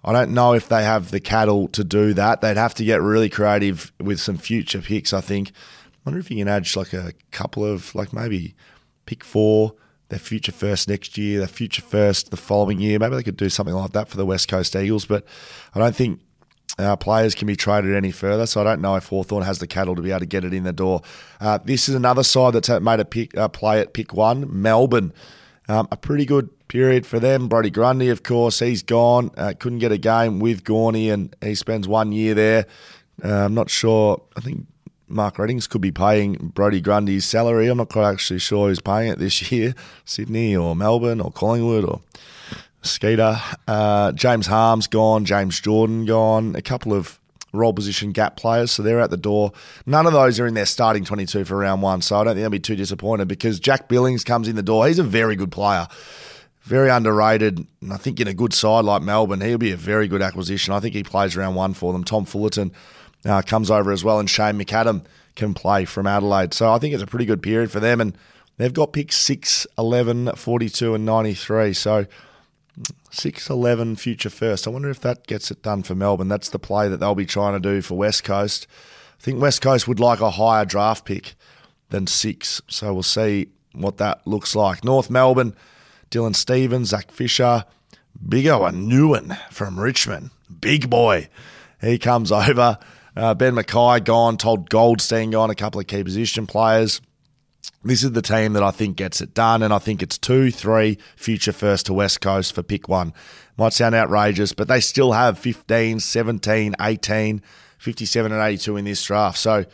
I 0.04 0.12
don't 0.12 0.34
know 0.34 0.54
if 0.54 0.69
they 0.69 0.84
have 0.84 1.12
the 1.12 1.19
cattle 1.19 1.67
to 1.69 1.84
do 1.84 2.15
that. 2.15 2.41
They'd 2.41 2.58
have 2.58 2.74
to 2.76 2.84
get 2.84 3.00
really 3.00 3.30
creative 3.30 3.91
with 4.00 4.19
some 4.19 4.38
future 4.38 4.82
picks, 4.82 5.13
I 5.13 5.21
think 5.21 5.52
wonder 6.06 6.20
if 6.20 6.30
you 6.30 6.38
can 6.38 6.48
add 6.48 6.68
like 6.76 6.94
a 6.94 7.13
couple 7.32 7.65
of 7.65 7.94
like 7.96 8.13
maybe 8.13 8.56
pick 9.06 9.24
four, 9.24 9.74
their 10.10 10.20
future 10.20 10.52
first 10.52 10.88
next 10.88 11.18
year, 11.18 11.39
their 11.39 11.48
future 11.48 11.82
first 11.82 12.32
the 12.32 12.38
following 12.38 12.80
year. 12.80 13.00
Maybe 13.00 13.15
they 13.15 13.24
could 13.24 13.38
do 13.38 13.50
something 13.50 13.76
like 13.76 13.91
that 13.91 14.08
for 14.08 14.18
the 14.18 14.26
West 14.26 14.48
Coast 14.48 14.76
Eagles, 14.76 15.06
but 15.06 15.26
I 15.74 15.80
don't 15.80 15.96
think 15.96 16.22
our 16.78 16.98
players 16.98 17.36
can 17.36 17.48
be 17.48 17.56
traded 17.56 17.96
any 17.96 18.12
further, 18.12 18.46
so 18.46 18.62
I 18.62 18.63
don't 18.63 18.82
know 18.82 18.96
if 18.96 19.08
Hawthorn 19.08 19.44
has 19.44 19.60
the 19.60 19.68
cattle 19.68 19.96
to 19.96 20.02
be 20.02 20.12
able 20.12 20.20
to 20.22 20.26
get 20.26 20.44
it 20.44 20.54
in 20.54 20.63
the 20.63 20.74
door. 20.74 21.02
Uh, 21.39 21.58
this 21.63 21.88
is 21.88 21.96
another 21.96 22.24
side 22.24 22.54
that's 22.54 22.70
made 22.82 23.00
a 23.00 23.06
pick, 23.06 23.36
uh, 23.38 23.48
play 23.48 23.80
at 23.80 23.94
pick 23.94 24.13
one, 24.13 24.62
Melbourne. 24.62 25.13
Um, 25.68 25.88
a 25.91 25.98
pretty 25.98 26.26
good 26.26 26.50
period 26.68 27.06
for 27.08 27.20
them. 27.20 27.48
Brodie 27.48 27.72
Grundy, 27.72 28.10
of 28.10 28.22
course, 28.22 28.60
he's 28.60 28.84
gone. 28.84 29.32
Uh, 29.36 29.54
couldn't 29.58 29.80
get 29.80 29.91
a 29.91 29.98
game 29.98 30.39
with 30.39 30.63
Gorney, 30.63 31.12
and 31.12 31.36
he 31.41 31.56
spends 31.56 31.88
one 31.88 32.12
year 32.12 32.34
there. 32.36 32.65
Uh, 33.24 33.46
I'm 33.46 33.54
not 33.54 33.70
sure. 33.70 34.22
I 34.36 34.41
think 34.41 34.68
Mark 35.08 35.38
Readings 35.38 35.68
could 35.68 35.82
be 35.82 35.91
paying 35.91 36.52
Brodie 36.54 36.82
Grundy's 36.82 37.26
salary. 37.26 37.68
I'm 37.68 37.78
not 37.78 37.89
quite 37.89 38.12
actually 38.12 38.39
sure 38.39 38.70
who's 38.70 38.82
paying 38.82 39.12
it 39.12 39.20
this 39.20 39.52
year 39.52 39.76
Sydney 40.04 40.56
or 40.56 40.76
Melbourne 40.76 41.22
or 41.22 41.32
Collingwood 41.32 41.86
or 41.86 42.02
Skeeter. 42.82 43.39
Uh, 43.68 44.12
James 44.12 44.48
Harmes 44.48 44.88
gone, 44.88 45.26
James 45.26 45.60
Jordan 45.60 46.06
gone, 46.06 46.56
a 46.56 46.62
couple 46.62 46.94
of 46.94 47.20
role 47.56 47.74
position 47.74 48.12
gap 48.12 48.36
players, 48.36 48.72
so 48.72 48.84
they're 48.84 49.00
out 49.00 49.10
the 49.10 49.18
door. 49.18 49.52
None 49.86 50.06
of 50.06 50.13
those 50.13 50.39
are 50.39 50.48
in 50.48 50.54
their 50.54 50.65
starting 50.65 51.06
22 51.06 51.46
for 51.46 51.58
round 51.58 51.82
one, 51.82 52.02
so 52.02 52.18
I 52.18 52.24
don't 52.24 52.36
think 52.36 52.44
they'll 52.44 52.50
be 52.50 52.60
too 52.60 52.76
disappointed 52.76 53.28
because 53.28 53.60
Jack 53.60 53.88
Billings 53.88 54.24
comes 54.24 54.48
in 54.48 54.56
the 54.56 54.63
door. 54.63 54.88
He's 54.88 55.00
a 55.00 55.04
very 55.04 55.36
good 55.36 55.52
player. 55.52 55.88
Very 56.63 56.89
underrated, 56.89 57.65
and 57.82 57.94
I 57.94 57.98
think 57.98 58.20
in 58.20 58.28
a 58.28 58.34
good 58.34 58.52
side 58.52 58.86
like 58.86 59.04
Melbourne, 59.04 59.41
he'll 59.41 59.60
be 59.60 59.72
a 59.72 59.78
very 59.78 60.08
good 60.08 60.24
acquisition. 60.24 60.74
I 60.74 60.80
think 60.80 60.96
he 60.96 61.04
plays 61.04 61.38
round 61.38 61.56
one 61.56 61.76
for 61.76 61.94
them. 61.94 62.04
Tom 62.04 62.26
Fullarton, 62.26 62.72
uh, 63.25 63.41
comes 63.41 63.71
over 63.71 63.91
as 63.91 64.03
well, 64.03 64.19
and 64.19 64.29
Shane 64.29 64.55
McAdam 64.55 65.03
can 65.35 65.53
play 65.53 65.85
from 65.85 66.07
Adelaide. 66.07 66.53
So 66.53 66.71
I 66.71 66.77
think 66.79 66.93
it's 66.93 67.03
a 67.03 67.07
pretty 67.07 67.25
good 67.25 67.41
period 67.41 67.71
for 67.71 67.79
them, 67.79 67.99
and 67.99 68.17
they've 68.57 68.73
got 68.73 68.93
picks 68.93 69.17
6, 69.17 69.67
11, 69.77 70.31
42, 70.35 70.95
and 70.95 71.05
93. 71.05 71.73
So 71.73 72.05
6, 73.11 73.49
11, 73.49 73.95
future 73.95 74.29
first. 74.29 74.67
I 74.67 74.69
wonder 74.69 74.89
if 74.89 75.01
that 75.01 75.27
gets 75.27 75.51
it 75.51 75.61
done 75.61 75.83
for 75.83 75.95
Melbourne. 75.95 76.27
That's 76.27 76.49
the 76.49 76.59
play 76.59 76.88
that 76.88 76.97
they'll 76.97 77.15
be 77.15 77.25
trying 77.25 77.53
to 77.53 77.59
do 77.59 77.81
for 77.81 77.95
West 77.95 78.23
Coast. 78.23 78.67
I 79.19 79.23
think 79.23 79.41
West 79.41 79.61
Coast 79.61 79.88
would 79.88 79.99
like 79.99 80.21
a 80.21 80.31
higher 80.31 80.65
draft 80.65 81.05
pick 81.05 81.35
than 81.89 82.07
6, 82.07 82.61
so 82.67 82.93
we'll 82.93 83.03
see 83.03 83.49
what 83.73 83.97
that 83.97 84.25
looks 84.25 84.55
like. 84.55 84.83
North 84.83 85.09
Melbourne, 85.09 85.55
Dylan 86.11 86.35
Stephens, 86.35 86.89
Zach 86.89 87.11
Fisher, 87.11 87.65
Bigoa 88.25 88.71
Nyuon 88.71 89.38
from 89.51 89.79
Richmond. 89.79 90.31
Big 90.61 90.89
boy. 90.89 91.29
He 91.81 91.97
comes 91.97 92.31
over. 92.31 92.77
Uh, 93.15 93.34
ben 93.34 93.56
McKay 93.56 94.04
gone, 94.04 94.38
Todd 94.38 94.69
Goldstein 94.69 95.32
gone, 95.32 95.49
a 95.49 95.56
couple 95.56 95.80
of 95.80 95.88
key 95.88 96.04
position 96.04 96.45
players. 96.45 97.01
This 97.84 98.04
is 98.04 98.12
the 98.12 98.21
team 98.21 98.54
that 98.54 98.63
I 98.63 98.71
think 98.71 98.97
gets 98.97 99.21
it 99.21 99.34
done, 99.34 99.63
and 99.63 99.73
I 99.73 99.80
think 99.80 100.04
it's 100.04 100.17
two, 100.17 100.51
three 100.51 100.97
future 101.15 101.54
first 101.54 101.86
to 101.86 101.93
West 101.93 102.19
Coast 102.19 102.54
for 102.54 102.62
pick 102.62 102.89
one. 102.89 103.13
Might 103.58 103.73
sound 103.73 103.95
outrageous, 103.95 104.54
but 104.54 104.67
they 104.67 104.80
still 104.80 105.13
have 105.13 105.39
15, 105.39 105.99
17, 105.99 106.75
18, 106.82 107.41
57, 107.78 108.32
and 108.32 108.41
82 108.41 108.78
in 108.78 108.86
this 108.86 109.04
draft. 109.04 109.38
So 109.38 109.65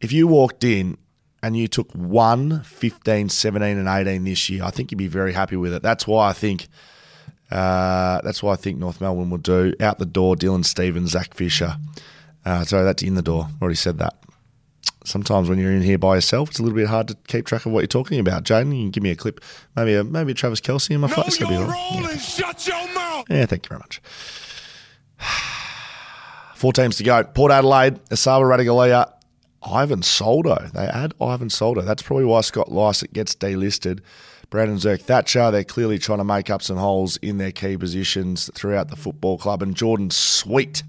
if 0.00 0.12
you 0.12 0.26
walked 0.28 0.62
in 0.62 0.98
and 1.42 1.56
you 1.56 1.68
took 1.68 1.90
one, 1.92 2.62
15, 2.62 3.28
17, 3.28 3.78
and 3.78 3.88
18 3.88 4.24
this 4.24 4.48
year, 4.48 4.62
I 4.62 4.70
think 4.70 4.92
you'd 4.92 4.98
be 4.98 5.08
very 5.08 5.32
happy 5.32 5.56
with 5.56 5.72
it. 5.72 5.82
That's 5.82 6.06
why 6.06 6.28
I 6.28 6.32
think 6.32 6.68
uh, 7.50 8.20
that's 8.22 8.42
why 8.42 8.52
I 8.52 8.56
think 8.56 8.78
North 8.78 9.00
Melbourne 9.00 9.30
will 9.30 9.38
do. 9.38 9.74
Out 9.80 9.98
the 9.98 10.06
door, 10.06 10.36
Dylan 10.36 10.64
Stephens, 10.64 11.10
Zach 11.12 11.34
Fisher. 11.34 11.76
Uh, 12.44 12.64
sorry, 12.64 12.84
that's 12.84 13.02
in 13.02 13.14
the 13.14 13.22
door. 13.22 13.48
Already 13.60 13.76
said 13.76 13.98
that. 13.98 14.14
Sometimes 15.04 15.48
when 15.48 15.58
you're 15.58 15.72
in 15.72 15.80
here 15.82 15.96
by 15.98 16.16
yourself, 16.16 16.50
it's 16.50 16.58
a 16.58 16.62
little 16.62 16.76
bit 16.76 16.88
hard 16.88 17.08
to 17.08 17.16
keep 17.26 17.46
track 17.46 17.64
of 17.66 17.72
what 17.72 17.80
you're 17.80 17.86
talking 17.86 18.18
about. 18.20 18.44
Jaden, 18.44 18.76
you 18.76 18.82
can 18.84 18.90
give 18.90 19.02
me 19.02 19.10
a 19.10 19.16
clip, 19.16 19.40
maybe 19.74 19.94
a, 19.94 20.04
maybe 20.04 20.32
a 20.32 20.34
Travis 20.34 20.60
Kelce 20.60 20.90
in 20.90 21.00
my 21.00 21.08
face. 21.08 21.40
Know 21.40 21.48
Yeah. 21.50 22.10
and 22.10 22.20
shut 22.20 22.66
your 22.66 22.86
mouth. 22.94 23.24
yeah, 23.30 23.46
thank 23.46 23.64
you 23.64 23.68
very 23.70 23.78
much. 23.78 24.02
Four 26.54 26.72
teams 26.72 26.96
to 26.96 27.04
go. 27.04 27.22
Port 27.24 27.52
Adelaide, 27.52 28.04
Esava 28.06 28.42
Ratugolea, 28.42 29.12
Ivan 29.62 30.02
Soldo. 30.02 30.68
They 30.74 30.86
add 30.86 31.14
Ivan 31.20 31.50
Soldo. 31.50 31.82
That's 31.82 32.02
probably 32.02 32.24
why 32.24 32.40
Scott 32.40 32.70
Lycett 32.70 33.12
gets 33.12 33.34
delisted. 33.34 34.00
Brandon 34.50 34.78
Zerk 34.78 35.02
Thatcher, 35.02 35.50
they're 35.50 35.64
clearly 35.64 35.98
trying 35.98 36.18
to 36.18 36.24
make 36.24 36.48
up 36.48 36.62
some 36.62 36.78
holes 36.78 37.18
in 37.18 37.36
their 37.36 37.52
key 37.52 37.76
positions 37.76 38.50
throughout 38.54 38.88
the 38.88 38.96
football 38.96 39.36
club. 39.36 39.62
And 39.62 39.74
Jordan 39.74 40.10
Sweet 40.10 40.82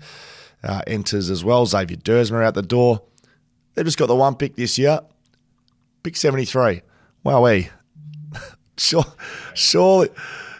uh, 0.63 0.82
enters 0.88 1.30
as 1.30 1.43
well. 1.43 1.65
Xavier 1.65 1.98
Duursma 1.98 2.43
out 2.43 2.54
the 2.54 2.62
door. 2.62 3.02
They've 3.74 3.86
just 3.86 3.98
got 3.98 4.08
the 4.08 4.15
one 4.15 4.36
pick 4.36 4.56
this 4.56 4.78
year. 4.78 5.02
Pick 6.04 6.15
73. 6.15 6.82
Wowee. 7.26 7.69
sure, 8.78 9.06
surely, 9.54 10.10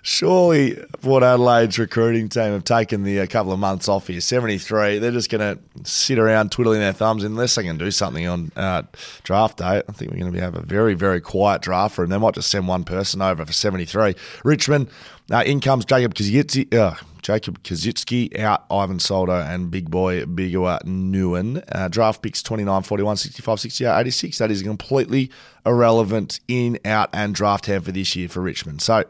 surely 0.02 0.76
Port 1.02 1.24
Adelaide's 1.24 1.78
recruiting 1.80 2.30
team 2.30 2.52
have 2.52 2.64
taken 2.64 3.04
the 3.04 3.20
a 3.20 3.28
couple 3.28 3.52
of 3.52 3.60
months 3.60 3.88
off 3.88 4.08
here. 4.08 4.22
73. 4.22 5.00
They're 5.00 5.12
just 5.12 5.30
going 5.30 5.58
to 5.58 5.90
sit 5.90 6.20
around 6.20 6.52
twiddling 6.52 6.80
their 6.80 6.94
thumbs 6.94 7.24
unless 7.24 7.56
they 7.56 7.64
can 7.64 7.78
do 7.78 7.92
something 7.92 8.28
on 8.28 8.52
uh, 8.56 8.84
draft 9.24 9.58
day. 9.58 9.82
I 9.88 9.92
think 9.92 10.12
we're 10.12 10.20
going 10.20 10.34
to 10.34 10.42
have 10.42 10.56
a 10.56 10.62
very, 10.62 10.94
very 10.94 11.22
quiet 11.22 11.62
draft 11.62 11.98
room. 11.98 12.10
They 12.10 12.18
might 12.18 12.36
just 12.36 12.50
send 12.50 12.68
one 12.68 12.84
person 12.84 13.22
over 13.22 13.46
for 13.46 13.54
73. 13.54 14.16
Richmond, 14.44 14.90
uh, 15.32 15.44
in 15.46 15.60
comes 15.60 15.86
Jacob 15.86 16.14
Koschitzke. 16.14 16.74
Uh, 16.74 16.96
Jacob 17.22 17.62
Koschitzke 17.64 18.40
out, 18.40 18.66
Ivan 18.72 18.98
Soldo 18.98 19.34
and 19.34 19.70
big 19.70 19.92
boy 19.92 20.24
Bigoa 20.24 20.82
Nyuon. 20.84 21.64
Uh, 21.70 21.88
draft 21.88 22.22
picks 22.22 22.42
29, 22.42 22.82
41, 22.84 23.18
65, 23.18 23.60
68, 23.60 24.00
86. 24.00 24.38
That 24.38 24.52
is 24.52 24.64
completely 24.64 25.30
irrelevant 25.66 26.40
in, 26.48 26.80
out, 26.86 27.10
and 27.14 27.36
draft 27.36 27.66
hand 27.66 27.86
for 27.86 27.92
this 27.92 28.16
year 28.16 28.30
for 28.30 28.42
Richmond. 28.42 28.82
So 28.82 29.04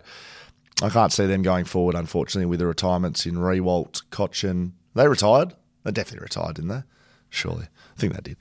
I 0.81 0.89
can't 0.89 1.11
see 1.11 1.25
them 1.25 1.41
going 1.41 1.65
forward, 1.65 1.95
unfortunately, 1.95 2.45
with 2.45 2.59
the 2.59 2.67
retirements 2.67 3.25
in 3.25 3.35
Riewoldt, 3.35 4.03
Cotchin. 4.11 4.71
They 4.95 5.07
retired? 5.07 5.53
They 5.83 5.91
definitely 5.91 6.23
retired, 6.23 6.55
didn't 6.55 6.69
they? 6.69 6.83
Surely. 7.29 7.65
I 7.65 7.99
think 7.99 8.13
they 8.13 8.21
did. 8.21 8.37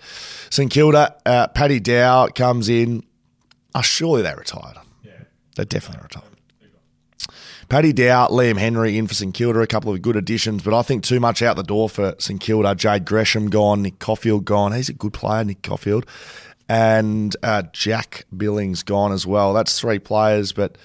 St 0.50 0.70
Kilda, 0.70 1.16
uh, 1.26 1.48
Paddy 1.48 1.80
Dow 1.80 2.28
comes 2.28 2.68
in. 2.68 3.02
Oh, 3.74 3.82
surely 3.82 4.22
they 4.22 4.34
retired. 4.34 4.76
Yeah. 5.02 5.12
They 5.56 5.64
definitely 5.64 6.02
retired. 6.02 6.24
Paddy 7.68 7.92
Dow, 7.92 8.28
Liam 8.28 8.56
Henry 8.56 8.96
in 8.96 9.06
for 9.06 9.12
St 9.12 9.34
Kilda, 9.34 9.60
a 9.60 9.66
couple 9.66 9.92
of 9.92 10.00
good 10.00 10.16
additions, 10.16 10.62
but 10.62 10.72
I 10.72 10.80
think 10.80 11.04
too 11.04 11.20
much 11.20 11.42
out 11.42 11.56
the 11.56 11.62
door 11.62 11.90
for 11.90 12.14
St 12.18 12.40
Kilda. 12.40 12.74
Jade 12.74 13.04
Gresham 13.04 13.50
gone, 13.50 13.82
Nick 13.82 13.98
Coffield 13.98 14.46
gone. 14.46 14.72
He's 14.72 14.88
a 14.88 14.94
good 14.94 15.12
player, 15.12 15.44
Nick 15.44 15.60
Coffield. 15.60 16.06
And 16.66 17.36
uh, 17.42 17.64
Jack 17.72 18.24
Billings 18.34 18.82
gone 18.82 19.12
as 19.12 19.26
well. 19.26 19.52
That's 19.52 19.78
three 19.78 19.98
players, 19.98 20.52
but 20.52 20.78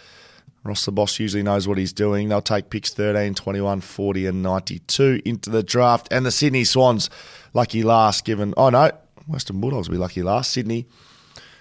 Ross 0.64 0.86
the 0.86 0.92
boss 0.92 1.20
usually 1.20 1.44
knows 1.44 1.68
what 1.68 1.78
he's 1.78 1.92
doing. 1.92 2.30
They'll 2.30 2.42
take 2.42 2.70
picks 2.70 2.94
13, 2.94 3.36
21, 3.36 3.82
40, 3.82 4.26
and 4.28 4.42
92 4.42 5.22
into 5.26 5.50
the 5.50 5.62
draft. 5.64 6.08
And 6.12 6.26
the 6.26 6.32
Sydney 6.32 6.64
Swans, 6.64 7.10
lucky 7.54 7.84
last, 7.84 8.24
given. 8.24 8.54
Oh, 8.56 8.70
no, 8.70 8.92
Western 9.28 9.60
Bulldogs 9.60 9.90
will 9.90 9.96
be 9.96 10.00
lucky 10.00 10.24
last. 10.24 10.52
Sydney 10.52 10.88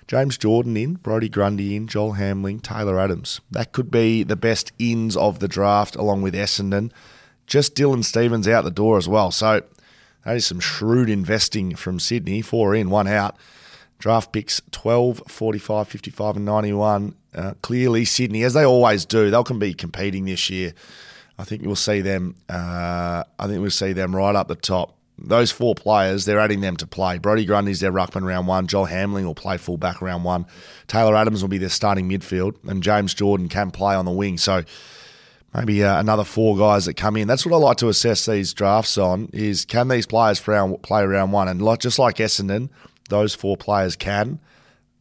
James 0.07 0.36
Jordan 0.36 0.76
in, 0.76 0.94
Brodie 0.94 1.28
Grundy 1.28 1.74
in, 1.76 1.86
Joel 1.86 2.14
Hamling, 2.14 2.61
Taylor 2.62 2.98
Adams. 2.98 3.40
That 3.50 3.72
could 3.72 3.90
be 3.90 4.22
the 4.22 4.36
best 4.36 4.72
ins 4.78 5.16
of 5.16 5.38
the 5.38 5.48
draft, 5.48 5.96
along 5.96 6.22
with 6.22 6.34
Essendon. 6.34 6.90
Just 7.46 7.74
Dylan 7.74 8.05
Stephens 8.05 8.48
out 8.48 8.64
the 8.64 8.70
door 8.70 8.98
as 8.98 9.09
well. 9.09 9.30
So 9.30 9.62
that 10.24 10.36
is 10.36 10.46
some 10.46 10.61
shrewd 10.61 11.09
investing 11.09 11.74
from 11.76 11.98
Sydney. 11.98 12.42
Four 12.42 12.74
in, 12.74 12.90
one 12.90 13.09
out. 13.09 13.36
Draft 14.03 14.32
picks 14.32 14.61
12, 14.72 15.22
45, 15.28 15.86
55, 15.86 16.34
and 16.34 16.44
91. 16.44 17.14
Uh, 17.32 17.55
clearly, 17.62 18.05
Sydney, 18.05 18.42
as 18.42 18.53
they 18.53 18.64
always 18.64 19.05
do, 19.05 19.30
they'll 19.30 19.44
can 19.44 19.61
be 19.61 19.74
competing 19.74 20.24
this 20.24 20.50
year. 20.50 20.74
I 21.38 21.44
think 21.44 21.62
we'll 21.62 21.76
see 21.76 22.00
them. 22.00 22.34
Uh, 22.48 23.22
I 23.38 23.46
think 23.46 23.61
we'll 23.61 23.70
see 23.70 23.92
them 23.92 24.16
right 24.16 24.34
up 24.34 24.48
the 24.48 24.57
top. 24.57 24.98
Those 25.16 25.53
four 25.53 25.76
players, 25.76 26.24
they're 26.24 26.40
adding 26.40 26.62
them 26.62 26.76
to 26.78 26.86
play. 26.86 27.18
Brodie 27.18 27.44
Grundy's 27.44 27.78
their 27.78 27.92
ruckman 27.92 28.26
round 28.26 28.48
one. 28.48 28.66
Joel 28.66 28.88
Hamling 28.88 29.24
will 29.24 29.36
play 29.36 29.57
fullback 29.57 30.03
round 30.03 30.24
one. 30.24 30.46
Taylor 30.88 31.14
Adams 31.14 31.40
will 31.40 31.48
be 31.48 31.59
their 31.59 31.68
starting 31.68 32.09
midfield, 32.09 32.57
and 32.68 32.82
James 32.82 33.14
Jordan 33.14 33.48
can 33.48 33.70
play 33.70 33.94
on 33.94 34.05
the 34.05 34.11
wing. 34.11 34.36
So 34.36 34.64
maybe 35.55 35.84
uh, 35.84 36.00
another 36.00 36.24
four 36.24 36.57
guys 36.59 36.86
that 36.86 36.94
come 36.94 37.16
in. 37.16 37.28
That's 37.28 37.46
what 37.46 37.55
I 37.55 37.59
like 37.59 37.76
to 37.76 37.88
assess 37.88 38.26
these 38.26 38.53
drafts 38.53 38.98
on: 38.98 39.30
is 39.32 39.64
can 39.64 39.86
these 39.86 40.07
players 40.07 40.40
play, 40.40 41.07
round 41.07 41.32
one? 41.32 41.46
And 41.46 41.62
like 41.62 41.78
just 41.78 42.00
like 42.00 42.16
Essendon, 42.16 42.68
those 43.12 43.34
four 43.34 43.56
players 43.56 43.94
can. 43.96 44.40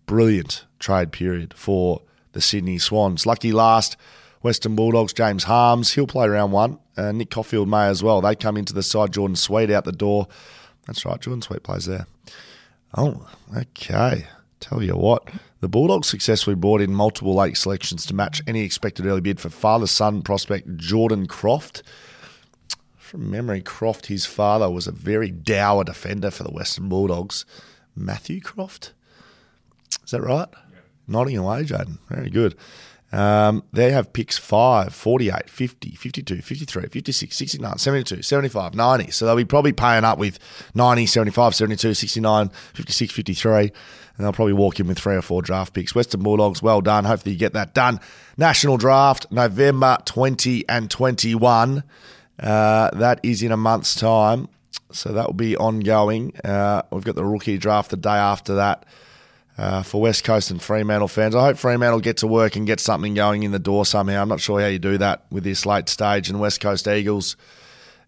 Brilliant 0.05 0.65
trade 0.79 1.11
period 1.11 1.53
for 1.53 2.01
the 2.33 2.41
Sydney 2.41 2.77
Swans. 2.77 3.25
Lucky 3.25 3.51
last, 3.51 3.97
Western 4.41 4.75
Bulldogs, 4.75 5.13
James 5.13 5.45
Harmes. 5.45 5.93
He'll 5.93 6.07
play 6.07 6.27
round 6.27 6.51
one. 6.51 6.79
Uh, 6.97 7.11
Nick 7.11 7.29
Coffield 7.29 7.69
may 7.69 7.87
as 7.87 8.03
well. 8.03 8.21
They 8.21 8.35
come 8.35 8.57
into 8.57 8.73
the 8.73 8.83
side. 8.83 9.13
Jordan 9.13 9.35
Sweet 9.35 9.71
out 9.71 9.85
the 9.85 9.91
door. 9.91 10.27
That's 10.87 11.05
right. 11.05 11.19
Jordan 11.19 11.41
Sweet 11.41 11.63
plays 11.63 11.85
there. 11.85 12.07
Oh, 12.95 13.27
okay. 13.55 14.27
Tell 14.59 14.83
you 14.83 14.95
what, 14.95 15.27
the 15.59 15.67
Bulldogs 15.67 16.07
successfully 16.07 16.55
brought 16.55 16.81
in 16.81 16.93
multiple 16.93 17.33
late 17.33 17.57
selections 17.57 18.05
to 18.05 18.13
match 18.13 18.43
any 18.45 18.61
expected 18.61 19.07
early 19.07 19.21
bid 19.21 19.39
for 19.39 19.49
father 19.49 19.87
son 19.87 20.21
prospect 20.21 20.77
Jordan 20.77 21.25
Croft. 21.25 21.81
From 22.95 23.29
memory, 23.29 23.61
Croft, 23.61 24.05
his 24.05 24.25
father, 24.25 24.69
was 24.69 24.87
a 24.87 24.91
very 24.91 25.31
dour 25.31 25.83
defender 25.83 26.29
for 26.29 26.43
the 26.43 26.51
Western 26.51 26.89
Bulldogs. 26.89 27.43
Matthew 27.95 28.41
Croft? 28.41 28.93
Is 30.03 30.11
that 30.11 30.21
right? 30.21 30.47
Nodding 31.07 31.37
away, 31.37 31.63
Jaden. 31.63 31.99
Very 32.09 32.29
good. 32.29 32.55
Um, 33.11 33.63
they 33.73 33.91
have 33.91 34.13
picks 34.13 34.37
5, 34.37 34.93
48, 34.93 35.49
50, 35.49 35.91
52, 35.91 36.41
53, 36.41 36.83
56, 36.87 37.35
69, 37.35 37.77
72, 37.77 38.21
75, 38.21 38.73
90. 38.73 39.11
So 39.11 39.25
they'll 39.25 39.35
be 39.35 39.43
probably 39.43 39.73
paying 39.73 40.05
up 40.05 40.17
with 40.17 40.39
90, 40.75 41.05
75, 41.05 41.53
72, 41.55 41.93
69, 41.93 42.49
56, 42.73 43.13
53. 43.13 43.59
And 43.59 43.71
they'll 44.25 44.33
probably 44.33 44.53
walk 44.53 44.79
in 44.79 44.87
with 44.87 44.97
three 44.97 45.15
or 45.15 45.21
four 45.21 45.41
draft 45.41 45.73
picks. 45.73 45.93
Western 45.93 46.23
Bulldogs, 46.23 46.61
well 46.61 46.79
done. 46.79 47.03
Hopefully 47.03 47.33
you 47.33 47.39
get 47.39 47.53
that 47.53 47.73
done. 47.73 47.99
National 48.37 48.77
draft, 48.77 49.27
November 49.29 49.97
20 50.05 50.67
and 50.69 50.89
21. 50.89 51.83
Uh, 52.39 52.89
that 52.91 53.19
is 53.23 53.43
in 53.43 53.51
a 53.51 53.57
month's 53.57 53.93
time. 53.93 54.47
So 54.91 55.13
that 55.13 55.27
will 55.27 55.33
be 55.33 55.55
ongoing. 55.57 56.35
Uh, 56.43 56.83
we've 56.91 57.03
got 57.03 57.15
the 57.15 57.25
rookie 57.25 57.57
draft 57.57 57.91
the 57.91 57.97
day 57.97 58.09
after 58.09 58.55
that 58.55 58.85
uh, 59.57 59.83
for 59.83 60.01
West 60.01 60.23
Coast 60.23 60.51
and 60.51 60.61
Fremantle 60.61 61.07
fans. 61.07 61.35
I 61.35 61.43
hope 61.45 61.57
Fremantle 61.57 61.99
get 61.99 62.17
to 62.17 62.27
work 62.27 62.55
and 62.55 62.65
get 62.65 62.79
something 62.79 63.13
going 63.13 63.43
in 63.43 63.51
the 63.51 63.59
door 63.59 63.85
somehow. 63.85 64.21
I'm 64.21 64.29
not 64.29 64.39
sure 64.39 64.59
how 64.59 64.67
you 64.67 64.79
do 64.79 64.97
that 64.97 65.25
with 65.29 65.43
this 65.43 65.65
late 65.65 65.89
stage. 65.89 66.29
And 66.29 66.39
West 66.39 66.61
Coast 66.61 66.87
Eagles, 66.87 67.35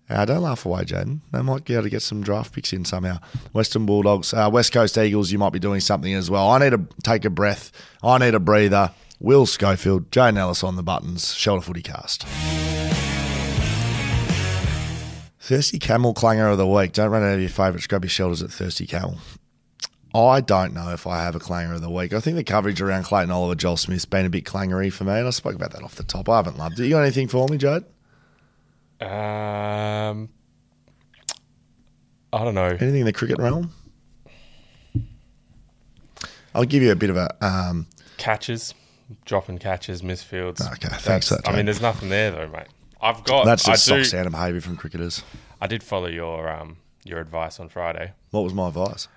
uh, 0.09 0.25
don't 0.25 0.41
laugh 0.41 0.65
away, 0.65 0.83
Jaden. 0.83 1.19
They 1.31 1.41
might 1.41 1.65
be 1.65 1.73
able 1.73 1.83
to 1.83 1.89
get 1.89 2.01
some 2.01 2.21
draft 2.21 2.53
picks 2.53 2.73
in 2.73 2.85
somehow. 2.85 3.19
Western 3.53 3.85
Bulldogs, 3.85 4.33
uh, 4.33 4.49
West 4.51 4.73
Coast 4.73 4.97
Eagles, 4.97 5.31
you 5.31 5.37
might 5.39 5.53
be 5.53 5.59
doing 5.59 5.79
something 5.79 6.13
as 6.13 6.29
well. 6.29 6.49
I 6.49 6.59
need 6.59 6.71
to 6.71 6.85
take 7.03 7.25
a 7.25 7.29
breath. 7.29 7.71
I 8.01 8.17
need 8.17 8.35
a 8.35 8.39
breather. 8.39 8.91
Will 9.19 9.45
Schofield, 9.45 10.11
Jane 10.11 10.37
Ellis 10.37 10.63
on 10.63 10.75
the 10.75 10.83
buttons, 10.83 11.33
Shelter 11.33 11.61
Footy 11.61 11.81
Cast. 11.81 12.25
Thirsty 15.43 15.77
Camel 15.77 16.13
Clanger 16.13 16.47
of 16.47 16.57
the 16.57 16.65
Week. 16.65 16.93
Don't 16.93 17.09
run 17.09 17.21
out 17.21 17.33
of 17.33 17.41
your 17.41 17.49
favourite 17.49 17.85
your 17.91 18.09
shelters 18.09 18.41
at 18.41 18.49
Thirsty 18.49 18.87
Camel. 18.87 19.17
I 20.15 20.39
don't 20.39 20.73
know 20.73 20.91
if 20.91 21.05
I 21.05 21.21
have 21.21 21.35
a 21.35 21.39
clanger 21.39 21.73
of 21.73 21.81
the 21.81 21.89
week. 21.89 22.13
I 22.13 22.21
think 22.21 22.37
the 22.37 22.45
coverage 22.45 22.79
around 22.81 23.03
Clayton 23.03 23.29
Oliver, 23.29 23.55
Joel 23.55 23.75
Smith's 23.75 24.05
been 24.05 24.25
a 24.25 24.29
bit 24.29 24.45
clangery 24.45 24.89
for 24.89 25.03
me, 25.03 25.11
and 25.11 25.27
I 25.27 25.31
spoke 25.31 25.55
about 25.55 25.73
that 25.73 25.83
off 25.83 25.95
the 25.95 26.03
top. 26.03 26.29
I 26.29 26.37
haven't 26.37 26.57
loved 26.57 26.79
it. 26.79 26.85
You 26.85 26.91
got 26.91 27.01
anything 27.01 27.27
for 27.27 27.45
me, 27.49 27.57
Jade? 27.57 27.83
Um, 29.01 30.29
I 32.31 32.43
don't 32.45 32.55
know. 32.55 32.67
Anything 32.67 33.01
in 33.01 33.05
the 33.05 33.11
cricket 33.11 33.37
realm? 33.37 33.73
I'll 36.55 36.63
give 36.63 36.83
you 36.83 36.91
a 36.93 36.95
bit 36.95 37.09
of 37.09 37.17
a. 37.17 37.35
Um, 37.45 37.87
Catches, 38.15 38.73
dropping 39.25 39.57
catches, 39.57 40.03
misfields. 40.03 40.65
Okay, 40.65 40.87
thanks 40.99 41.27
that, 41.27 41.41
I 41.45 41.53
mean, 41.53 41.65
there's 41.65 41.81
nothing 41.81 42.07
there 42.07 42.31
though, 42.31 42.47
mate. 42.47 42.67
I've 43.03 43.23
got. 43.23 43.45
that's 43.45 43.67
I 43.67 43.73
just 43.73 43.87
do, 43.87 43.95
stock 44.03 44.05
standard 44.05 44.31
behaviour 44.31 44.61
from 44.61 44.77
cricketers. 44.77 45.23
I 45.61 45.67
did 45.67 45.83
follow 45.83 46.07
your 46.07 46.49
um 46.49 46.77
your 47.03 47.19
advice 47.19 47.59
on 47.59 47.69
Friday. 47.69 48.13
What 48.31 48.43
was 48.43 48.53
my 48.53 48.69
advice? 48.69 49.07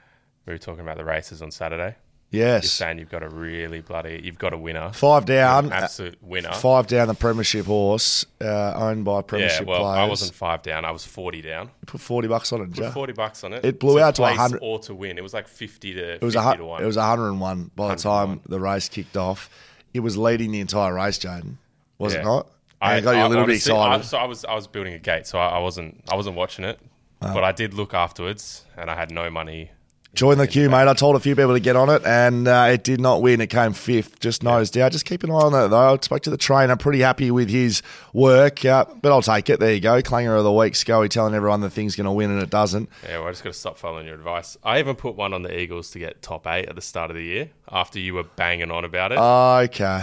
We 0.45 0.53
were 0.53 0.59
talking 0.59 0.81
about 0.81 0.97
the 0.97 1.05
races 1.05 1.41
on 1.43 1.51
Saturday. 1.51 1.97
Yes. 2.31 2.65
You're 2.65 2.69
saying 2.71 2.99
you've 2.99 3.09
got 3.09 3.23
a 3.23 3.29
really 3.29 3.81
bloody, 3.81 4.21
you've 4.23 4.39
got 4.39 4.53
a 4.53 4.59
winner, 4.59 4.93
Five 4.93 5.27
down. 5.27 5.73
Absolute 5.73 6.21
winner. 6.21 6.53
Five 6.53 6.89
down 6.89 7.07
the 7.07 7.15
Premiership 7.15 7.67
horse, 7.67 8.27
uh, 8.41 8.73
owned 8.75 9.05
by 9.05 9.17
yeah, 9.19 9.23
Premiership 9.23 9.67
well, 9.67 9.81
players. 9.83 9.99
I 9.99 10.05
wasn't 10.09 10.35
five 10.35 10.63
down. 10.63 10.85
I 10.85 10.91
was 10.91 11.05
forty 11.05 11.41
down. 11.41 11.67
You 11.67 11.87
put 11.87 12.01
40 12.01 12.27
bucks 12.29 12.53
on 12.53 12.63
it, 12.63 12.67
Put 12.67 12.75
Joe. 12.75 12.91
forty 12.91 13.13
bucks 13.13 13.45
on 13.45 13.53
it. 13.53 13.65
It 13.65 13.79
blew 13.79 14.01
out 14.01 14.17
to 14.17 14.23
place 14.23 14.37
100 14.39 14.59
or 14.61 14.81
to 14.81 14.95
win. 14.95 15.19
It 15.19 15.23
was 15.23 15.33
like 15.35 15.47
fifty 15.47 15.95
to 15.95 16.15
It 16.15 16.23
was 16.23 16.35
a 16.35 16.41
50 16.43 16.51
hu- 16.51 16.63
to 16.63 16.65
one. 16.65 16.83
it 16.83 16.87
was 16.87 16.97
101 16.97 17.71
by 17.77 17.95
the 17.95 18.03
time 18.03 18.41
the 18.49 18.59
race 18.61 18.89
kicked 18.89 19.17
off. 19.17 19.49
It 19.95 20.01
was 20.01 20.19
leading 20.19 20.51
the 20.51 20.61
entire 20.61 20.93
race, 20.95 21.19
Jaden. 21.19 21.55
Was 21.99 22.15
it 22.15 22.25
not? 22.25 22.49
And 22.81 22.99
it 22.99 23.03
got 23.03 23.13
you 23.13 23.27
a 23.27 23.29
little 23.29 23.45
honestly- 23.45 23.73
bit 23.73 23.79
I, 23.79 23.97
excited. 23.97 24.09
so 24.09 24.19
I 24.19 24.25
was 24.25 24.45
I 24.45 24.55
was 24.55 24.67
building 24.67 24.95
a 24.95 24.99
gate, 24.99 25.27
so 25.27 25.39
I, 25.39 25.57
I 25.57 25.59
wasn't 25.59 26.03
I 26.11 26.15
wasn't 26.15 26.37
watching 26.37 26.65
it, 26.65 26.79
but 27.21 27.43
I 27.45 27.53
did 27.53 27.75
look 27.75 27.95
afterwards, 27.95 28.65
and 28.77 28.91
I 28.91 28.95
had 28.97 29.11
no 29.11 29.31
money. 29.31 29.71
Join 30.15 30.39
the 30.39 30.47
queue, 30.47 30.71
mate. 30.71 30.89
I 30.89 30.95
told 30.95 31.15
a 31.15 31.21
few 31.21 31.37
people 31.37 31.53
to 31.53 31.61
get 31.61 31.77
on 31.77 31.91
it, 31.91 32.03
and 32.07 32.49
uh, 32.49 32.69
it 32.71 32.85
did 32.85 33.03
not 33.03 33.21
win. 33.21 33.43
It 33.43 33.49
came 33.49 33.75
fifth, 33.75 34.19
just 34.19 34.43
nosed 34.43 34.79
out. 34.79 34.93
Just 34.93 35.05
keep 35.05 35.23
an 35.25 35.31
eye 35.31 35.35
on 35.35 35.53
that, 35.53 35.69
though. 35.69 35.93
I 35.93 35.99
spoke 36.01 36.23
to 36.23 36.31
the 36.31 36.39
trainer, 36.39 36.75
pretty 36.75 37.01
happy 37.01 37.31
with 37.31 37.51
his 37.51 37.83
work, 38.15 38.65
uh, 38.65 38.87
but 39.03 39.13
I'll 39.13 39.21
take 39.21 39.51
it. 39.51 39.61
There 39.61 39.75
you 39.75 39.81
go. 39.81 40.01
Clanger 40.01 40.35
of 40.35 40.45
the 40.45 40.53
week, 40.53 40.75
Scully 40.75 41.11
telling 41.11 41.35
everyone 41.35 41.61
the 41.61 41.69
thing's 41.69 41.97
going 41.97 42.07
to 42.07 42.13
win, 42.13 42.31
and 42.31 42.43
it 42.43 42.49
doesn't. 42.49 42.89
Yeah, 43.07 43.19
well, 43.19 43.29
I 43.29 43.33
just 43.33 43.45
got 43.45 43.53
to 43.53 43.59
stop 43.59 43.77
following 43.77 44.07
your 44.07 44.15
advice. 44.15 44.57
I 44.65 44.79
even 44.79 44.97
put 44.97 45.17
one 45.17 45.35
on 45.35 45.43
the 45.43 45.55
Eagles 45.55 45.91
to 45.91 45.99
get 45.99 46.23
top 46.23 46.47
eight 46.47 46.67
at 46.67 46.77
the 46.77 46.81
start 46.83 47.11
of 47.11 47.17
the 47.17 47.25
year 47.25 47.51
after 47.71 47.99
you 47.99 48.15
were 48.15 48.25
banging 48.25 48.71
on 48.71 48.87
about 48.87 49.13
it. 49.13 49.19
Okay. 49.19 50.03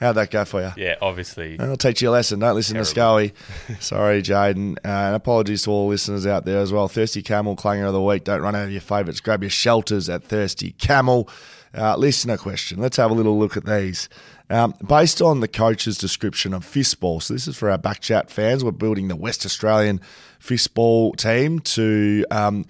How'd 0.00 0.16
that 0.16 0.30
go 0.30 0.46
for 0.46 0.62
you? 0.62 0.72
yeah, 0.76 0.96
obviously. 1.02 1.58
I'll 1.60 1.76
teach 1.76 2.00
you 2.00 2.08
a 2.08 2.12
lesson. 2.12 2.38
Don't 2.40 2.54
listen 2.54 2.76
to 2.76 2.84
Scully. 2.86 3.34
Sorry, 3.80 4.22
Jaden. 4.22 4.78
Uh, 4.78 4.88
and 4.88 5.14
apologies 5.14 5.62
to 5.64 5.70
all 5.70 5.88
listeners 5.88 6.26
out 6.26 6.46
there 6.46 6.58
as 6.58 6.72
well. 6.72 6.88
Thirsty 6.88 7.22
Camel, 7.22 7.54
clanger 7.54 7.86
of 7.86 7.92
the 7.92 8.00
week. 8.00 8.24
Don't 8.24 8.40
run 8.40 8.54
out 8.54 8.64
of 8.64 8.72
your 8.72 8.80
favourites. 8.80 9.20
Grab 9.20 9.42
your 9.42 9.50
shelters 9.50 10.08
at 10.08 10.24
Thirsty 10.24 10.72
Camel. 10.72 11.28
Uh, 11.76 11.96
listener 11.96 12.36
question. 12.38 12.80
Let's 12.80 12.96
have 12.96 13.10
a 13.10 13.14
little 13.14 13.38
look 13.38 13.56
at 13.56 13.66
these. 13.66 14.08
Um, 14.48 14.74
based 14.84 15.22
on 15.22 15.40
the 15.40 15.46
coach's 15.46 15.96
description 15.96 16.52
of 16.52 16.64
fistball, 16.64 17.22
so 17.22 17.34
this 17.34 17.46
is 17.46 17.56
for 17.56 17.70
our 17.70 17.78
backchat 17.78 18.30
fans. 18.30 18.64
We're 18.64 18.72
building 18.72 19.06
the 19.06 19.14
West 19.14 19.46
Australian 19.46 20.00
fistball 20.40 21.14
team 21.14 21.60
to 21.60 22.24
um, 22.32 22.66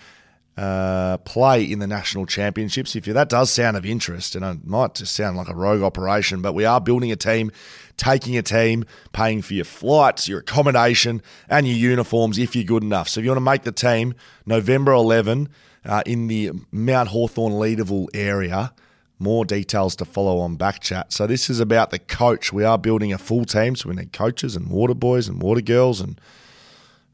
uh, 0.60 1.16
play 1.18 1.64
in 1.64 1.78
the 1.78 1.86
national 1.86 2.26
championships. 2.26 2.94
If 2.94 3.06
you, 3.06 3.14
that 3.14 3.30
does 3.30 3.50
sound 3.50 3.78
of 3.78 3.86
interest, 3.86 4.36
and 4.36 4.44
it 4.44 4.66
might 4.66 4.94
just 4.94 5.14
sound 5.14 5.38
like 5.38 5.48
a 5.48 5.54
rogue 5.54 5.82
operation, 5.82 6.42
but 6.42 6.52
we 6.52 6.66
are 6.66 6.82
building 6.82 7.10
a 7.10 7.16
team, 7.16 7.50
taking 7.96 8.36
a 8.36 8.42
team, 8.42 8.84
paying 9.12 9.40
for 9.40 9.54
your 9.54 9.64
flights, 9.64 10.28
your 10.28 10.40
accommodation, 10.40 11.22
and 11.48 11.66
your 11.66 11.78
uniforms 11.78 12.36
if 12.36 12.54
you're 12.54 12.64
good 12.64 12.82
enough. 12.82 13.08
So 13.08 13.20
if 13.20 13.24
you 13.24 13.30
want 13.30 13.38
to 13.38 13.44
make 13.50 13.62
the 13.62 13.72
team, 13.72 14.14
November 14.44 14.92
11 14.92 15.48
uh, 15.86 16.02
in 16.04 16.26
the 16.26 16.50
Mount 16.70 17.08
Hawthorn 17.08 17.54
Leederville 17.54 18.08
area. 18.12 18.74
More 19.18 19.44
details 19.44 19.96
to 19.96 20.04
follow 20.04 20.38
on 20.38 20.56
Backchat. 20.56 21.12
So 21.12 21.26
this 21.26 21.50
is 21.50 21.60
about 21.60 21.90
the 21.90 21.98
coach. 21.98 22.52
We 22.52 22.64
are 22.64 22.78
building 22.78 23.12
a 23.12 23.18
full 23.18 23.44
team, 23.44 23.76
so 23.76 23.88
we 23.88 23.94
need 23.94 24.12
coaches 24.12 24.56
and 24.56 24.68
water 24.68 24.94
boys 24.94 25.28
and 25.28 25.42
water 25.42 25.60
girls 25.60 26.00
and 26.00 26.20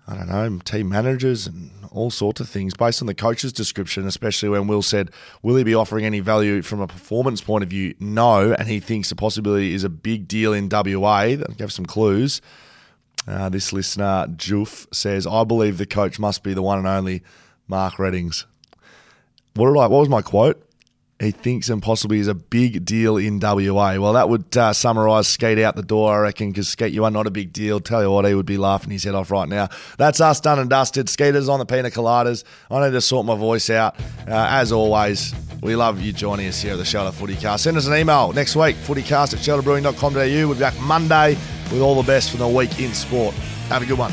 I 0.09 0.15
don't 0.15 0.29
know, 0.29 0.59
team 0.61 0.89
managers 0.89 1.47
and 1.47 1.71
all 1.91 2.11
sorts 2.11 2.41
of 2.41 2.49
things 2.49 2.75
based 2.75 3.01
on 3.01 3.07
the 3.07 3.15
coach's 3.15 3.53
description, 3.53 4.07
especially 4.07 4.51
when 4.51 4.67
Will 4.67 4.83
said, 4.83 5.11
Will 5.43 5.57
he 5.57 5.65
be 5.65 5.75
offering 5.75 6.05
any 6.05 6.21
value 6.21 6.63
from 6.63 6.81
a 6.81 6.87
performance 6.87 7.41
point 7.41 7.65
of 7.65 7.71
view? 7.71 7.95
No. 7.99 8.53
And 8.53 8.69
he 8.69 8.79
thinks 8.81 9.09
the 9.09 9.17
possibility 9.17 9.75
is 9.75 9.83
a 9.83 9.89
big 9.89 10.29
deal 10.29 10.53
in 10.53 10.69
WA. 10.69 11.37
That 11.37 11.57
gave 11.57 11.73
some 11.73 11.87
clues. 11.87 12.41
Uh, 13.27 13.49
this 13.49 13.73
listener, 13.73 14.27
Joof, 14.37 14.87
says, 14.95 15.27
I 15.27 15.43
believe 15.45 15.79
the 15.79 15.87
coach 15.87 16.19
must 16.19 16.43
be 16.43 16.55
the 16.55 16.63
one 16.63 16.79
and 16.79 16.87
only 16.87 17.23
Mark 17.67 17.99
Readings. 17.99 18.47
What 19.55 19.73
did 19.73 19.81
I, 19.81 19.87
what 19.87 20.01
was 20.01 20.09
my 20.09 20.23
quote? 20.23 20.63
He 21.19 21.31
thinks 21.31 21.71
and 21.71 21.83
possibly 21.83 22.19
is 22.19 22.29
a 22.29 22.35
big 22.35 22.85
deal 22.85 23.17
in 23.17 23.41
WA. 23.41 23.97
Well, 23.97 24.13
that 24.13 24.29
would 24.29 24.55
uh, 24.55 24.75
summarise 24.75 25.27
Skate 25.27 25.59
out 25.59 25.75
the 25.75 25.83
door, 25.83 26.15
I 26.15 26.19
reckon, 26.19 26.51
because 26.51 26.69
Skate, 26.69 26.93
you 26.93 27.05
are 27.05 27.11
not 27.11 27.27
a 27.27 27.31
big 27.31 27.55
deal. 27.55 27.81
Tell 27.81 28.03
you 28.03 28.11
what, 28.11 28.27
he 28.27 28.35
would 28.35 28.45
be 28.45 28.59
laughing 28.59 28.91
his 28.91 29.05
head 29.05 29.15
off 29.15 29.31
right 29.31 29.49
now. 29.49 29.71
That's 29.97 30.21
us 30.21 30.41
done 30.41 30.59
and 30.59 30.69
dusted. 30.69 31.09
Skaters 31.09 31.49
on 31.49 31.59
the 31.59 31.65
pina 31.65 31.91
coladas. 31.91 32.45
I 32.71 32.85
need 32.85 32.93
to 32.93 33.01
sort 33.01 33.25
my 33.25 33.35
voice 33.35 33.71
out. 33.71 33.99
Uh, 34.29 34.47
as 34.51 34.73
always, 34.73 35.35
We 35.63 35.75
love 35.75 36.01
you 36.01 36.13
joining 36.13 36.49
us 36.49 36.61
here 36.61 36.73
at 36.75 36.77
the 36.79 36.85
Shelter 36.85 37.17
Footycast. 37.17 37.61
Send 37.61 37.79
us 37.79 37.87
an 37.87 37.95
email 37.95 38.33
next 38.35 38.55
week, 38.55 38.77
footycast 38.77 39.33
at 39.33 39.41
shelterbrewing.com.au. 39.41 40.47
We'll 40.47 40.55
be 40.55 40.61
back 40.61 40.79
Monday 40.81 41.31
with 41.73 41.81
all 41.81 41.95
the 42.01 42.07
best 42.07 42.31
from 42.31 42.41
the 42.41 42.49
week 42.49 42.79
in 42.79 42.93
sport. 42.93 43.35
Have 43.71 43.83
a 43.83 43.87
good 43.87 43.99
one. 43.99 44.13